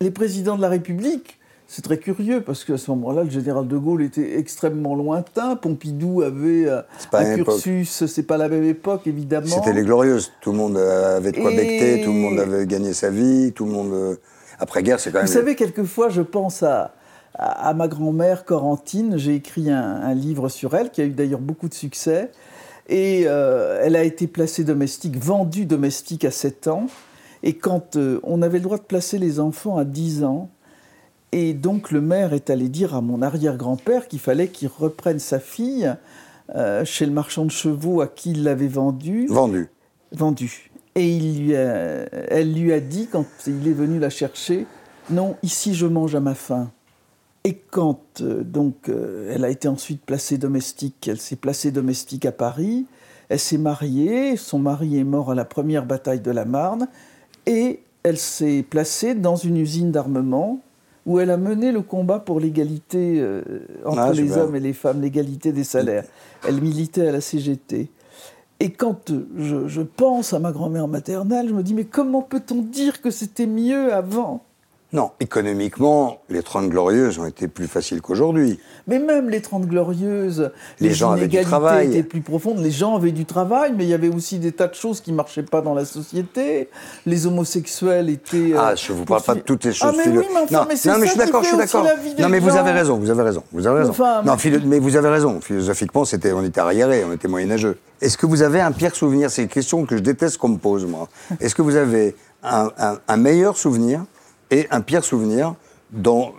les 0.00 0.10
présidents 0.10 0.56
de 0.56 0.62
la 0.62 0.68
République, 0.68 1.38
c'est 1.66 1.82
très 1.82 1.98
curieux 1.98 2.40
parce 2.40 2.64
qu'à 2.64 2.78
ce 2.78 2.90
moment-là, 2.92 3.24
le 3.24 3.30
général 3.30 3.68
de 3.68 3.76
Gaulle 3.76 4.02
était 4.02 4.38
extrêmement 4.38 4.94
lointain. 4.94 5.54
Pompidou 5.56 6.22
avait 6.22 6.66
euh, 6.66 6.80
pas 7.10 7.20
un 7.20 7.34
cursus, 7.36 8.06
c'est 8.06 8.22
pas 8.22 8.38
la 8.38 8.48
même 8.48 8.64
époque 8.64 9.06
évidemment. 9.06 9.46
C'était 9.46 9.74
les 9.74 9.82
glorieuses. 9.82 10.32
Tout 10.40 10.52
le 10.52 10.58
monde 10.58 10.76
avait 10.78 11.32
de 11.32 11.40
quoi 11.40 11.52
Et- 11.52 11.56
becter, 11.56 12.00
tout 12.04 12.12
le 12.12 12.18
monde 12.18 12.38
avait 12.40 12.66
gagné 12.66 12.92
sa 12.94 13.10
vie, 13.10 13.52
tout 13.54 13.66
le 13.66 13.72
monde. 13.72 13.92
euh, 13.92 14.16
Après-guerre, 14.60 14.98
c'est 14.98 15.10
quand 15.12 15.18
même. 15.18 15.26
Vous 15.26 15.32
savez, 15.32 15.54
quelquefois, 15.56 16.08
je 16.08 16.22
pense 16.22 16.62
à, 16.62 16.94
à, 17.34 17.68
à 17.68 17.74
ma 17.74 17.86
grand-mère 17.86 18.44
Corentine. 18.46 19.18
J'ai 19.18 19.34
écrit 19.34 19.70
un, 19.70 19.78
un 20.02 20.14
livre 20.14 20.48
sur 20.48 20.74
elle 20.74 20.90
qui 20.90 21.02
a 21.02 21.04
eu 21.04 21.10
d'ailleurs 21.10 21.38
beaucoup 21.40 21.68
de 21.68 21.74
succès. 21.74 22.30
Et 22.88 23.24
euh, 23.26 23.80
elle 23.84 23.94
a 23.96 24.02
été 24.04 24.26
placée 24.26 24.64
domestique, 24.64 25.22
vendue 25.22 25.66
domestique 25.66 26.24
à 26.24 26.30
7 26.30 26.68
ans. 26.68 26.86
Et 27.42 27.54
quand 27.54 27.96
euh, 27.96 28.20
on 28.24 28.42
avait 28.42 28.58
le 28.58 28.64
droit 28.64 28.78
de 28.78 28.82
placer 28.82 29.18
les 29.18 29.40
enfants 29.40 29.76
à 29.78 29.84
10 29.84 30.24
ans, 30.24 30.48
et 31.32 31.52
donc 31.54 31.90
le 31.90 32.00
maire 32.00 32.32
est 32.32 32.50
allé 32.50 32.68
dire 32.68 32.94
à 32.94 33.00
mon 33.00 33.20
arrière-grand-père 33.22 34.08
qu'il 34.08 34.18
fallait 34.18 34.48
qu'il 34.48 34.68
reprenne 34.68 35.18
sa 35.18 35.38
fille 35.38 35.94
euh, 36.54 36.84
chez 36.84 37.04
le 37.06 37.12
marchand 37.12 37.44
de 37.44 37.50
chevaux 37.50 38.00
à 38.00 38.06
qui 38.08 38.30
il 38.30 38.42
l'avait 38.44 38.66
vendue 38.68 39.26
Vendu. 39.28 39.68
vendue. 40.12 40.70
Et 40.94 41.08
il 41.16 41.44
lui 41.44 41.54
a- 41.56 42.08
elle 42.30 42.54
lui 42.54 42.72
a 42.72 42.80
dit, 42.80 43.08
quand 43.12 43.26
il 43.46 43.68
est 43.68 43.72
venu 43.72 43.98
la 43.98 44.08
chercher, 44.10 44.66
non, 45.10 45.36
ici 45.42 45.74
je 45.74 45.86
mange 45.86 46.14
à 46.14 46.20
ma 46.20 46.34
faim. 46.34 46.70
Et 47.44 47.54
quand 47.54 48.00
euh, 48.22 48.42
donc 48.42 48.88
euh, 48.88 49.30
elle 49.34 49.44
a 49.44 49.50
été 49.50 49.68
ensuite 49.68 50.02
placée 50.04 50.38
domestique, 50.38 51.06
elle 51.08 51.20
s'est 51.20 51.36
placée 51.36 51.70
domestique 51.70 52.24
à 52.26 52.32
Paris, 52.32 52.86
elle 53.28 53.38
s'est 53.38 53.58
mariée, 53.58 54.36
son 54.36 54.58
mari 54.58 54.98
est 54.98 55.04
mort 55.04 55.30
à 55.30 55.34
la 55.34 55.44
première 55.44 55.84
bataille 55.84 56.20
de 56.20 56.30
la 56.30 56.46
Marne, 56.46 56.88
et 57.48 57.80
elle 58.04 58.18
s'est 58.18 58.64
placée 58.68 59.14
dans 59.14 59.34
une 59.34 59.56
usine 59.56 59.90
d'armement 59.90 60.60
où 61.06 61.18
elle 61.18 61.30
a 61.30 61.38
mené 61.38 61.72
le 61.72 61.80
combat 61.80 62.18
pour 62.18 62.38
l'égalité 62.38 63.18
euh, 63.18 63.42
entre 63.86 63.98
Ah, 63.98 64.12
les 64.12 64.36
hommes 64.36 64.54
et 64.54 64.60
les 64.60 64.74
femmes, 64.74 65.00
l'égalité 65.00 65.52
des 65.52 65.64
salaires. 65.64 66.04
Elle 66.46 66.60
militait 66.60 67.08
à 67.08 67.12
la 67.12 67.22
CGT. 67.22 67.90
Et 68.60 68.70
quand 68.70 69.10
euh, 69.10 69.26
je, 69.36 69.66
je 69.66 69.80
pense 69.80 70.34
à 70.34 70.38
ma 70.38 70.52
grand-mère 70.52 70.86
maternelle, 70.86 71.48
je 71.48 71.54
me 71.54 71.62
dis, 71.62 71.72
mais 71.72 71.84
comment 71.84 72.20
peut-on 72.20 72.60
dire 72.60 73.00
que 73.00 73.10
c'était 73.10 73.46
mieux 73.46 73.94
avant? 73.94 74.44
Non, 74.94 75.10
économiquement, 75.20 76.22
les 76.30 76.42
30 76.42 76.70
glorieuses 76.70 77.18
ont 77.18 77.26
été 77.26 77.46
plus 77.46 77.66
faciles 77.66 78.00
qu'aujourd'hui. 78.00 78.58
Mais 78.86 78.98
même 78.98 79.28
les 79.28 79.42
Trente 79.42 79.66
Glorieuses, 79.66 80.50
Les 80.80 80.94
gens 80.94 81.10
avaient 81.10 81.20
du 81.20 81.36
inégalités 81.36 81.48
travail. 81.50 81.88
étaient 81.88 82.02
plus 82.02 82.22
profondes. 82.22 82.58
Les 82.60 82.70
gens 82.70 82.96
avaient 82.96 83.12
du 83.12 83.26
travail, 83.26 83.74
mais 83.76 83.84
il 83.84 83.90
y 83.90 83.94
avait 83.94 84.08
aussi 84.08 84.38
des 84.38 84.50
tas 84.50 84.66
de 84.66 84.74
choses 84.74 85.02
qui 85.02 85.12
marchaient 85.12 85.42
pas 85.42 85.60
dans 85.60 85.74
la 85.74 85.84
société. 85.84 86.70
Les 87.04 87.26
homosexuels 87.26 88.08
étaient. 88.08 88.54
euh, 88.54 88.58
Ah, 88.58 88.74
je 88.74 88.94
vous 88.94 89.04
parle 89.04 89.22
pas 89.22 89.34
de 89.34 89.40
toutes 89.40 89.64
les 89.66 89.74
choses 89.74 89.90
Ah, 89.92 89.94
mais 89.94 90.04
philo- 90.04 90.20
oui, 90.22 90.26
mais 90.32 90.40
enfin, 90.44 90.60
non, 90.60 90.66
mais 90.66 90.76
c'est 90.76 90.88
non, 90.90 90.98
mais 90.98 91.04
je 91.06 91.10
suis 91.10 91.18
d'accord, 91.18 91.42
je 91.42 91.48
suis 91.48 91.56
d'accord. 91.58 91.84
Non, 92.18 92.28
mais 92.30 92.38
vous 92.38 92.56
avez 92.56 92.70
raison, 92.72 92.96
vous 92.96 93.10
avez 93.10 93.22
raison, 93.22 93.42
vous 93.52 93.66
avez 93.66 93.80
raison. 93.80 93.90
Enfin, 93.90 94.22
non, 94.22 94.32
mais- 94.32 94.38
philo- 94.38 94.60
mais 94.64 94.78
vous 94.78 94.96
avez 94.96 95.10
raison. 95.10 95.38
Philosophiquement, 95.42 96.06
c'était, 96.06 96.32
on 96.32 96.42
était 96.44 96.60
arriérés, 96.60 97.04
on 97.06 97.12
était 97.12 97.28
moyenâgeux. 97.28 97.76
Est-ce 98.00 98.16
que 98.16 98.24
vous 98.24 98.40
avez 98.40 98.62
un 98.62 98.72
pire 98.72 98.94
souvenir? 98.96 99.30
C'est 99.30 99.42
une 99.42 99.48
question 99.48 99.84
que 99.84 99.98
je 99.98 100.02
déteste 100.02 100.38
qu'on 100.38 100.48
me 100.48 100.56
pose, 100.58 100.86
moi. 100.86 101.08
Est-ce 101.40 101.54
que 101.54 101.60
vous 101.62 101.76
avez 101.76 102.16
un, 102.42 102.70
un- 102.78 102.98
un 103.06 103.16
meilleur 103.18 103.58
souvenir 103.58 104.04
et 104.50 104.66
un 104.70 104.80
pire 104.80 105.04
souvenir 105.04 105.54
dans 105.90 106.32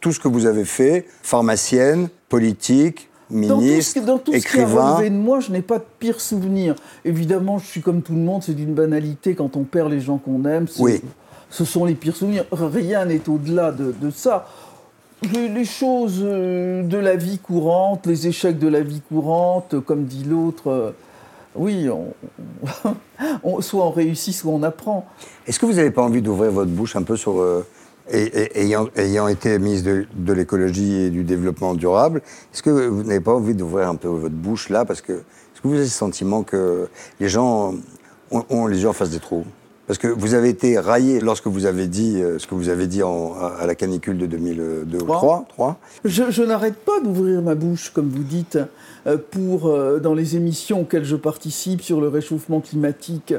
tout 0.00 0.12
ce 0.12 0.20
que 0.20 0.28
vous 0.28 0.46
avez 0.46 0.64
fait, 0.64 1.06
pharmacienne, 1.22 2.08
politique, 2.28 3.08
Dans 3.30 3.40
tout, 3.40 3.60
ce, 3.60 3.64
ministre, 3.64 4.00
dans 4.04 4.18
tout 4.18 4.32
ce 4.32 4.38
qui 4.38 4.46
a 4.46 4.62
écrivain 4.62 4.94
relevé 4.94 5.10
de 5.10 5.16
moi, 5.16 5.40
je 5.40 5.50
n'ai 5.52 5.62
pas 5.62 5.78
de 5.78 5.84
pire 5.98 6.20
souvenir. 6.20 6.74
Évidemment, 7.04 7.58
je 7.58 7.66
suis 7.66 7.80
comme 7.80 8.02
tout 8.02 8.14
le 8.14 8.20
monde, 8.20 8.42
c'est 8.42 8.54
d'une 8.54 8.74
banalité 8.74 9.34
quand 9.34 9.56
on 9.56 9.64
perd 9.64 9.90
les 9.90 10.00
gens 10.00 10.18
qu'on 10.18 10.44
aime. 10.44 10.66
Oui. 10.78 11.00
Ce 11.50 11.64
sont 11.64 11.84
les 11.84 11.94
pires 11.94 12.16
souvenirs. 12.16 12.44
Rien 12.50 13.04
n'est 13.04 13.28
au-delà 13.28 13.70
de, 13.70 13.94
de 14.00 14.10
ça. 14.10 14.48
Les, 15.32 15.48
les 15.48 15.64
choses 15.64 16.20
euh, 16.22 16.82
de 16.82 16.98
la 16.98 17.16
vie 17.16 17.38
courante, 17.38 18.06
les 18.06 18.26
échecs 18.26 18.58
de 18.58 18.68
la 18.68 18.80
vie 18.80 19.00
courante, 19.08 19.80
comme 19.80 20.04
dit 20.04 20.24
l'autre, 20.24 20.68
euh, 20.68 20.90
oui, 21.56 21.88
on, 23.42 23.60
soit 23.60 23.84
on 23.84 23.90
réussit, 23.90 24.34
soit 24.34 24.52
on 24.52 24.62
apprend. 24.62 25.06
Est-ce 25.46 25.58
que 25.58 25.66
vous 25.66 25.74
n'avez 25.74 25.90
pas 25.90 26.02
envie 26.02 26.22
d'ouvrir 26.22 26.50
votre 26.50 26.70
bouche 26.70 26.96
un 26.96 27.02
peu 27.02 27.16
sur. 27.16 27.40
euh, 27.40 27.66
ayant, 28.54 28.86
ayant 28.96 29.28
été 29.28 29.58
ministre 29.58 29.88
de, 29.88 30.06
de 30.14 30.32
l'écologie 30.32 30.94
et 30.94 31.10
du 31.10 31.24
développement 31.24 31.74
durable, 31.74 32.22
est-ce 32.52 32.62
que 32.62 32.70
vous 32.70 33.02
n'avez 33.02 33.20
pas 33.20 33.34
envie 33.34 33.54
d'ouvrir 33.54 33.88
un 33.88 33.96
peu 33.96 34.08
votre 34.08 34.34
bouche 34.34 34.68
là? 34.68 34.84
Parce 34.84 35.00
que 35.00 35.12
est-ce 35.12 35.60
que 35.60 35.68
vous 35.68 35.74
avez 35.74 35.84
le 35.84 35.88
sentiment 35.88 36.42
que 36.42 36.88
les 37.18 37.28
gens 37.28 37.74
ont, 38.30 38.44
ont 38.50 38.66
les 38.66 38.82
yeux 38.82 38.88
en 38.88 38.92
face 38.92 39.10
des 39.10 39.18
trous? 39.18 39.44
Parce 39.86 39.98
que 40.00 40.08
vous 40.08 40.34
avez 40.34 40.48
été 40.48 40.78
raillé 40.78 41.20
lorsque 41.20 41.46
vous 41.46 41.64
avez 41.64 41.86
dit 41.86 42.20
euh, 42.20 42.38
ce 42.40 42.46
que 42.48 42.54
vous 42.56 42.68
avez 42.70 42.86
dit 42.88 43.02
en- 43.04 43.34
à, 43.34 43.54
à 43.60 43.66
la 43.66 43.74
canicule 43.76 44.18
de 44.18 44.26
2002 44.26 44.98
ou 44.98 45.00
Trois. 45.02 45.16
3, 45.16 45.44
3 45.48 45.80
Je, 46.04 46.24
je 46.30 46.42
n'arrête 46.42 46.74
pas 46.74 46.98
d'ouvrir 47.04 47.40
ma 47.40 47.54
bouche, 47.54 47.90
comme 47.94 48.08
vous 48.08 48.24
dites, 48.24 48.58
euh, 49.06 49.16
pour, 49.30 49.68
euh, 49.68 50.00
dans 50.00 50.14
les 50.14 50.34
émissions 50.34 50.80
auxquelles 50.80 51.04
je 51.04 51.14
participe 51.16 51.82
sur 51.82 52.00
le 52.00 52.08
réchauffement 52.08 52.60
climatique 52.60 53.34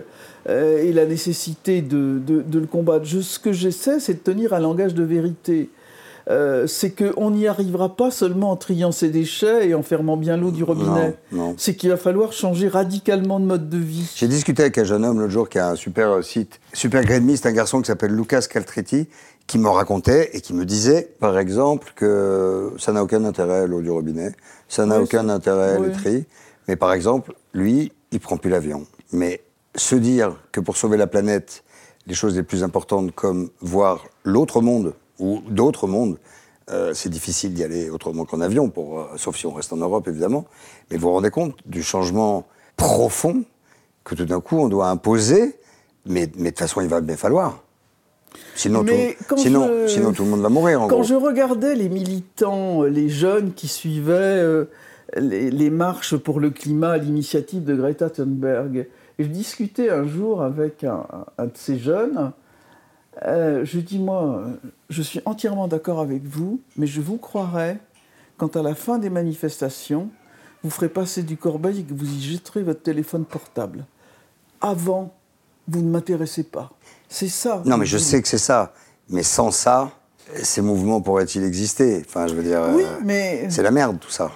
et 0.50 0.94
la 0.94 1.06
nécessité 1.06 1.82
de, 1.82 2.20
de- 2.26 2.42
de 2.42 2.60
le 2.60 2.68
combattre. 2.68 3.04
Je- 3.04 3.20
ce 3.20 3.38
que 3.40 3.52
j'essaie, 3.52 4.00
c'est 4.00 4.14
de 4.14 4.20
tenir 4.20 4.54
un 4.54 4.60
langage 4.60 4.94
de 4.94 5.04
vérité. 5.04 5.70
Euh, 6.30 6.68
c'est 6.68 6.92
qu'on 6.92 7.32
n'y 7.32 7.48
arrivera 7.48 7.96
pas 7.96 8.12
seulement 8.12 8.52
en 8.52 8.58
triant 8.58 8.92
ses 8.92 9.10
déchets 9.10 9.70
et 9.70 9.74
en 9.76 9.82
fermant 9.82 10.18
bien 10.18 10.36
l'eau 10.36 10.52
du 10.52 10.64
robinet. 10.64 11.18
Non, 11.32 11.46
non. 11.50 11.56
C'est 11.58 11.76
qu'il 11.76 11.90
va 11.90 11.96
falloir 11.96 12.34
changer 12.34 12.68
radicalement 12.68 13.40
de 13.40 13.46
mode 13.46 13.70
de 13.70 13.78
vie. 13.78 14.12
J'ai 14.16 14.28
discuté 14.28 14.64
avec 14.64 14.78
un 14.78 14.84
jeune 14.84 15.06
homme 15.06 15.20
l'autre 15.22 15.32
jour 15.32 15.48
qui 15.48 15.58
a 15.58 15.70
un 15.70 15.76
super 15.76 16.10
euh, 16.12 16.22
site, 16.22 16.60
Super 16.74 17.04
Grade 17.06 17.24
Me, 17.24 17.36
c'est 17.38 17.48
un 17.48 17.54
garçon 17.54 17.80
qui 17.82 17.88
s'appelle 17.88 18.12
Lucas 18.12 18.46
Caltretti, 18.50 19.08
qui 19.48 19.58
me 19.58 19.70
racontait 19.70 20.32
et 20.34 20.42
qui 20.42 20.54
me 20.54 20.66
disait, 20.66 21.14
par 21.22 21.40
exemple, 21.40 21.94
que 21.96 22.74
ça 22.78 22.92
n'a 22.92 23.02
aucun 23.02 23.24
intérêt 23.24 23.66
l'eau 23.66 23.82
du 23.82 23.90
robinet, 23.90 24.34
ça 24.68 24.86
n'a 24.86 24.98
Oui, 24.98 25.04
aucun 25.04 25.30
intérêt 25.30 25.78
oui. 25.80 25.88
les 25.88 25.94
tri, 25.94 26.26
mais 26.68 26.76
par 26.76 26.92
exemple, 26.92 27.34
lui, 27.54 27.94
il 28.12 28.20
prend 28.20 28.36
plus 28.36 28.50
l'avion. 28.50 28.86
Mais 29.14 29.42
se 29.76 29.96
dire 29.96 30.36
que 30.52 30.60
pour 30.60 30.76
sauver 30.76 30.98
la 30.98 31.08
planète, 31.08 31.64
les 32.06 32.14
choses 32.14 32.36
les 32.36 32.44
plus 32.44 32.64
importantes 32.64 33.14
comme 33.14 33.50
voir 33.62 34.04
l'autre 34.26 34.60
monde 34.60 34.94
ou 35.20 35.42
d'autres 35.50 35.88
mondes, 35.88 36.18
euh, 36.70 36.94
c'est 36.94 37.10
difficile 37.10 37.54
d'y 37.54 37.64
aller 37.64 37.90
autrement 37.90 38.26
qu'en 38.26 38.42
avion, 38.42 38.70
pour, 38.70 39.00
euh, 39.00 39.06
sauf 39.18 39.38
si 39.38 39.46
on 39.46 39.52
reste 39.54 39.72
en 39.74 39.78
Europe 39.78 40.08
évidemment. 40.08 40.46
Mais 40.92 40.98
vous 40.98 41.08
vous 41.08 41.14
rendez 41.14 41.30
compte 41.30 41.56
du 41.66 41.82
changement 41.84 42.46
profond 42.76 43.44
que 44.04 44.16
tout 44.16 44.26
d'un 44.26 44.42
coup 44.42 44.58
on 44.58 44.68
doit 44.68 44.90
imposer, 44.90 45.56
mais, 46.06 46.30
mais 46.38 46.46
de 46.46 46.50
toute 46.50 46.60
façon 46.60 46.82
il 46.82 46.88
va 46.90 47.02
bien 47.02 47.18
falloir. 47.18 47.64
Sinon, 48.56 48.84
tout, 48.84 49.38
sinon, 49.38 49.68
je- 49.68 49.88
sinon 49.88 50.14
tout 50.14 50.24
le 50.24 50.30
monde 50.30 50.42
va 50.42 50.50
mourir 50.50 50.82
en 50.82 50.88
Quand 50.88 50.96
gros. 50.98 51.04
je 51.04 51.16
regardais 51.16 51.74
les 51.76 51.90
militants, 51.90 52.84
euh, 52.84 52.88
les 52.88 53.10
jeunes 53.10 53.54
qui 53.54 53.68
suivaient 53.68 54.14
euh, 54.14 54.66
les, 55.16 55.50
les 55.50 55.70
marches 55.70 56.16
pour 56.18 56.40
le 56.40 56.50
climat 56.50 56.92
à 56.92 56.98
l'initiative 56.98 57.64
de 57.64 57.76
Greta 57.76 58.10
Thunberg, 58.10 58.88
et 59.20 59.24
je 59.24 59.30
discutais 59.30 59.90
un 59.90 60.06
jour 60.06 60.44
avec 60.44 60.84
un, 60.84 61.06
un 61.38 61.46
de 61.46 61.52
ces 61.56 61.80
jeunes, 61.80 62.32
euh, 63.26 63.66
je 63.66 63.80
dis 63.80 64.00
moi, 64.00 64.44
je 64.90 65.02
suis 65.02 65.22
entièrement 65.26 65.68
d'accord 65.68 66.00
avec 66.00 66.24
vous, 66.26 66.60
mais 66.78 66.88
je 66.88 67.02
vous 67.02 67.18
croirais 67.18 67.78
quand 68.38 68.56
à 68.56 68.62
la 68.62 68.76
fin 68.76 69.00
des 69.00 69.10
manifestations, 69.10 70.10
vous 70.64 70.70
ferez 70.70 70.90
passer 70.90 71.24
du 71.24 71.38
corbeil 71.38 71.80
et 71.80 71.84
que 71.84 71.94
vous 71.94 72.06
y 72.12 72.22
jetterez 72.22 72.64
votre 72.64 72.82
téléphone 72.82 73.26
portable. 73.26 73.86
Avant, 74.62 75.14
vous 75.68 75.82
ne 75.82 75.90
m'intéressez 75.90 76.44
pas. 76.44 76.72
C'est 77.10 77.28
ça. 77.30 77.62
Non, 77.66 77.78
mais 77.78 77.86
je 77.86 77.98
Vous- 77.98 78.04
sais 78.04 78.22
que 78.22 78.28
c'est 78.28 78.38
ça. 78.38 78.74
Mais 79.10 79.24
sans 79.24 79.52
ça, 79.52 79.92
ces 80.44 80.62
mouvements 80.62 81.02
pourraient-ils 81.02 81.44
exister? 81.44 82.04
Enfin, 82.06 82.28
je 82.28 82.36
veux 82.36 82.44
dire, 82.44 82.62
Oui, 82.76 82.84
euh, 82.84 82.98
mais 83.04 83.50
c'est 83.50 83.64
la 83.64 83.72
merde 83.72 84.00
tout 84.00 84.10
ça. 84.12 84.32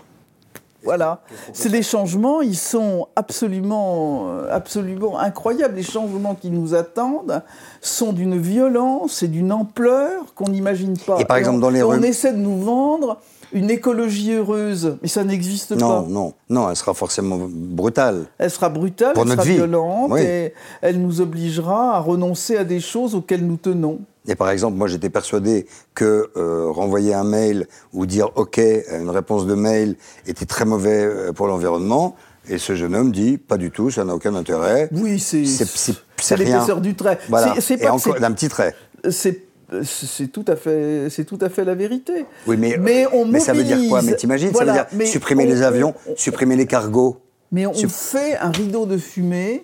Voilà. 0.84 1.22
C'est 1.54 1.70
des 1.70 1.84
changements, 1.84 2.42
ils 2.42 2.58
sont 2.58 3.08
absolument, 3.16 4.28
euh, 4.30 4.48
absolument 4.52 5.20
incroyables. 5.20 5.76
Les 5.76 5.84
changements 5.84 6.36
qui 6.36 6.50
nous 6.50 6.74
attendent 6.74 7.44
sont 7.82 8.14
d'une 8.14 8.38
violence 8.40 9.22
et 9.24 9.28
d'une 9.28 9.52
ampleur 9.52 10.34
qu'on 10.36 10.50
n'imagine 10.50 10.98
pas. 10.98 11.20
Et 11.20 11.26
par 11.26 11.38
exemple, 11.38 11.58
on, 11.58 11.60
dans 11.62 11.70
les 11.70 11.84
on 11.84 11.90
rues- 11.90 12.06
essaie 12.06 12.34
de 12.34 12.38
nous 12.40 12.60
vendre 12.62 13.20
une 13.54 13.70
écologie 13.70 14.34
heureuse, 14.34 14.98
mais 15.02 15.08
ça 15.08 15.24
n'existe 15.24 15.72
Non, 15.72 16.04
pas. 16.04 16.08
non, 16.10 16.34
non, 16.50 16.70
elle 16.70 16.76
sera 16.76 16.94
forcément 16.94 17.40
brutale. 17.50 18.26
Elle 18.38 18.50
sera 18.52 18.70
brutale, 18.70 19.14
Pour 19.14 19.24
elle 19.24 19.30
notre 19.30 19.42
sera 19.44 19.52
vie. 19.52 19.58
violente 19.58 20.12
Oui. 20.12 20.22
et 20.22 20.54
elle 20.82 21.02
nous 21.02 21.22
obligera 21.22 21.96
à 21.96 22.00
renoncer 22.00 22.58
à 22.58 22.64
des 22.64 22.80
choses 22.80 23.16
auxquelles 23.16 23.46
nous 23.46 23.58
tenons. 23.58 24.00
Et 24.28 24.36
par 24.36 24.50
exemple, 24.52 24.78
moi 24.78 24.88
j'étais 24.88 25.10
persuadé 25.10 25.66
que 25.96 26.30
euh, 26.38 26.68
renvoyer 26.70 27.14
un 27.14 27.24
mail 27.24 27.68
ou 27.94 28.06
dire 28.06 28.30
OK 28.36 28.60
à 28.60 28.98
une 28.98 29.10
réponse 29.10 29.48
de 29.48 29.56
mail 29.56 29.96
était 30.28 30.46
très 30.46 30.64
mauvais 30.66 31.04
euh, 31.04 31.32
pour 31.34 31.48
l'environnement. 31.48 32.16
Et 32.50 32.58
ce 32.58 32.76
jeune 32.76 32.96
homme 32.96 33.12
dit 33.12 33.38
pas 33.38 33.58
du 33.58 33.72
tout, 33.72 33.90
ça 33.92 34.04
n'a 34.06 34.14
aucun 34.16 34.34
intérêt. 34.36 34.90
Oui, 34.92 35.20
c'est 35.20 35.46
C'est- 35.46 36.38
l'épaisseur 36.38 36.82
du 36.82 36.94
trait. 36.96 37.18
Voilà. 37.30 37.56
C'est- 37.60 37.78
pas 37.78 38.20
d'un 38.20 38.32
petit 38.32 38.50
trait. 38.50 38.76
c'est 39.10 39.42
c'est 39.84 40.32
tout 40.32 40.46
à 40.48 40.56
fait 40.56 41.08
c'est 41.10 41.24
tout 41.26 41.40
à 41.42 41.50
fait 41.50 41.64
la 41.66 41.76
vérité. 41.76 42.26
Oui, 42.48 42.58
mais, 42.58 43.06
on 43.14 43.26
mais 43.26 43.40
ça 43.40 43.54
veut 43.54 43.64
dire 43.64 43.80
quoi 43.90 44.02
Mais 44.02 44.16
t'imagines 44.16 44.50
Voilà, 44.52 44.76
Ça 44.76 44.88
veut 44.92 44.98
dire 45.04 45.08
supprimer 45.12 45.46
on- 45.46 45.48
les 45.48 45.62
avions, 45.62 45.94
on- 46.10 46.16
supprimer 46.16 46.56
les 46.56 46.66
cargos? 46.68 47.18
Mais 47.52 47.66
on 47.66 47.74
fait 47.74 48.38
un 48.38 48.52
rideau 48.52 48.86
de 48.86 48.98
fumée 48.98 49.64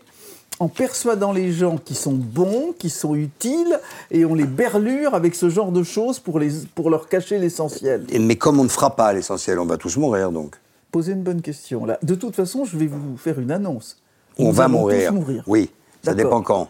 en 0.60 0.68
persuadant 0.68 1.32
les 1.32 1.51
gens 1.51 1.78
qui 1.78 1.93
sont 1.93 2.14
bons, 2.14 2.74
qui 2.80 2.89
sont 2.89 3.14
utiles, 3.16 3.80
et 4.10 4.26
on 4.26 4.34
les 4.34 4.45
berlure 4.45 5.14
avec 5.14 5.36
ce 5.36 5.49
genre 5.49 5.72
de 5.72 5.84
choses 5.84 6.20
pour, 6.20 6.39
les, 6.39 6.49
pour 6.74 6.89
leur 6.89 7.08
cacher 7.10 7.38
l'essentiel. 7.38 8.03
Mais 8.20 8.36
comme 8.38 8.60
on 8.60 8.64
ne 8.64 8.70
fera 8.70 8.95
pas 8.95 9.14
l'essentiel, 9.14 9.60
on 9.60 9.66
va 9.66 9.78
tous 9.78 9.97
mourir 9.97 10.32
donc. 10.32 10.55
Posez 10.91 11.12
une 11.12 11.22
bonne 11.22 11.41
question. 11.41 11.86
Là. 11.86 11.99
De 12.01 12.16
toute 12.16 12.36
façon, 12.36 12.66
je 12.66 12.76
vais 12.78 12.88
vous 12.88 13.18
faire 13.18 13.39
une 13.39 13.51
annonce. 13.51 14.01
On 14.39 14.45
Nous 14.45 14.51
va 14.51 14.68
mourir. 14.68 15.10
tous 15.12 15.16
mourir. 15.16 15.43
Oui, 15.47 15.70
ça 16.03 16.14
dépend 16.16 16.41
quand. 16.41 16.70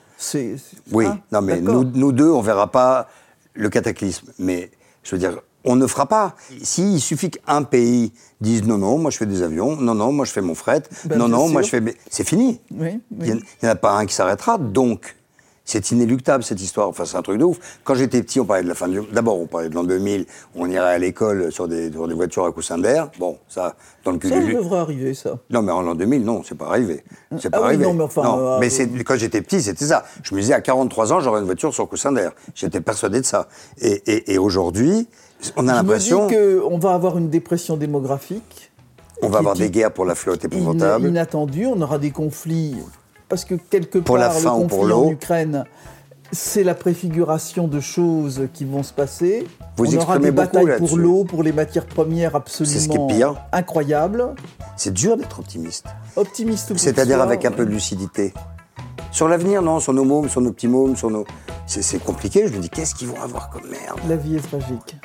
Oui, 0.91 1.05
hein, 1.05 1.19
non 1.31 1.41
mais 1.41 1.61
nous, 1.61 1.83
nous 1.83 2.11
deux, 2.11 2.29
on 2.29 2.41
verra 2.41 2.71
pas 2.71 3.07
le 3.57 3.69
cataclysme. 3.69 4.31
Mais 4.39 4.71
je 5.03 5.15
veux 5.15 5.19
dire, 5.19 5.39
on 5.63 5.75
ne 5.75 5.87
fera 5.87 6.05
pas. 6.05 6.35
S'il 6.63 7.01
suffit 7.01 7.31
qu'un 7.31 7.63
pays 7.63 8.13
dise 8.39 8.63
non, 8.63 8.77
non, 8.77 8.97
moi 8.97 9.11
je 9.11 9.17
fais 9.17 9.25
des 9.25 9.41
avions, 9.41 9.75
non, 9.75 9.95
non, 9.95 10.11
moi 10.11 10.25
je 10.25 10.31
fais 10.31 10.41
mon 10.41 10.55
fret, 10.55 10.83
Ben, 11.05 11.17
non, 11.17 11.27
non, 11.27 11.49
moi 11.49 11.61
je 11.61 11.69
fais. 11.69 11.83
C'est 12.09 12.27
fini. 12.27 12.61
Oui, 12.71 12.99
Il 13.19 13.35
n'y 13.35 13.41
en 13.63 13.71
a 13.71 13.75
pas 13.75 13.97
un 13.97 14.05
qui 14.05 14.13
s'arrêtera. 14.13 14.57
Donc, 14.57 15.15
c'est 15.67 15.91
inéluctable 15.91 16.43
cette 16.43 16.61
histoire. 16.61 16.87
Enfin, 16.87 17.03
c'est 17.05 17.17
un 17.17 17.21
truc 17.21 17.37
de 17.37 17.43
ouf. 17.43 17.59
Quand 17.83 17.93
j'étais 17.93 18.23
petit, 18.23 18.39
on 18.39 18.45
parlait 18.45 18.63
de 18.63 18.67
la 18.69 18.73
fin 18.73 18.87
du. 18.87 19.01
D'abord, 19.11 19.39
on 19.39 19.45
parlait 19.45 19.67
de 19.69 19.75
l'an 19.75 19.83
2000. 19.83 20.25
On 20.55 20.67
irait 20.69 20.79
à 20.93 20.97
l'école 20.97 21.51
sur 21.51 21.67
des, 21.67 21.91
sur 21.91 22.07
des 22.07 22.13
voitures 22.15 22.45
à 22.45 22.51
coussin 22.51 22.77
d'air. 22.77 23.09
Bon, 23.19 23.37
ça, 23.49 23.75
dans 24.05 24.11
le 24.13 24.19
Ça 24.23 24.29
cululu. 24.29 24.55
devrait 24.55 24.79
arriver, 24.79 25.13
ça. 25.13 25.37
Non, 25.49 25.61
mais 25.61 25.71
en 25.73 25.81
l'an 25.81 25.93
2000, 25.93 26.23
non, 26.23 26.41
c'est 26.47 26.57
pas 26.57 26.67
arrivé. 26.69 27.03
C'est 27.37 27.49
pas 27.49 27.57
Ah 27.57 27.61
oui, 27.61 27.67
arrivé. 27.67 27.83
non, 27.85 27.93
mais 27.93 28.03
enfin, 28.05 28.39
euh, 28.39 28.57
mais 28.59 28.67
euh, 28.67 28.69
c'est- 28.69 29.03
quand 29.03 29.17
j'étais 29.17 29.41
petit, 29.41 29.61
c'était 29.61 29.85
ça. 29.85 30.05
Je 30.23 30.33
me 30.33 30.39
disais, 30.39 30.53
à 30.53 30.61
43 30.61 31.11
ans, 31.13 31.19
j'aurai 31.19 31.41
une 31.41 31.45
voiture 31.45 31.73
sur 31.73 31.87
coussin 31.89 32.13
d'air. 32.13 32.31
J'étais 32.55 32.81
persuadé 32.81 33.19
de 33.21 33.25
ça. 33.25 33.47
Et, 33.79 34.01
et- 34.07 34.33
et 34.33 34.37
aujourd'hui, 34.37 35.07
on 35.57 35.67
a 35.67 35.73
l'impression 35.73 36.27
qu'on 36.29 36.79
va 36.79 36.93
avoir 36.93 37.17
une 37.17 37.29
dépression 37.29 37.75
démographique. 37.77 38.71
on 39.21 39.29
va 39.29 39.39
avoir 39.39 39.55
des 39.55 39.69
guerres 39.69 39.91
pour 39.93 40.05
la 40.05 40.15
flotte 40.15 40.43
ina- 40.43 40.55
épouvantable. 40.55 41.07
inattendue. 41.09 41.65
On 41.65 41.81
aura 41.81 41.97
des 41.99 42.11
conflits 42.11 42.75
parce 43.29 43.45
que 43.45 43.55
quelque 43.55 43.99
Pour 43.99 44.15
part 44.17 44.25
la 44.25 44.29
faim 44.31 44.57
le 44.57 44.63
ou 44.63 44.67
pour 44.67 44.79
conflit 44.79 44.93
en. 44.93 45.11
Ukraine, 45.11 45.65
c'est 46.31 46.63
la 46.63 46.75
préfiguration 46.75 47.67
de 47.67 47.79
choses 47.79 48.47
qui 48.53 48.65
vont 48.65 48.83
se 48.83 48.93
passer. 48.93 49.47
Vous 49.77 49.85
on 49.85 49.87
aura 50.01 50.15
exprimez 50.15 50.25
des 50.25 50.31
beaucoup 50.31 50.47
batailles 50.53 50.77
pour 50.77 50.97
l'eau, 50.97 51.23
pour 51.23 51.43
les 51.43 51.51
matières 51.51 51.85
premières 51.85 52.35
absolument 52.35 52.73
C'est 52.73 52.79
ce 52.81 52.89
qui 52.89 52.97
est 52.97 53.07
pire. 53.07 53.35
incroyables. 53.51 54.35
C'est 54.75 54.93
dur 54.93 55.17
d'être 55.17 55.39
optimiste. 55.39 55.85
Optimiste 56.15 56.69
pour 56.69 56.79
C'est-à-dire 56.79 57.21
avec 57.21 57.45
un 57.45 57.51
peu 57.51 57.65
de 57.65 57.71
lucidité. 57.71 58.33
Sur 59.11 59.27
l'avenir, 59.27 59.61
non, 59.61 59.79
sur 59.79 59.93
nos 59.93 60.03
mômes, 60.03 60.29
sur 60.29 60.41
nos 60.41 60.51
petits 60.51 60.67
mômes, 60.67 60.95
sur 60.95 61.09
nos. 61.09 61.25
C'est 61.65 61.81
c'est 61.81 61.99
compliqué. 61.99 62.47
Je 62.47 62.53
me 62.53 62.59
dis, 62.59 62.69
qu'est-ce 62.69 62.93
qu'ils 62.93 63.07
vont 63.07 63.21
avoir 63.21 63.49
comme 63.49 63.67
merde? 63.69 63.99
La 64.07 64.15
vie 64.15 64.35
est 64.35 64.47
tragique. 64.47 64.95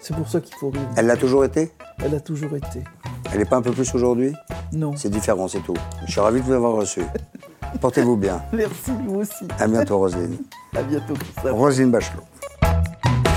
C'est 0.00 0.14
pour 0.14 0.28
ça 0.28 0.40
qu'il 0.40 0.54
faut 0.54 0.70
rire. 0.70 0.82
Elle 0.96 1.06
l'a 1.06 1.16
toujours 1.16 1.44
été? 1.44 1.72
Elle 2.04 2.14
a 2.14 2.20
toujours 2.20 2.54
été. 2.56 2.84
Elle 3.32 3.38
n'est 3.38 3.44
pas 3.44 3.56
un 3.56 3.62
peu 3.62 3.72
plus 3.72 3.92
aujourd'hui? 3.94 4.32
Non. 4.72 4.92
C'est 4.96 5.08
différent, 5.08 5.48
c'est 5.48 5.60
tout. 5.60 5.74
Je 6.06 6.12
suis 6.12 6.20
ravi 6.20 6.40
de 6.40 6.44
vous 6.46 6.52
avoir 6.52 6.74
reçu. 6.74 7.00
Portez-vous 7.80 8.16
bien. 8.16 8.42
Merci, 8.52 8.92
vous 9.06 9.16
aussi. 9.20 9.46
À 9.58 9.66
bientôt, 9.66 9.98
Roselyne. 9.98 10.38
À 10.76 10.82
bientôt, 10.82 11.14
Christophe. 11.14 11.52
Roselyne 11.52 11.90
Bachelot. 11.90 12.22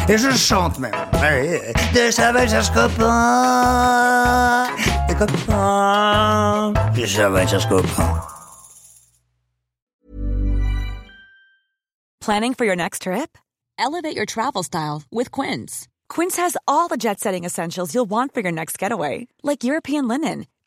Et 0.09 0.17
je 0.17 0.29
chante 0.31 0.79
même. 0.79 0.93
Ouais, 1.21 1.73
De 1.93 2.11
sauvages 2.11 2.71
copains. 2.71 4.67
Des 5.09 5.15
copains. 5.15 6.73
Des 6.95 7.07
sauvages 7.07 7.67
copains. 7.67 8.21
Planning 12.21 12.53
for 12.53 12.65
your 12.65 12.75
next 12.75 13.03
trip? 13.03 13.38
Elevate 13.79 14.15
your 14.15 14.25
travel 14.25 14.63
style 14.63 15.03
with 15.11 15.31
Quince. 15.31 15.88
Quince 16.09 16.38
has 16.38 16.57
all 16.67 16.88
the 16.88 16.97
jet 16.97 17.19
setting 17.19 17.43
essentials 17.45 17.93
you'll 17.93 18.09
want 18.09 18.33
for 18.33 18.41
your 18.41 18.51
next 18.51 18.77
getaway, 18.79 19.27
like 19.43 19.63
European 19.63 20.07
linen, 20.07 20.45